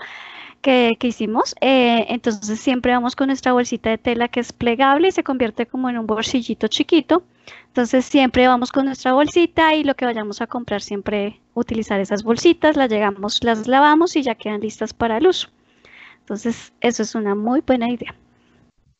que, 0.62 0.96
que 0.98 1.08
hicimos. 1.08 1.54
eh, 1.60 2.06
entonces 2.10 2.60
siempre 2.60 2.92
vamos 2.92 3.16
con 3.16 3.28
nuestra 3.28 3.52
bolsita 3.52 3.90
de 3.90 3.98
tela 3.98 4.28
que 4.28 4.40
es 4.40 4.52
plegable 4.52 5.08
y 5.08 5.12
se 5.12 5.24
convierte 5.24 5.66
como 5.66 5.88
en 5.90 5.98
un 5.98 6.06
bolsillito 6.06 6.68
chiquito. 6.68 7.22
Entonces 7.68 8.04
siempre 8.04 8.46
vamos 8.48 8.72
con 8.72 8.86
nuestra 8.86 9.12
bolsita 9.12 9.74
y 9.74 9.84
lo 9.84 9.94
que 9.96 10.04
vayamos 10.04 10.40
a 10.42 10.46
comprar 10.46 10.82
siempre 10.82 11.40
utilizar 11.54 12.00
esas 12.00 12.22
bolsitas, 12.24 12.76
las 12.76 12.90
llegamos, 12.90 13.42
las 13.44 13.66
lavamos 13.68 14.16
y 14.16 14.22
ya 14.22 14.34
quedan 14.34 14.60
listas 14.60 14.92
para 14.94 15.18
el 15.18 15.26
uso. 15.28 15.48
Entonces 16.30 16.72
eso 16.80 17.02
es 17.02 17.16
una 17.16 17.34
muy 17.34 17.60
buena 17.60 17.90
idea. 17.90 18.14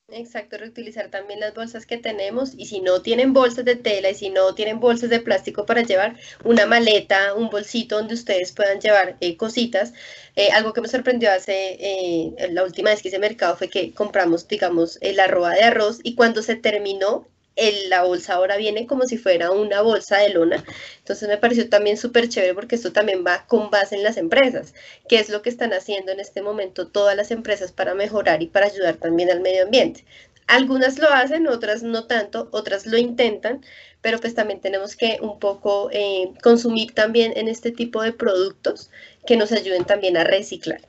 Exacto, 0.09 0.59
reutilizar 0.59 1.11
también 1.11 1.39
las 1.39 1.55
bolsas 1.55 1.87
que 1.87 1.97
tenemos 1.97 2.55
y 2.57 2.67
si 2.67 2.81
no 2.81 3.03
tienen 3.03 3.33
bolsas 3.33 3.65
de 3.65 3.77
tela 3.77 4.11
y 4.11 4.17
si 4.17 4.31
no 4.31 4.53
tienen 4.57 4.81
bolsas 4.81 5.11
de 5.11 5.21
plástico 5.21 5.65
para 5.65 5.83
llevar, 5.83 6.17
una 6.43 6.67
maleta, 6.67 7.35
un 7.35 7.49
bolsito 7.49 7.99
donde 7.99 8.15
ustedes 8.15 8.51
puedan 8.51 8.81
llevar 8.81 9.17
eh, 9.21 9.37
cositas. 9.37 9.93
Eh, 10.35 10.49
algo 10.51 10.73
que 10.73 10.81
me 10.81 10.89
sorprendió 10.89 11.31
hace 11.31 11.77
eh, 11.79 12.49
la 12.51 12.65
última 12.65 12.91
vez 12.91 13.01
que 13.01 13.11
hice 13.11 13.21
mercado 13.21 13.57
fue 13.57 13.69
que 13.69 13.95
compramos, 13.95 14.49
digamos, 14.49 14.99
la 15.01 15.29
roba 15.29 15.53
de 15.53 15.63
arroz 15.63 16.01
y 16.03 16.17
cuando 16.17 16.43
se 16.43 16.57
terminó, 16.57 17.29
el- 17.57 17.91
la 17.91 18.05
bolsa 18.05 18.35
ahora 18.35 18.57
viene 18.57 18.87
como 18.87 19.05
si 19.05 19.19
fuera 19.19 19.51
una 19.51 19.83
bolsa 19.83 20.19
de 20.19 20.31
lona. 20.31 20.65
Entonces 20.99 21.29
me 21.29 21.39
pareció 21.39 21.69
también 21.69 21.97
súper 21.97 22.29
chévere 22.29 22.55
porque 22.55 22.77
esto 22.77 22.93
también 22.93 23.25
va 23.27 23.45
con 23.47 23.71
base 23.71 23.97
en 23.97 24.03
las 24.03 24.17
empresas, 24.17 24.75
que 25.09 25.19
es 25.19 25.29
lo 25.29 25.43
que 25.43 25.51
están 25.51 25.73
haciendo 25.73 26.13
en 26.13 26.21
este 26.21 26.43
momento 26.43 26.89
todas 26.89 27.17
las 27.17 27.31
empresas 27.31 27.73
para 27.73 27.95
mejorar 27.95 28.43
y 28.43 28.47
para 28.47 28.67
ayudar 28.67 28.97
también 28.97 29.31
al 29.31 29.41
medio 29.41 29.65
ambiente. 29.65 30.05
Algunas 30.47 30.99
lo 30.99 31.09
hacen, 31.09 31.47
otras 31.47 31.83
no 31.85 32.07
tanto, 32.07 32.49
otras 32.51 32.85
lo 32.87 32.99
intentan, 32.99 33.65
pero 34.01 34.19
pues 34.19 34.35
también 34.35 34.61
tenemos 34.61 34.97
que 34.97 35.19
un 35.21 35.39
poco 35.39 35.91
eh, 35.93 36.33
consumir 36.43 36.93
también 36.93 37.33
en 37.37 37.47
este 37.47 37.71
tipo 37.71 38.03
de 38.03 38.13
productos 38.13 38.91
que 39.27 39.37
nos 39.37 39.53
ayuden 39.53 39.85
también 39.85 40.17
a 40.17 40.25
reciclar. 40.25 40.81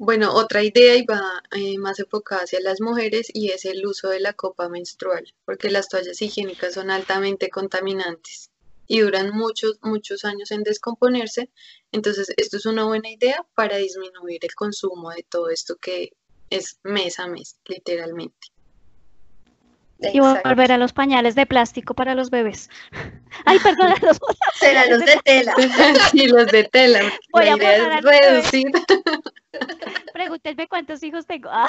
Bueno, 0.00 0.32
otra 0.32 0.62
idea 0.62 0.94
y 0.94 1.04
va 1.04 1.42
eh, 1.50 1.76
más 1.76 1.98
enfocada 1.98 2.42
hacia 2.42 2.60
las 2.60 2.80
mujeres 2.80 3.28
y 3.34 3.50
es 3.50 3.64
el 3.64 3.84
uso 3.84 4.08
de 4.08 4.20
la 4.20 4.32
copa 4.32 4.68
menstrual, 4.68 5.34
porque 5.44 5.70
las 5.70 5.88
toallas 5.88 6.22
higiénicas 6.22 6.74
son 6.74 6.92
altamente 6.92 7.50
contaminantes 7.50 8.52
y 8.86 9.00
duran 9.00 9.30
muchos, 9.30 9.80
muchos 9.82 10.24
años 10.24 10.52
en 10.52 10.62
descomponerse. 10.62 11.50
Entonces, 11.90 12.32
esto 12.36 12.58
es 12.58 12.66
una 12.66 12.84
buena 12.84 13.10
idea 13.10 13.44
para 13.56 13.76
disminuir 13.78 14.38
el 14.44 14.54
consumo 14.54 15.10
de 15.10 15.26
todo 15.28 15.50
esto 15.50 15.74
que 15.76 16.12
es 16.48 16.78
mes 16.84 17.18
a 17.18 17.26
mes, 17.26 17.58
literalmente. 17.66 18.52
Y 20.00 20.20
volver 20.20 20.70
a 20.72 20.78
los 20.78 20.92
pañales 20.92 21.34
de 21.34 21.46
plástico 21.46 21.94
para 21.94 22.14
los 22.14 22.30
bebés. 22.30 22.70
Ay, 23.44 23.58
perdón, 23.58 23.92
a 23.92 24.06
los 24.06 24.18
Serán 24.54 24.90
los 24.90 25.04
de 25.04 25.18
tela. 25.24 25.54
Sí, 26.10 26.28
los 26.28 26.46
de 26.46 26.64
tela. 26.64 27.00
Voy 27.32 27.46
La 27.46 27.52
a 27.52 27.56
idea 27.56 27.98
es 27.98 28.04
reducir. 28.04 28.70
Pregúntenme 30.12 30.68
cuántos 30.68 31.02
hijos 31.02 31.26
tengo. 31.26 31.48
Ah. 31.50 31.68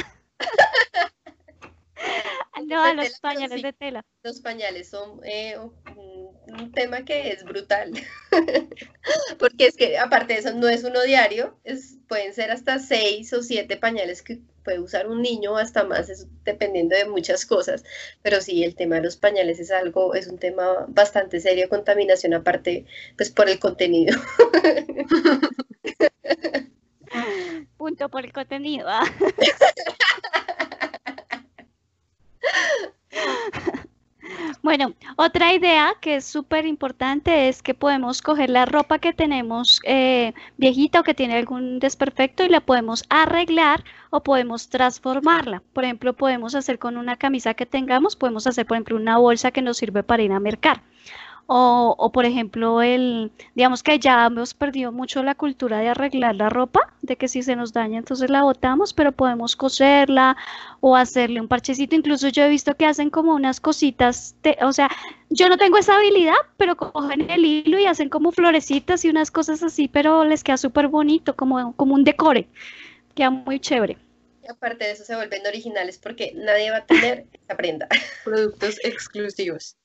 No, 2.65 2.83
a 2.83 2.93
los 2.93 3.19
pañales 3.19 3.57
sí. 3.57 3.63
de 3.63 3.73
tela. 3.73 4.05
Los 4.23 4.41
pañales 4.41 4.89
son 4.89 5.21
eh, 5.23 5.57
un 6.59 6.71
tema 6.71 7.03
que 7.03 7.31
es 7.31 7.43
brutal, 7.43 7.91
porque 9.39 9.67
es 9.67 9.75
que 9.75 9.97
aparte 9.97 10.33
de 10.33 10.39
eso 10.39 10.53
no 10.53 10.67
es 10.67 10.83
uno 10.83 11.01
diario, 11.01 11.57
es, 11.63 11.97
pueden 12.07 12.33
ser 12.33 12.51
hasta 12.51 12.79
seis 12.79 13.31
o 13.33 13.41
siete 13.41 13.77
pañales 13.77 14.21
que 14.21 14.39
puede 14.63 14.79
usar 14.79 15.07
un 15.07 15.21
niño 15.21 15.53
o 15.53 15.57
hasta 15.57 15.83
más, 15.83 16.09
es 16.09 16.27
dependiendo 16.43 16.95
de 16.95 17.05
muchas 17.05 17.45
cosas, 17.45 17.83
pero 18.21 18.41
sí, 18.41 18.63
el 18.63 18.75
tema 18.75 18.95
de 18.95 19.03
los 19.03 19.17
pañales 19.17 19.59
es 19.59 19.71
algo, 19.71 20.13
es 20.13 20.27
un 20.27 20.37
tema 20.37 20.85
bastante 20.87 21.39
serio, 21.39 21.63
de 21.63 21.69
contaminación 21.69 22.33
aparte, 22.33 22.85
pues 23.17 23.31
por 23.31 23.49
el 23.49 23.59
contenido. 23.59 24.17
Punto 27.77 28.09
por 28.09 28.25
el 28.25 28.33
contenido. 28.33 28.85
ah. 28.87 29.03
Bueno, 34.61 34.93
otra 35.15 35.53
idea 35.53 35.93
que 36.01 36.15
es 36.17 36.25
súper 36.25 36.65
importante 36.65 37.47
es 37.47 37.63
que 37.63 37.73
podemos 37.73 38.21
coger 38.21 38.49
la 38.49 38.65
ropa 38.65 38.99
que 38.99 39.13
tenemos 39.13 39.79
eh, 39.85 40.33
viejita 40.57 40.99
o 40.99 41.03
que 41.03 41.13
tiene 41.13 41.37
algún 41.37 41.79
desperfecto 41.79 42.43
y 42.43 42.49
la 42.49 42.59
podemos 42.59 43.05
arreglar 43.09 43.85
o 44.09 44.21
podemos 44.21 44.67
transformarla. 44.69 45.63
Por 45.71 45.85
ejemplo, 45.85 46.13
podemos 46.13 46.55
hacer 46.55 46.77
con 46.77 46.97
una 46.97 47.15
camisa 47.15 47.53
que 47.53 47.65
tengamos, 47.65 48.17
podemos 48.17 48.47
hacer, 48.47 48.65
por 48.65 48.75
ejemplo, 48.75 48.97
una 48.97 49.17
bolsa 49.17 49.51
que 49.51 49.61
nos 49.61 49.77
sirve 49.77 50.03
para 50.03 50.23
ir 50.23 50.33
a 50.33 50.41
mercar. 50.41 50.81
O, 51.51 51.95
o, 51.97 52.11
por 52.11 52.25
ejemplo, 52.25 52.83
el, 52.83 53.31
digamos 53.55 53.81
que 53.81 53.97
ya 53.97 54.27
hemos 54.27 54.53
perdido 54.53 54.91
mucho 54.91 55.23
la 55.23 55.33
cultura 55.33 55.79
de 55.79 55.89
arreglar 55.89 56.35
la 56.35 56.47
ropa, 56.49 56.93
de 57.01 57.15
que 57.17 57.27
si 57.27 57.41
se 57.41 57.55
nos 57.55 57.73
daña 57.73 57.97
entonces 57.97 58.29
la 58.29 58.43
botamos, 58.43 58.93
pero 58.93 59.11
podemos 59.13 59.55
coserla 59.55 60.37
o 60.79 60.95
hacerle 60.95 61.41
un 61.41 61.47
parchecito. 61.47 61.95
Incluso 61.95 62.27
yo 62.27 62.43
he 62.43 62.49
visto 62.49 62.75
que 62.75 62.85
hacen 62.85 63.09
como 63.09 63.33
unas 63.33 63.59
cositas, 63.59 64.35
de- 64.43 64.59
o 64.61 64.71
sea, 64.71 64.91
yo 65.31 65.49
no 65.49 65.57
tengo 65.57 65.77
esa 65.79 65.95
habilidad, 65.97 66.35
pero 66.57 66.77
cogen 66.77 67.29
el 67.31 67.43
hilo 67.43 67.79
y 67.79 67.85
hacen 67.87 68.09
como 68.09 68.31
florecitas 68.31 69.03
y 69.03 69.09
unas 69.09 69.31
cosas 69.31 69.63
así, 69.63 69.87
pero 69.87 70.23
les 70.25 70.43
queda 70.43 70.57
súper 70.57 70.87
bonito, 70.87 71.35
como, 71.35 71.73
como 71.75 71.95
un 71.95 72.03
decore. 72.03 72.47
Queda 73.15 73.31
muy 73.31 73.59
chévere. 73.59 73.97
Y 74.43 74.47
aparte 74.51 74.85
de 74.85 74.91
eso 74.91 75.03
se 75.03 75.15
vuelven 75.15 75.45
originales 75.47 75.97
porque 75.97 76.31
nadie 76.35 76.69
va 76.69 76.77
a 76.77 76.85
tener 76.85 77.25
esa 77.33 77.57
prenda. 77.57 77.87
Productos 78.23 78.79
exclusivos. 78.83 79.75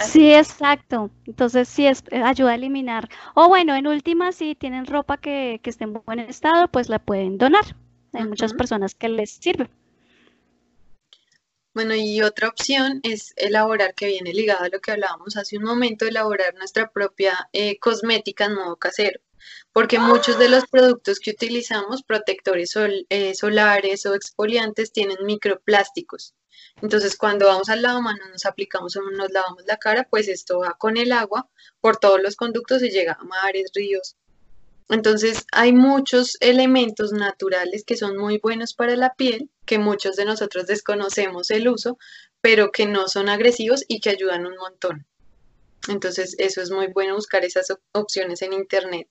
Sí, 0.00 0.32
exacto. 0.32 1.10
Entonces 1.26 1.68
sí 1.68 1.86
es, 1.86 2.02
eh, 2.10 2.22
ayuda 2.22 2.52
a 2.52 2.54
eliminar. 2.54 3.08
O 3.34 3.48
bueno, 3.48 3.74
en 3.74 3.86
última, 3.86 4.32
si 4.32 4.54
tienen 4.54 4.86
ropa 4.86 5.18
que, 5.18 5.60
que 5.62 5.70
esté 5.70 5.84
en 5.84 5.92
buen 5.92 6.20
estado, 6.20 6.68
pues 6.68 6.88
la 6.88 6.98
pueden 6.98 7.38
donar. 7.38 7.76
Hay 8.12 8.24
muchas 8.24 8.54
personas 8.54 8.94
que 8.94 9.08
les 9.08 9.30
sirve. 9.30 9.70
Bueno, 11.72 11.94
y 11.94 12.20
otra 12.22 12.48
opción 12.48 12.98
es 13.04 13.32
elaborar, 13.36 13.94
que 13.94 14.08
viene 14.08 14.32
ligado 14.32 14.64
a 14.64 14.68
lo 14.68 14.80
que 14.80 14.90
hablábamos 14.90 15.36
hace 15.36 15.56
un 15.56 15.62
momento, 15.62 16.04
elaborar 16.04 16.54
nuestra 16.54 16.90
propia 16.90 17.48
eh, 17.52 17.78
cosmética 17.78 18.46
en 18.46 18.56
modo 18.56 18.76
casero, 18.76 19.20
porque 19.72 20.00
muchos 20.00 20.36
de 20.36 20.48
los 20.48 20.66
productos 20.66 21.20
que 21.20 21.30
utilizamos, 21.30 22.02
protectores 22.02 22.70
sol- 22.72 23.06
eh, 23.08 23.36
solares 23.36 24.04
o 24.06 24.14
exfoliantes, 24.16 24.92
tienen 24.92 25.18
microplásticos. 25.24 26.34
Entonces, 26.82 27.16
cuando 27.16 27.46
vamos 27.46 27.68
al 27.68 27.82
lavamanos, 27.82 28.28
nos 28.30 28.46
aplicamos 28.46 28.96
o 28.96 29.02
nos 29.02 29.30
lavamos 29.30 29.64
la 29.66 29.76
cara, 29.76 30.06
pues 30.08 30.28
esto 30.28 30.60
va 30.60 30.76
con 30.78 30.96
el 30.96 31.12
agua 31.12 31.48
por 31.80 31.98
todos 31.98 32.20
los 32.22 32.36
conductos 32.36 32.82
y 32.82 32.90
llega 32.90 33.18
a 33.20 33.24
mares, 33.24 33.70
ríos. 33.74 34.16
Entonces, 34.88 35.46
hay 35.52 35.72
muchos 35.72 36.36
elementos 36.40 37.12
naturales 37.12 37.84
que 37.84 37.96
son 37.96 38.16
muy 38.16 38.38
buenos 38.38 38.74
para 38.74 38.96
la 38.96 39.14
piel, 39.14 39.48
que 39.64 39.78
muchos 39.78 40.16
de 40.16 40.24
nosotros 40.24 40.66
desconocemos 40.66 41.50
el 41.50 41.68
uso, 41.68 41.98
pero 42.40 42.72
que 42.72 42.86
no 42.86 43.06
son 43.06 43.28
agresivos 43.28 43.84
y 43.86 44.00
que 44.00 44.10
ayudan 44.10 44.46
un 44.46 44.56
montón. 44.56 45.06
Entonces, 45.88 46.34
eso 46.38 46.60
es 46.60 46.70
muy 46.70 46.88
bueno 46.88 47.14
buscar 47.14 47.44
esas 47.44 47.72
opciones 47.92 48.42
en 48.42 48.52
internet 48.52 49.08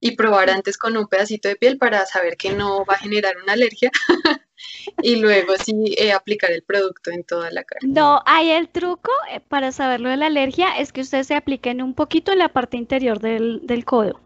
y 0.00 0.16
probar 0.16 0.50
antes 0.50 0.78
con 0.78 0.96
un 0.96 1.06
pedacito 1.06 1.48
de 1.48 1.56
piel 1.56 1.78
para 1.78 2.06
saber 2.06 2.36
que 2.36 2.52
no 2.52 2.84
va 2.84 2.94
a 2.94 2.98
generar 2.98 3.34
una 3.42 3.54
alergia 3.54 3.90
y 5.02 5.16
luego 5.16 5.54
sí 5.56 5.94
eh, 5.98 6.12
aplicar 6.12 6.50
el 6.50 6.62
producto 6.62 7.10
en 7.10 7.24
toda 7.24 7.50
la 7.50 7.64
cara. 7.64 7.80
No, 7.82 8.22
hay 8.26 8.50
el 8.50 8.68
truco 8.68 9.10
eh, 9.30 9.40
para 9.40 9.72
saberlo 9.72 10.08
de 10.08 10.16
la 10.16 10.26
alergia 10.26 10.78
es 10.78 10.92
que 10.92 11.00
ustedes 11.00 11.26
se 11.26 11.34
apliquen 11.34 11.82
un 11.82 11.94
poquito 11.94 12.32
en 12.32 12.38
la 12.38 12.48
parte 12.48 12.76
interior 12.76 13.20
del, 13.20 13.60
del 13.64 13.84
codo. 13.84 14.20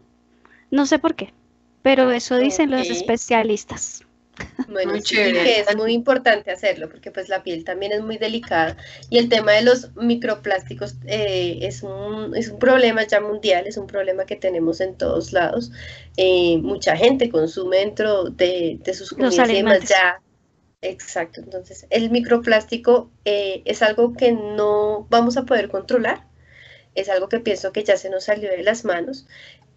No 0.69 0.85
sé 0.85 0.99
por 0.99 1.15
qué, 1.15 1.33
pero 1.81 2.11
eso 2.11 2.37
dicen 2.37 2.71
los 2.71 2.89
especialistas. 2.89 4.05
Bueno, 4.67 4.93
sí, 5.03 5.15
que 5.15 5.59
es 5.59 5.75
muy 5.75 5.93
importante 5.93 6.51
hacerlo 6.51 6.89
porque 6.89 7.11
pues 7.11 7.29
la 7.29 7.43
piel 7.43 7.63
también 7.63 7.91
es 7.91 8.01
muy 8.01 8.17
delicada. 8.17 8.77
Y 9.09 9.17
el 9.17 9.29
tema 9.29 9.51
de 9.51 9.61
los 9.61 9.95
microplásticos 9.95 10.95
eh, 11.05 11.59
es, 11.61 11.83
un, 11.83 12.35
es 12.35 12.49
un 12.49 12.59
problema 12.59 13.05
ya 13.05 13.21
mundial, 13.21 13.67
es 13.67 13.77
un 13.77 13.87
problema 13.87 14.25
que 14.25 14.35
tenemos 14.35 14.81
en 14.81 14.95
todos 14.97 15.33
lados. 15.33 15.71
Eh, 16.17 16.57
mucha 16.57 16.97
gente 16.97 17.29
consume 17.29 17.77
dentro 17.77 18.25
de, 18.25 18.79
sus 18.93 19.11
comidas 19.11 19.87
ya. 19.87 20.19
Exacto, 20.81 21.39
entonces 21.39 21.87
el 21.91 22.09
microplástico 22.09 23.09
eh, 23.23 23.61
es 23.63 23.81
algo 23.81 24.13
que 24.13 24.33
no 24.33 25.07
vamos 25.09 25.37
a 25.37 25.43
poder 25.43 25.69
controlar, 25.69 26.25
es 26.93 27.07
algo 27.07 27.29
que 27.29 27.39
pienso 27.39 27.71
que 27.71 27.85
ya 27.85 27.95
se 27.95 28.09
nos 28.09 28.25
salió 28.25 28.49
de 28.49 28.63
las 28.63 28.83
manos 28.83 29.25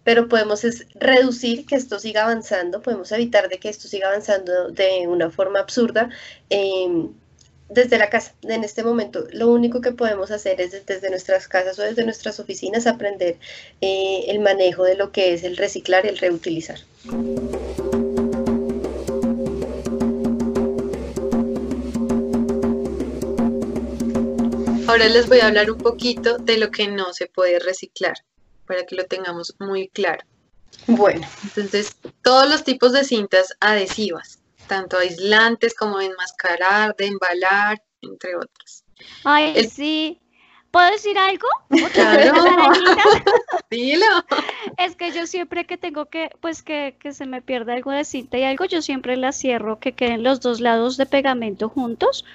pero 0.07 0.29
podemos 0.29 0.61
reducir 0.95 1.65
que 1.65 1.75
esto 1.75 1.99
siga 1.99 2.23
avanzando, 2.23 2.81
podemos 2.81 3.11
evitar 3.11 3.49
de 3.49 3.57
que 3.59 3.67
esto 3.67 3.89
siga 3.89 4.07
avanzando 4.07 4.69
de 4.69 5.05
una 5.05 5.29
forma 5.31 5.59
absurda. 5.59 6.09
Em, 6.49 7.09
desde 7.67 7.97
la 7.97 8.09
casa, 8.09 8.33
en 8.43 8.63
este 8.63 8.85
momento, 8.85 9.27
lo 9.33 9.49
único 9.49 9.81
que 9.81 9.91
podemos 9.91 10.31
hacer 10.31 10.61
es 10.61 10.85
desde 10.85 11.09
nuestras 11.09 11.49
casas 11.49 11.77
o 11.77 11.81
desde 11.81 12.05
nuestras 12.05 12.39
oficinas 12.39 12.87
aprender 12.87 13.35
eh, 13.81 14.23
el 14.29 14.39
manejo 14.39 14.85
de 14.85 14.95
lo 14.95 15.11
que 15.11 15.33
es 15.33 15.43
el 15.43 15.57
reciclar 15.57 16.05
y 16.05 16.07
el 16.07 16.17
reutilizar. 16.17 16.79
Ahora 24.87 25.09
les 25.09 25.27
voy 25.27 25.41
a 25.41 25.47
hablar 25.47 25.69
un 25.69 25.79
poquito 25.79 26.37
de 26.37 26.57
lo 26.59 26.71
que 26.71 26.87
no 26.87 27.11
se 27.11 27.27
puede 27.27 27.59
reciclar 27.59 28.15
para 28.67 28.85
que 28.85 28.95
lo 28.95 29.05
tengamos 29.05 29.55
muy 29.59 29.87
claro. 29.89 30.23
Bueno, 30.85 31.27
entonces 31.43 31.95
todos 32.21 32.49
los 32.49 32.63
tipos 32.63 32.91
de 32.93 33.03
cintas 33.03 33.55
adhesivas, 33.59 34.39
tanto 34.67 34.97
aislantes 34.97 35.73
como 35.73 35.97
de 35.99 36.05
enmascarar, 36.05 36.95
de 36.95 37.07
embalar, 37.07 37.81
entre 38.01 38.35
otras. 38.35 38.83
Ay, 39.23 39.67
sí. 39.69 40.19
¿Puedo 40.71 40.91
decir 40.91 41.17
algo? 41.17 41.47
Claro. 41.93 42.33
Dilo. 43.71 44.05
Es 44.77 44.95
que 44.95 45.11
yo 45.11 45.25
siempre 45.25 45.65
que 45.65 45.77
tengo 45.77 46.07
que, 46.07 46.29
pues 46.41 46.61
que, 46.61 46.97
que 46.99 47.13
se 47.13 47.25
me 47.25 47.41
pierde 47.41 47.73
algo 47.73 47.91
de 47.91 48.03
cinta 48.03 48.37
y 48.37 48.43
algo, 48.43 48.65
yo 48.65 48.81
siempre 48.81 49.15
la 49.17 49.31
cierro, 49.31 49.79
que 49.79 49.93
queden 49.93 50.23
los 50.23 50.41
dos 50.41 50.59
lados 50.59 50.97
de 50.97 51.05
pegamento 51.05 51.69
juntos 51.69 52.25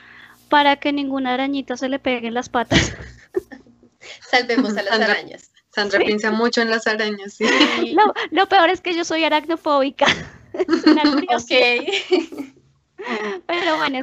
para 0.49 0.77
que 0.77 0.93
ninguna 0.93 1.35
arañita 1.35 1.77
se 1.77 1.89
le 1.89 1.99
pegue 1.99 2.29
en 2.29 2.35
las 2.35 2.49
patas. 2.49 2.95
Salvemos 4.31 4.77
a 4.77 4.83
las 4.83 5.01
arañas. 5.01 5.52
Sandra 5.75 6.01
piensa 6.01 6.31
mucho 6.31 6.61
en 6.61 6.71
las 6.71 6.87
arañas, 6.87 7.35
sí. 7.35 7.47
Lo, 8.31 8.47
peor 8.47 8.71
es 8.71 8.81
que 8.81 8.95
yo 8.95 9.05
soy 9.05 9.25
aracnofóbica. 9.25 10.07
ok. 10.55 11.53
Pero 13.47 13.77
bueno. 13.79 14.01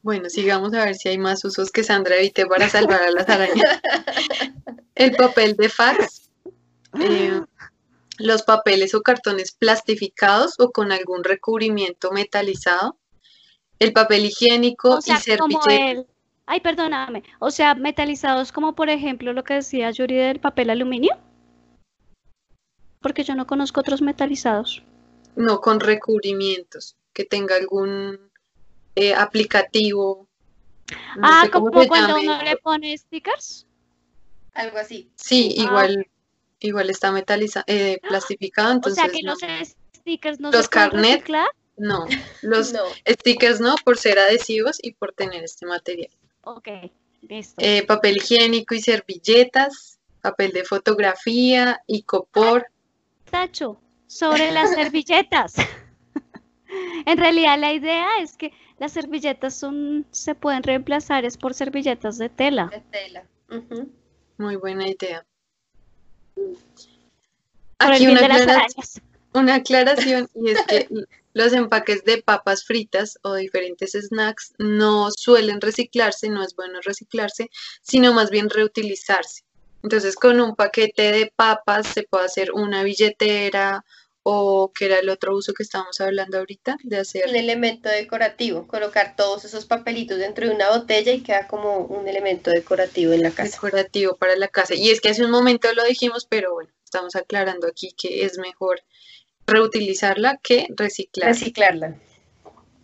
Bueno, 0.00 0.30
sigamos 0.30 0.72
a 0.72 0.84
ver 0.84 0.94
si 0.94 1.10
hay 1.10 1.18
más 1.18 1.44
usos 1.44 1.70
que 1.70 1.84
Sandra 1.84 2.16
evite 2.16 2.46
para 2.46 2.68
salvar 2.68 3.02
a 3.02 3.10
las 3.10 3.28
arañas. 3.28 3.80
El 4.94 5.12
papel 5.16 5.56
de 5.56 5.68
fax. 5.68 6.30
Eh, 6.98 7.42
los 8.18 8.42
papeles 8.42 8.94
o 8.94 9.02
cartones 9.02 9.52
plastificados 9.52 10.54
o 10.58 10.70
con 10.70 10.90
algún 10.90 11.22
recubrimiento 11.22 12.12
metalizado. 12.12 12.98
El 13.78 13.92
papel 13.92 14.24
higiénico 14.24 15.00
y 15.04 15.16
servilletas. 15.16 16.06
Ay, 16.46 16.60
perdóname. 16.60 17.24
O 17.40 17.50
sea, 17.50 17.74
metalizados 17.74 18.52
como 18.52 18.74
por 18.74 18.88
ejemplo 18.88 19.32
lo 19.32 19.42
que 19.42 19.54
decía 19.54 19.90
Yuri 19.90 20.14
del 20.14 20.40
papel 20.40 20.70
aluminio. 20.70 21.18
Porque 23.00 23.24
yo 23.24 23.34
no 23.34 23.46
conozco 23.46 23.80
otros 23.80 24.00
metalizados. 24.00 24.82
No, 25.34 25.60
con 25.60 25.80
recubrimientos, 25.80 26.96
que 27.12 27.24
tenga 27.24 27.56
algún 27.56 28.30
eh, 28.94 29.12
aplicativo. 29.12 30.28
ah, 31.20 31.48
como 31.52 31.70
cuando 31.88 32.18
uno 32.18 32.42
le 32.42 32.56
pone 32.56 32.96
stickers. 32.96 33.66
Algo 34.54 34.78
así. 34.78 35.10
Sí, 35.16 35.54
ah, 35.58 35.62
igual, 35.62 36.06
igual 36.60 36.90
está 36.90 37.10
metalizado, 37.10 37.64
eh, 37.66 37.98
plastificado. 38.08 38.72
Entonces, 38.72 39.04
o 39.04 39.06
sea 39.06 39.12
que 39.12 39.22
los 39.22 39.38
stickers 39.94 40.38
no 40.40 40.52
los 40.52 40.64
se 40.64 40.70
carnet, 40.70 41.28
No, 41.76 42.06
los 42.42 42.72
stickers 43.06 43.60
no, 43.60 43.74
por 43.84 43.98
ser 43.98 44.18
adhesivos 44.18 44.78
y 44.80 44.92
por 44.92 45.12
tener 45.12 45.42
este 45.42 45.66
material. 45.66 46.10
Ok, 46.48 46.68
listo. 47.22 47.56
Eh, 47.58 47.84
papel 47.84 48.18
higiénico 48.18 48.76
y 48.76 48.80
servilletas, 48.80 49.98
papel 50.20 50.52
de 50.52 50.62
fotografía 50.62 51.82
y 51.88 52.02
copor. 52.02 52.68
Tacho, 53.28 53.80
sobre 54.06 54.52
las 54.52 54.70
servilletas. 54.70 55.56
en 57.06 57.18
realidad 57.18 57.58
la 57.58 57.72
idea 57.72 58.20
es 58.20 58.36
que 58.36 58.52
las 58.78 58.92
servilletas 58.92 59.56
son, 59.56 60.06
se 60.12 60.36
pueden 60.36 60.62
reemplazar 60.62 61.24
es 61.24 61.36
por 61.36 61.52
servilletas 61.52 62.16
de 62.16 62.28
tela. 62.28 62.66
De 62.66 62.80
tela. 62.92 63.24
Muy 64.38 64.54
buena 64.54 64.88
idea. 64.88 65.26
Aquí 67.78 68.06
una, 68.06 68.66
una 69.34 69.54
aclaración 69.56 70.28
y 70.32 70.50
es 70.50 70.62
que 70.62 70.88
los 71.36 71.52
empaques 71.52 72.02
de 72.04 72.22
papas 72.22 72.64
fritas 72.64 73.18
o 73.20 73.34
diferentes 73.34 73.92
snacks 73.92 74.54
no 74.56 75.10
suelen 75.10 75.60
reciclarse, 75.60 76.30
no 76.30 76.42
es 76.42 76.56
bueno 76.56 76.80
reciclarse, 76.80 77.50
sino 77.82 78.14
más 78.14 78.30
bien 78.30 78.48
reutilizarse. 78.48 79.42
Entonces 79.82 80.14
con 80.16 80.40
un 80.40 80.56
paquete 80.56 81.12
de 81.12 81.30
papas 81.36 81.88
se 81.88 82.04
puede 82.04 82.24
hacer 82.24 82.52
una 82.52 82.84
billetera 82.84 83.84
o 84.22 84.72
que 84.72 84.86
era 84.86 85.00
el 85.00 85.10
otro 85.10 85.36
uso 85.36 85.52
que 85.52 85.62
estábamos 85.62 86.00
hablando 86.00 86.38
ahorita 86.38 86.78
de 86.82 87.00
hacer. 87.00 87.24
Un 87.28 87.36
elemento 87.36 87.90
decorativo, 87.90 88.66
colocar 88.66 89.14
todos 89.14 89.44
esos 89.44 89.66
papelitos 89.66 90.16
dentro 90.16 90.48
de 90.48 90.54
una 90.54 90.70
botella 90.70 91.12
y 91.12 91.20
queda 91.20 91.46
como 91.46 91.80
un 91.80 92.08
elemento 92.08 92.50
decorativo 92.50 93.12
en 93.12 93.20
la 93.20 93.30
casa. 93.30 93.50
Decorativo 93.50 94.16
para 94.16 94.36
la 94.36 94.48
casa. 94.48 94.74
Y 94.74 94.88
es 94.88 95.02
que 95.02 95.10
hace 95.10 95.22
un 95.22 95.32
momento 95.32 95.70
lo 95.74 95.84
dijimos, 95.84 96.26
pero 96.26 96.54
bueno, 96.54 96.72
estamos 96.82 97.14
aclarando 97.14 97.66
aquí 97.66 97.92
que 97.92 98.24
es 98.24 98.38
mejor 98.38 98.80
reutilizarla 99.46 100.38
que 100.42 100.66
reciclarla. 100.76 101.32
Reciclarla. 101.32 101.96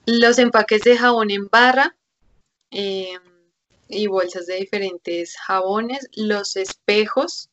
Los 0.07 0.39
empaques 0.39 0.83
de 0.83 0.97
jabón 0.97 1.31
en 1.31 1.49
barra 1.49 1.97
em, 2.71 3.21
y 3.89 4.07
bolsas 4.07 4.47
de 4.47 4.57
diferentes 4.57 5.37
jabones, 5.39 6.09
los 6.15 6.57
espejos 6.57 7.51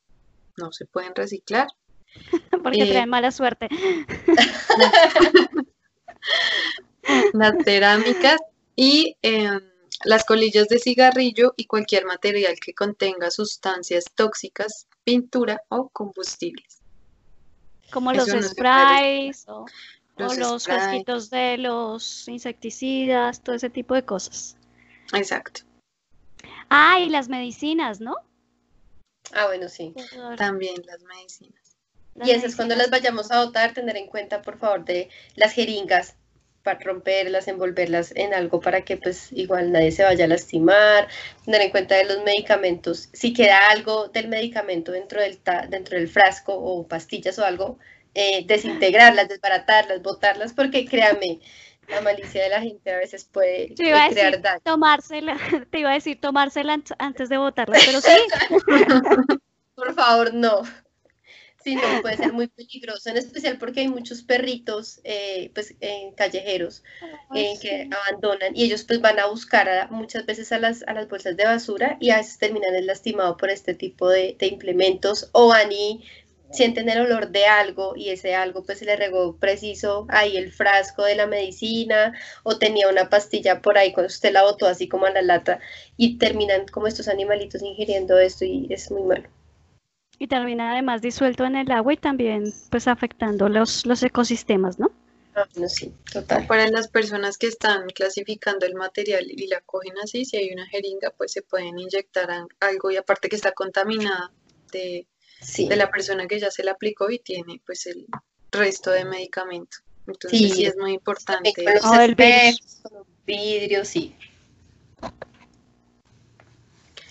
no 0.58 0.72
se 0.72 0.86
pueden 0.86 1.16
reciclar. 1.16 1.68
Porque 2.64 2.86
traen 2.86 3.04
eh, 3.04 3.08
mala 3.08 3.32
suerte. 3.32 3.70
las 7.34 7.54
cerámicas 7.64 8.40
y 8.76 9.16
em, 9.22 9.62
las 10.04 10.26
colillas 10.26 10.68
de 10.68 10.80
cigarrillo 10.80 11.54
y 11.58 11.66
cualquier 11.66 12.06
material 12.06 12.56
que 12.60 12.74
contenga 12.74 13.32
sustancias 13.32 14.06
tóxicas, 14.16 14.88
pintura 15.04 15.62
o 15.70 15.90
combustibles. 15.90 16.79
Como 17.92 18.14
los 18.14 18.30
sprays 18.30 19.48
o 19.48 19.66
los, 20.18 20.66
frasquitos 20.66 21.30
de 21.30 21.58
los 21.58 22.28
insecticidas, 22.28 23.42
todo 23.42 23.56
ese 23.56 23.70
tipo 23.70 23.96
de 23.96 24.04
cosas. 24.04 24.58
Exacto. 25.14 25.62
Ah, 26.70 27.00
y 27.00 27.10
las 27.10 27.30
medicinas, 27.30 28.00
¿no? 28.00 28.16
Ah, 29.34 29.48
bueno, 29.48 29.70
sí. 29.70 29.94
También 30.38 30.76
las 30.86 31.02
medicinas. 31.04 31.78
y 32.24 32.32
esas 32.32 32.56
cuando 32.56 32.76
las 32.76 32.90
vayamos 32.90 33.32
a 33.32 33.44
botar, 33.44 33.74
tener 33.74 33.98
en 33.98 34.08
cuenta, 34.08 34.42
por 34.42 34.58
favor, 34.58 34.86
de 34.86 35.10
las 35.36 35.54
jeringas 35.54 36.16
para 36.64 36.80
romperlas, 36.80 37.48
envolverlas 37.48 38.14
en 38.16 38.34
algo 38.34 38.60
para 38.60 38.82
que 38.82 38.98
pues 38.98 39.32
igual 39.32 39.72
nadie 39.72 39.92
se 39.92 40.04
vaya 40.04 40.26
a 40.26 40.28
lastimar, 40.28 41.08
tener 41.46 41.62
en 41.62 41.72
cuenta 41.72 41.96
de 41.96 42.06
los 42.06 42.24
medicamentos, 42.24 43.10
si 43.14 43.34
queda 43.34 43.70
algo 43.70 44.10
del 44.10 44.28
medicamento 44.28 44.92
dentro 44.92 45.22
del, 45.22 45.40
dentro 45.70 45.98
del 45.98 46.08
frasco 46.08 46.54
o 46.54 46.88
pastillas 46.88 47.40
o 47.40 47.46
algo, 47.46 47.80
eh, 48.14 48.46
desintegrarlas, 48.46 49.30
desbaratarlas, 49.30 50.02
botarlas, 50.02 50.54
porque 50.54 50.86
créanme, 50.86 51.40
la 51.90 52.02
malicia 52.02 52.44
de 52.44 52.50
la 52.50 52.62
gente 52.62 52.92
a 52.92 52.98
veces 52.98 53.26
puede 53.26 53.74
crear 53.76 54.42
daño. 54.42 54.62
Tomársela, 54.64 55.38
te 55.72 55.80
iba 55.80 55.92
a 55.92 55.94
decir 55.94 56.20
tomársela 56.20 56.80
antes 57.00 57.30
de 57.30 57.38
botarla, 57.38 57.78
pero 57.86 58.02
sí. 58.02 58.12
Por 59.76 59.94
favor, 59.94 60.34
no. 60.34 60.62
Sí, 61.70 61.76
no, 61.76 62.02
puede 62.02 62.18
ser 62.18 62.34
muy 62.34 62.48
peligroso, 62.48 63.12
en 63.12 63.18
especial 63.18 63.60
porque 63.60 63.82
hay 63.82 63.90
muchos 63.90 64.24
perritos, 64.24 65.02
eh, 65.04 65.52
pues, 65.54 65.76
en 65.82 66.14
callejeros 66.14 66.84
eh, 67.36 67.54
que 67.62 67.88
abandonan 68.08 68.56
y 68.56 68.64
ellos 68.64 68.84
pues 68.86 69.00
van 69.02 69.20
a 69.20 69.28
buscar 69.28 69.92
muchas 69.92 70.26
veces 70.26 70.52
a 70.52 70.58
las, 70.58 70.82
a 70.88 70.94
las 70.96 71.08
bolsas 71.08 71.38
de 71.38 71.46
basura 71.46 71.98
y 72.00 72.10
a 72.10 72.18
veces 72.18 72.40
terminan 72.40 72.74
lastimados 72.88 73.38
por 73.38 73.52
este 73.52 73.76
tipo 73.76 74.10
de, 74.10 74.36
de 74.40 74.48
implementos 74.48 75.30
o 75.32 75.50
van 75.50 75.72
y 75.72 76.04
sienten 76.50 76.90
el 76.90 77.02
olor 77.02 77.30
de 77.30 77.46
algo 77.46 77.96
y 77.96 78.10
ese 78.10 78.34
algo 78.34 78.64
pues 78.64 78.80
se 78.80 78.86
le 78.86 78.96
regó 78.96 79.38
preciso 79.38 80.08
ahí 80.10 80.38
el 80.38 80.52
frasco 80.52 81.04
de 81.04 81.14
la 81.14 81.28
medicina 81.28 82.14
o 82.42 82.58
tenía 82.58 82.90
una 82.90 83.10
pastilla 83.10 83.62
por 83.62 83.78
ahí 83.78 83.94
cuando 83.94 84.08
usted 84.08 84.34
la 84.34 84.42
botó 84.42 84.66
así 84.66 84.88
como 84.88 85.06
a 85.06 85.12
la 85.12 85.22
lata 85.22 85.60
y 85.98 86.18
terminan 86.18 86.66
como 86.66 86.88
estos 86.88 87.08
animalitos 87.08 87.62
ingiriendo 87.62 88.18
esto 88.18 88.44
y 88.46 88.66
es 88.72 88.90
muy 88.90 89.04
malo. 89.04 89.30
Y 90.20 90.28
termina 90.28 90.74
además 90.74 91.02
disuelto 91.02 91.46
en 91.46 91.56
el 91.56 91.72
agua 91.72 91.94
y 91.94 91.98
también 91.98 92.54
pues 92.70 92.88
afectando 92.88 93.50
los, 93.50 93.86
los 93.86 94.04
ecosistemas, 94.04 94.78
¿no? 94.78 94.92
Ah, 95.36 95.48
sí, 95.68 95.94
total. 96.12 96.46
Para 96.46 96.68
las 96.70 96.90
personas 96.90 97.38
que 97.38 97.48
están 97.48 97.88
clasificando 97.88 98.66
el 98.66 98.76
material 98.76 99.26
y 99.30 99.48
la 99.48 99.62
cogen 99.62 99.98
así, 100.04 100.26
si 100.26 100.38
hay 100.38 100.52
una 100.52 100.68
jeringa, 100.68 101.12
pues 101.18 101.32
se 101.32 101.42
pueden 101.42 101.80
inyectar 101.80 102.30
algo 102.60 102.92
y 102.92 102.98
aparte 102.98 103.30
que 103.30 103.38
está 103.38 103.54
contaminada 103.54 104.32
de 104.74 105.08
de 105.58 105.76
la 105.76 105.90
persona 105.90 106.28
que 106.28 106.40
ya 106.40 106.52
se 106.52 106.64
la 106.64 106.72
aplicó 106.72 107.10
y 107.10 107.20
tiene 107.20 107.62
pues 107.66 107.86
el 107.88 108.06
resto 108.52 108.92
de 108.92 109.06
medicamento. 109.06 109.78
Entonces 110.08 110.54
sí, 110.54 110.66
es 110.66 110.76
muy 110.76 110.94
importante. 110.94 111.54
Con 111.82 112.02
el 112.02 112.16
vidrio, 113.26 113.86
sí. 113.86 114.16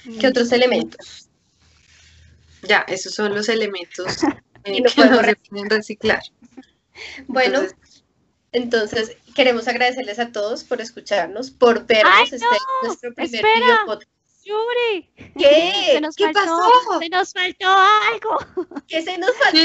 ¿Qué 0.04 0.26
mm. 0.26 0.30
otros 0.30 0.52
elementos? 0.52 1.27
Ya, 2.62 2.84
esos 2.88 3.14
son 3.14 3.34
los 3.34 3.48
elementos 3.48 4.22
eh, 4.64 4.82
que 4.82 5.04
no 5.04 5.22
se 5.22 5.36
pueden 5.36 5.70
reciclar. 5.70 6.22
Bueno, 7.28 7.60
entonces, 8.50 9.16
queremos 9.36 9.68
agradecerles 9.68 10.18
a 10.18 10.32
todos 10.32 10.64
por 10.64 10.80
escucharnos, 10.80 11.52
por 11.52 11.86
vernos. 11.86 12.32
este 12.32 12.36
es 12.36 12.42
nuestro 12.82 13.14
primer 13.14 13.44
video 13.44 13.76
podcast 13.86 14.10
Yuri. 14.48 15.10
¿Qué? 15.36 15.72
Se 15.92 16.00
nos 16.00 16.16
¿Qué 16.16 16.24
faltó, 16.24 16.40
pasó? 16.40 16.98
Se 17.00 17.08
nos 17.10 17.32
faltó 17.32 17.68
algo. 17.68 18.78
¿Qué 18.88 19.02
se 19.02 19.18
nos 19.18 19.32
faltó? 19.36 19.58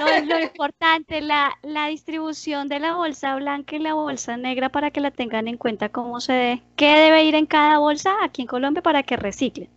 No, 0.00 0.08
es 0.08 0.26
lo 0.26 0.40
importante, 0.40 1.20
la, 1.20 1.56
la 1.62 1.86
distribución 1.86 2.68
de 2.68 2.80
la 2.80 2.94
bolsa 2.94 3.36
blanca 3.36 3.76
y 3.76 3.78
la 3.78 3.94
bolsa 3.94 4.36
negra 4.36 4.70
para 4.70 4.90
que 4.90 5.00
la 5.00 5.12
tengan 5.12 5.46
en 5.46 5.56
cuenta 5.56 5.88
cómo 5.90 6.20
se 6.20 6.32
debe, 6.32 6.62
qué 6.76 6.96
debe 6.96 7.24
ir 7.24 7.36
en 7.36 7.46
cada 7.46 7.78
bolsa 7.78 8.16
aquí 8.22 8.42
en 8.42 8.48
Colombia 8.48 8.82
para 8.82 9.04
que 9.04 9.16
reciclen. 9.16 9.68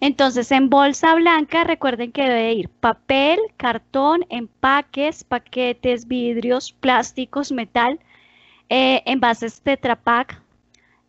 Entonces, 0.00 0.50
en 0.52 0.70
bolsa 0.70 1.14
blanca, 1.14 1.64
recuerden 1.64 2.12
que 2.12 2.22
debe 2.22 2.54
ir 2.54 2.68
papel, 2.68 3.38
cartón, 3.56 4.24
empaques, 4.30 5.24
paquetes, 5.24 6.08
vidrios, 6.08 6.72
plásticos, 6.72 7.52
metal, 7.52 8.00
eh, 8.68 9.02
envases 9.04 9.60
Tetra 9.60 9.96
Pak, 9.96 10.40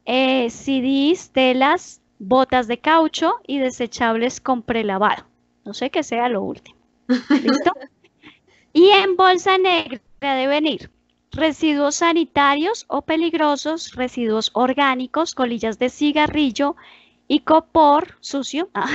eh, 0.05 0.49
CDs, 0.49 1.31
telas, 1.31 2.01
botas 2.19 2.67
de 2.67 2.79
caucho 2.79 3.35
y 3.45 3.59
desechables 3.59 4.41
con 4.41 4.61
prelavado. 4.61 5.25
No 5.65 5.73
sé 5.73 5.89
qué 5.89 6.03
sea 6.03 6.29
lo 6.29 6.41
último. 6.41 6.77
¿Listo? 7.07 7.71
y 8.73 8.89
en 8.89 9.15
bolsa 9.15 9.57
negra 9.57 10.01
deben 10.19 10.67
ir 10.67 10.91
residuos 11.31 11.95
sanitarios 11.95 12.85
o 12.87 13.03
peligrosos, 13.03 13.93
residuos 13.93 14.49
orgánicos, 14.53 15.35
colillas 15.35 15.77
de 15.79 15.89
cigarrillo 15.89 16.75
y 17.27 17.41
copor 17.41 18.17
sucio, 18.21 18.69
ah, 18.73 18.87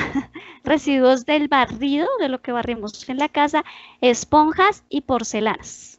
residuos 0.64 1.24
del 1.24 1.48
barrido, 1.48 2.08
de 2.20 2.28
lo 2.28 2.42
que 2.42 2.52
barrimos 2.52 3.08
en 3.08 3.18
la 3.18 3.28
casa, 3.28 3.64
esponjas 4.00 4.84
y 4.88 5.02
porcelanas. 5.02 5.91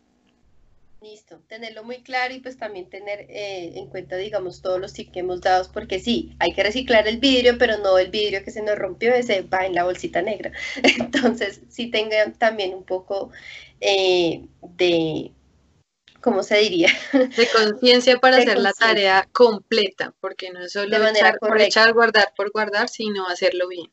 Listo, 1.04 1.42
tenerlo 1.50 1.84
muy 1.84 1.98
claro 2.02 2.34
y 2.34 2.40
pues 2.40 2.58
también 2.58 2.90
tener 2.90 3.26
eh, 3.28 3.74
en 3.76 3.88
cuenta, 3.88 4.16
digamos, 4.16 4.62
todos 4.62 4.80
los 4.80 4.94
tips 4.94 5.12
que 5.12 5.20
hemos 5.20 5.42
dado, 5.42 5.70
porque 5.74 6.00
sí, 6.00 6.34
hay 6.40 6.54
que 6.54 6.64
reciclar 6.64 7.10
el 7.10 7.18
vidrio, 7.18 7.58
pero 7.58 7.78
no 7.78 7.98
el 7.98 8.10
vidrio 8.10 8.42
que 8.42 8.52
se 8.52 8.62
nos 8.62 8.78
rompió, 8.78 9.14
ese 9.14 9.42
va 9.42 9.66
en 9.66 9.76
la 9.76 9.84
bolsita 9.84 10.22
negra. 10.22 10.54
Entonces, 10.82 11.60
sí 11.68 11.88
tengan 11.88 12.32
también 12.40 12.74
un 12.74 12.86
poco 12.86 13.32
eh, 13.82 14.46
de, 14.62 15.34
¿cómo 16.22 16.42
se 16.42 16.60
diría? 16.60 16.88
De 17.12 17.50
conciencia 17.50 18.18
para 18.20 18.38
hacer 18.38 18.60
la 18.60 18.72
tarea 18.72 19.28
completa, 19.34 20.14
porque 20.22 20.52
no 20.52 20.62
es 20.62 20.72
solo 20.72 21.06
echar, 21.06 21.38
por 21.38 21.60
echar, 21.60 21.92
guardar 21.92 22.32
por 22.38 22.50
guardar, 22.50 22.88
sino 22.88 23.28
hacerlo 23.28 23.68
bien. 23.68 23.92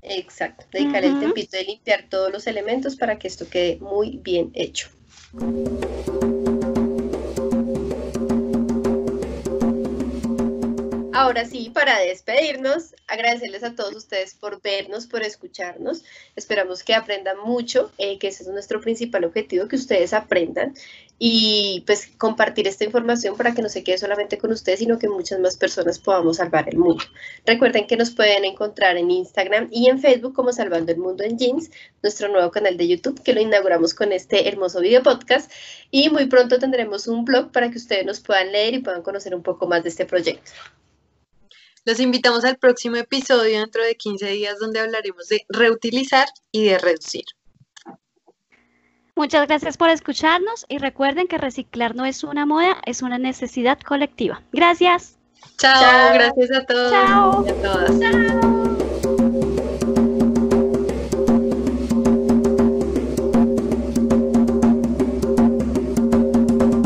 Exacto, 0.00 0.64
dedicar 0.72 1.04
el 1.04 1.20
tempito 1.20 1.58
de 1.58 1.64
limpiar 1.64 2.08
todos 2.08 2.32
los 2.32 2.46
elementos 2.46 2.96
para 2.96 3.18
que 3.18 3.28
esto 3.28 3.46
quede 3.50 3.76
muy 3.76 4.20
bien 4.22 4.52
hecho. 4.54 4.88
Ahora 11.18 11.46
sí, 11.46 11.70
para 11.72 11.98
despedirnos, 12.00 12.94
agradecerles 13.06 13.64
a 13.64 13.74
todos 13.74 13.96
ustedes 13.96 14.34
por 14.34 14.60
vernos, 14.60 15.06
por 15.06 15.22
escucharnos. 15.22 16.04
Esperamos 16.36 16.82
que 16.82 16.94
aprendan 16.94 17.38
mucho, 17.38 17.90
eh, 17.96 18.18
que 18.18 18.28
ese 18.28 18.42
es 18.42 18.50
nuestro 18.50 18.82
principal 18.82 19.24
objetivo, 19.24 19.66
que 19.66 19.76
ustedes 19.76 20.12
aprendan 20.12 20.74
y 21.18 21.82
pues 21.86 22.08
compartir 22.18 22.68
esta 22.68 22.84
información 22.84 23.34
para 23.34 23.54
que 23.54 23.62
no 23.62 23.70
se 23.70 23.82
quede 23.82 23.96
solamente 23.96 24.36
con 24.36 24.52
ustedes, 24.52 24.80
sino 24.80 24.98
que 24.98 25.08
muchas 25.08 25.40
más 25.40 25.56
personas 25.56 25.98
podamos 25.98 26.36
salvar 26.36 26.68
el 26.68 26.76
mundo. 26.76 27.02
Recuerden 27.46 27.86
que 27.86 27.96
nos 27.96 28.10
pueden 28.10 28.44
encontrar 28.44 28.98
en 28.98 29.10
Instagram 29.10 29.68
y 29.72 29.88
en 29.88 29.98
Facebook 29.98 30.34
como 30.34 30.52
Salvando 30.52 30.92
el 30.92 30.98
Mundo 30.98 31.24
en 31.24 31.38
Jeans, 31.38 31.70
nuestro 32.02 32.28
nuevo 32.28 32.50
canal 32.50 32.76
de 32.76 32.88
YouTube 32.88 33.22
que 33.22 33.32
lo 33.32 33.40
inauguramos 33.40 33.94
con 33.94 34.12
este 34.12 34.48
hermoso 34.48 34.82
video 34.82 35.02
podcast 35.02 35.50
y 35.90 36.10
muy 36.10 36.26
pronto 36.26 36.58
tendremos 36.58 37.06
un 37.08 37.24
blog 37.24 37.52
para 37.52 37.70
que 37.70 37.78
ustedes 37.78 38.04
nos 38.04 38.20
puedan 38.20 38.52
leer 38.52 38.74
y 38.74 38.78
puedan 38.80 39.00
conocer 39.00 39.34
un 39.34 39.42
poco 39.42 39.66
más 39.66 39.82
de 39.82 39.88
este 39.88 40.04
proyecto. 40.04 40.52
Los 41.86 42.00
invitamos 42.00 42.44
al 42.44 42.58
próximo 42.58 42.96
episodio 42.96 43.60
dentro 43.60 43.84
de 43.84 43.94
15 43.94 44.26
días 44.32 44.58
donde 44.58 44.80
hablaremos 44.80 45.28
de 45.28 45.46
reutilizar 45.48 46.26
y 46.50 46.64
de 46.64 46.78
reducir. 46.78 47.24
Muchas 49.14 49.46
gracias 49.46 49.76
por 49.76 49.88
escucharnos 49.88 50.66
y 50.68 50.78
recuerden 50.78 51.28
que 51.28 51.38
reciclar 51.38 51.94
no 51.94 52.04
es 52.04 52.24
una 52.24 52.44
moda, 52.44 52.82
es 52.84 53.02
una 53.02 53.18
necesidad 53.18 53.78
colectiva. 53.80 54.42
Gracias. 54.52 55.16
Chao, 55.58 56.12
gracias 56.12 56.50
a 56.50 56.66
todos. 56.66 56.90
Chao. 56.90 57.46
Y 57.46 57.50
a 57.50 57.62
todas. 57.62 58.00
Chao. 58.00 58.65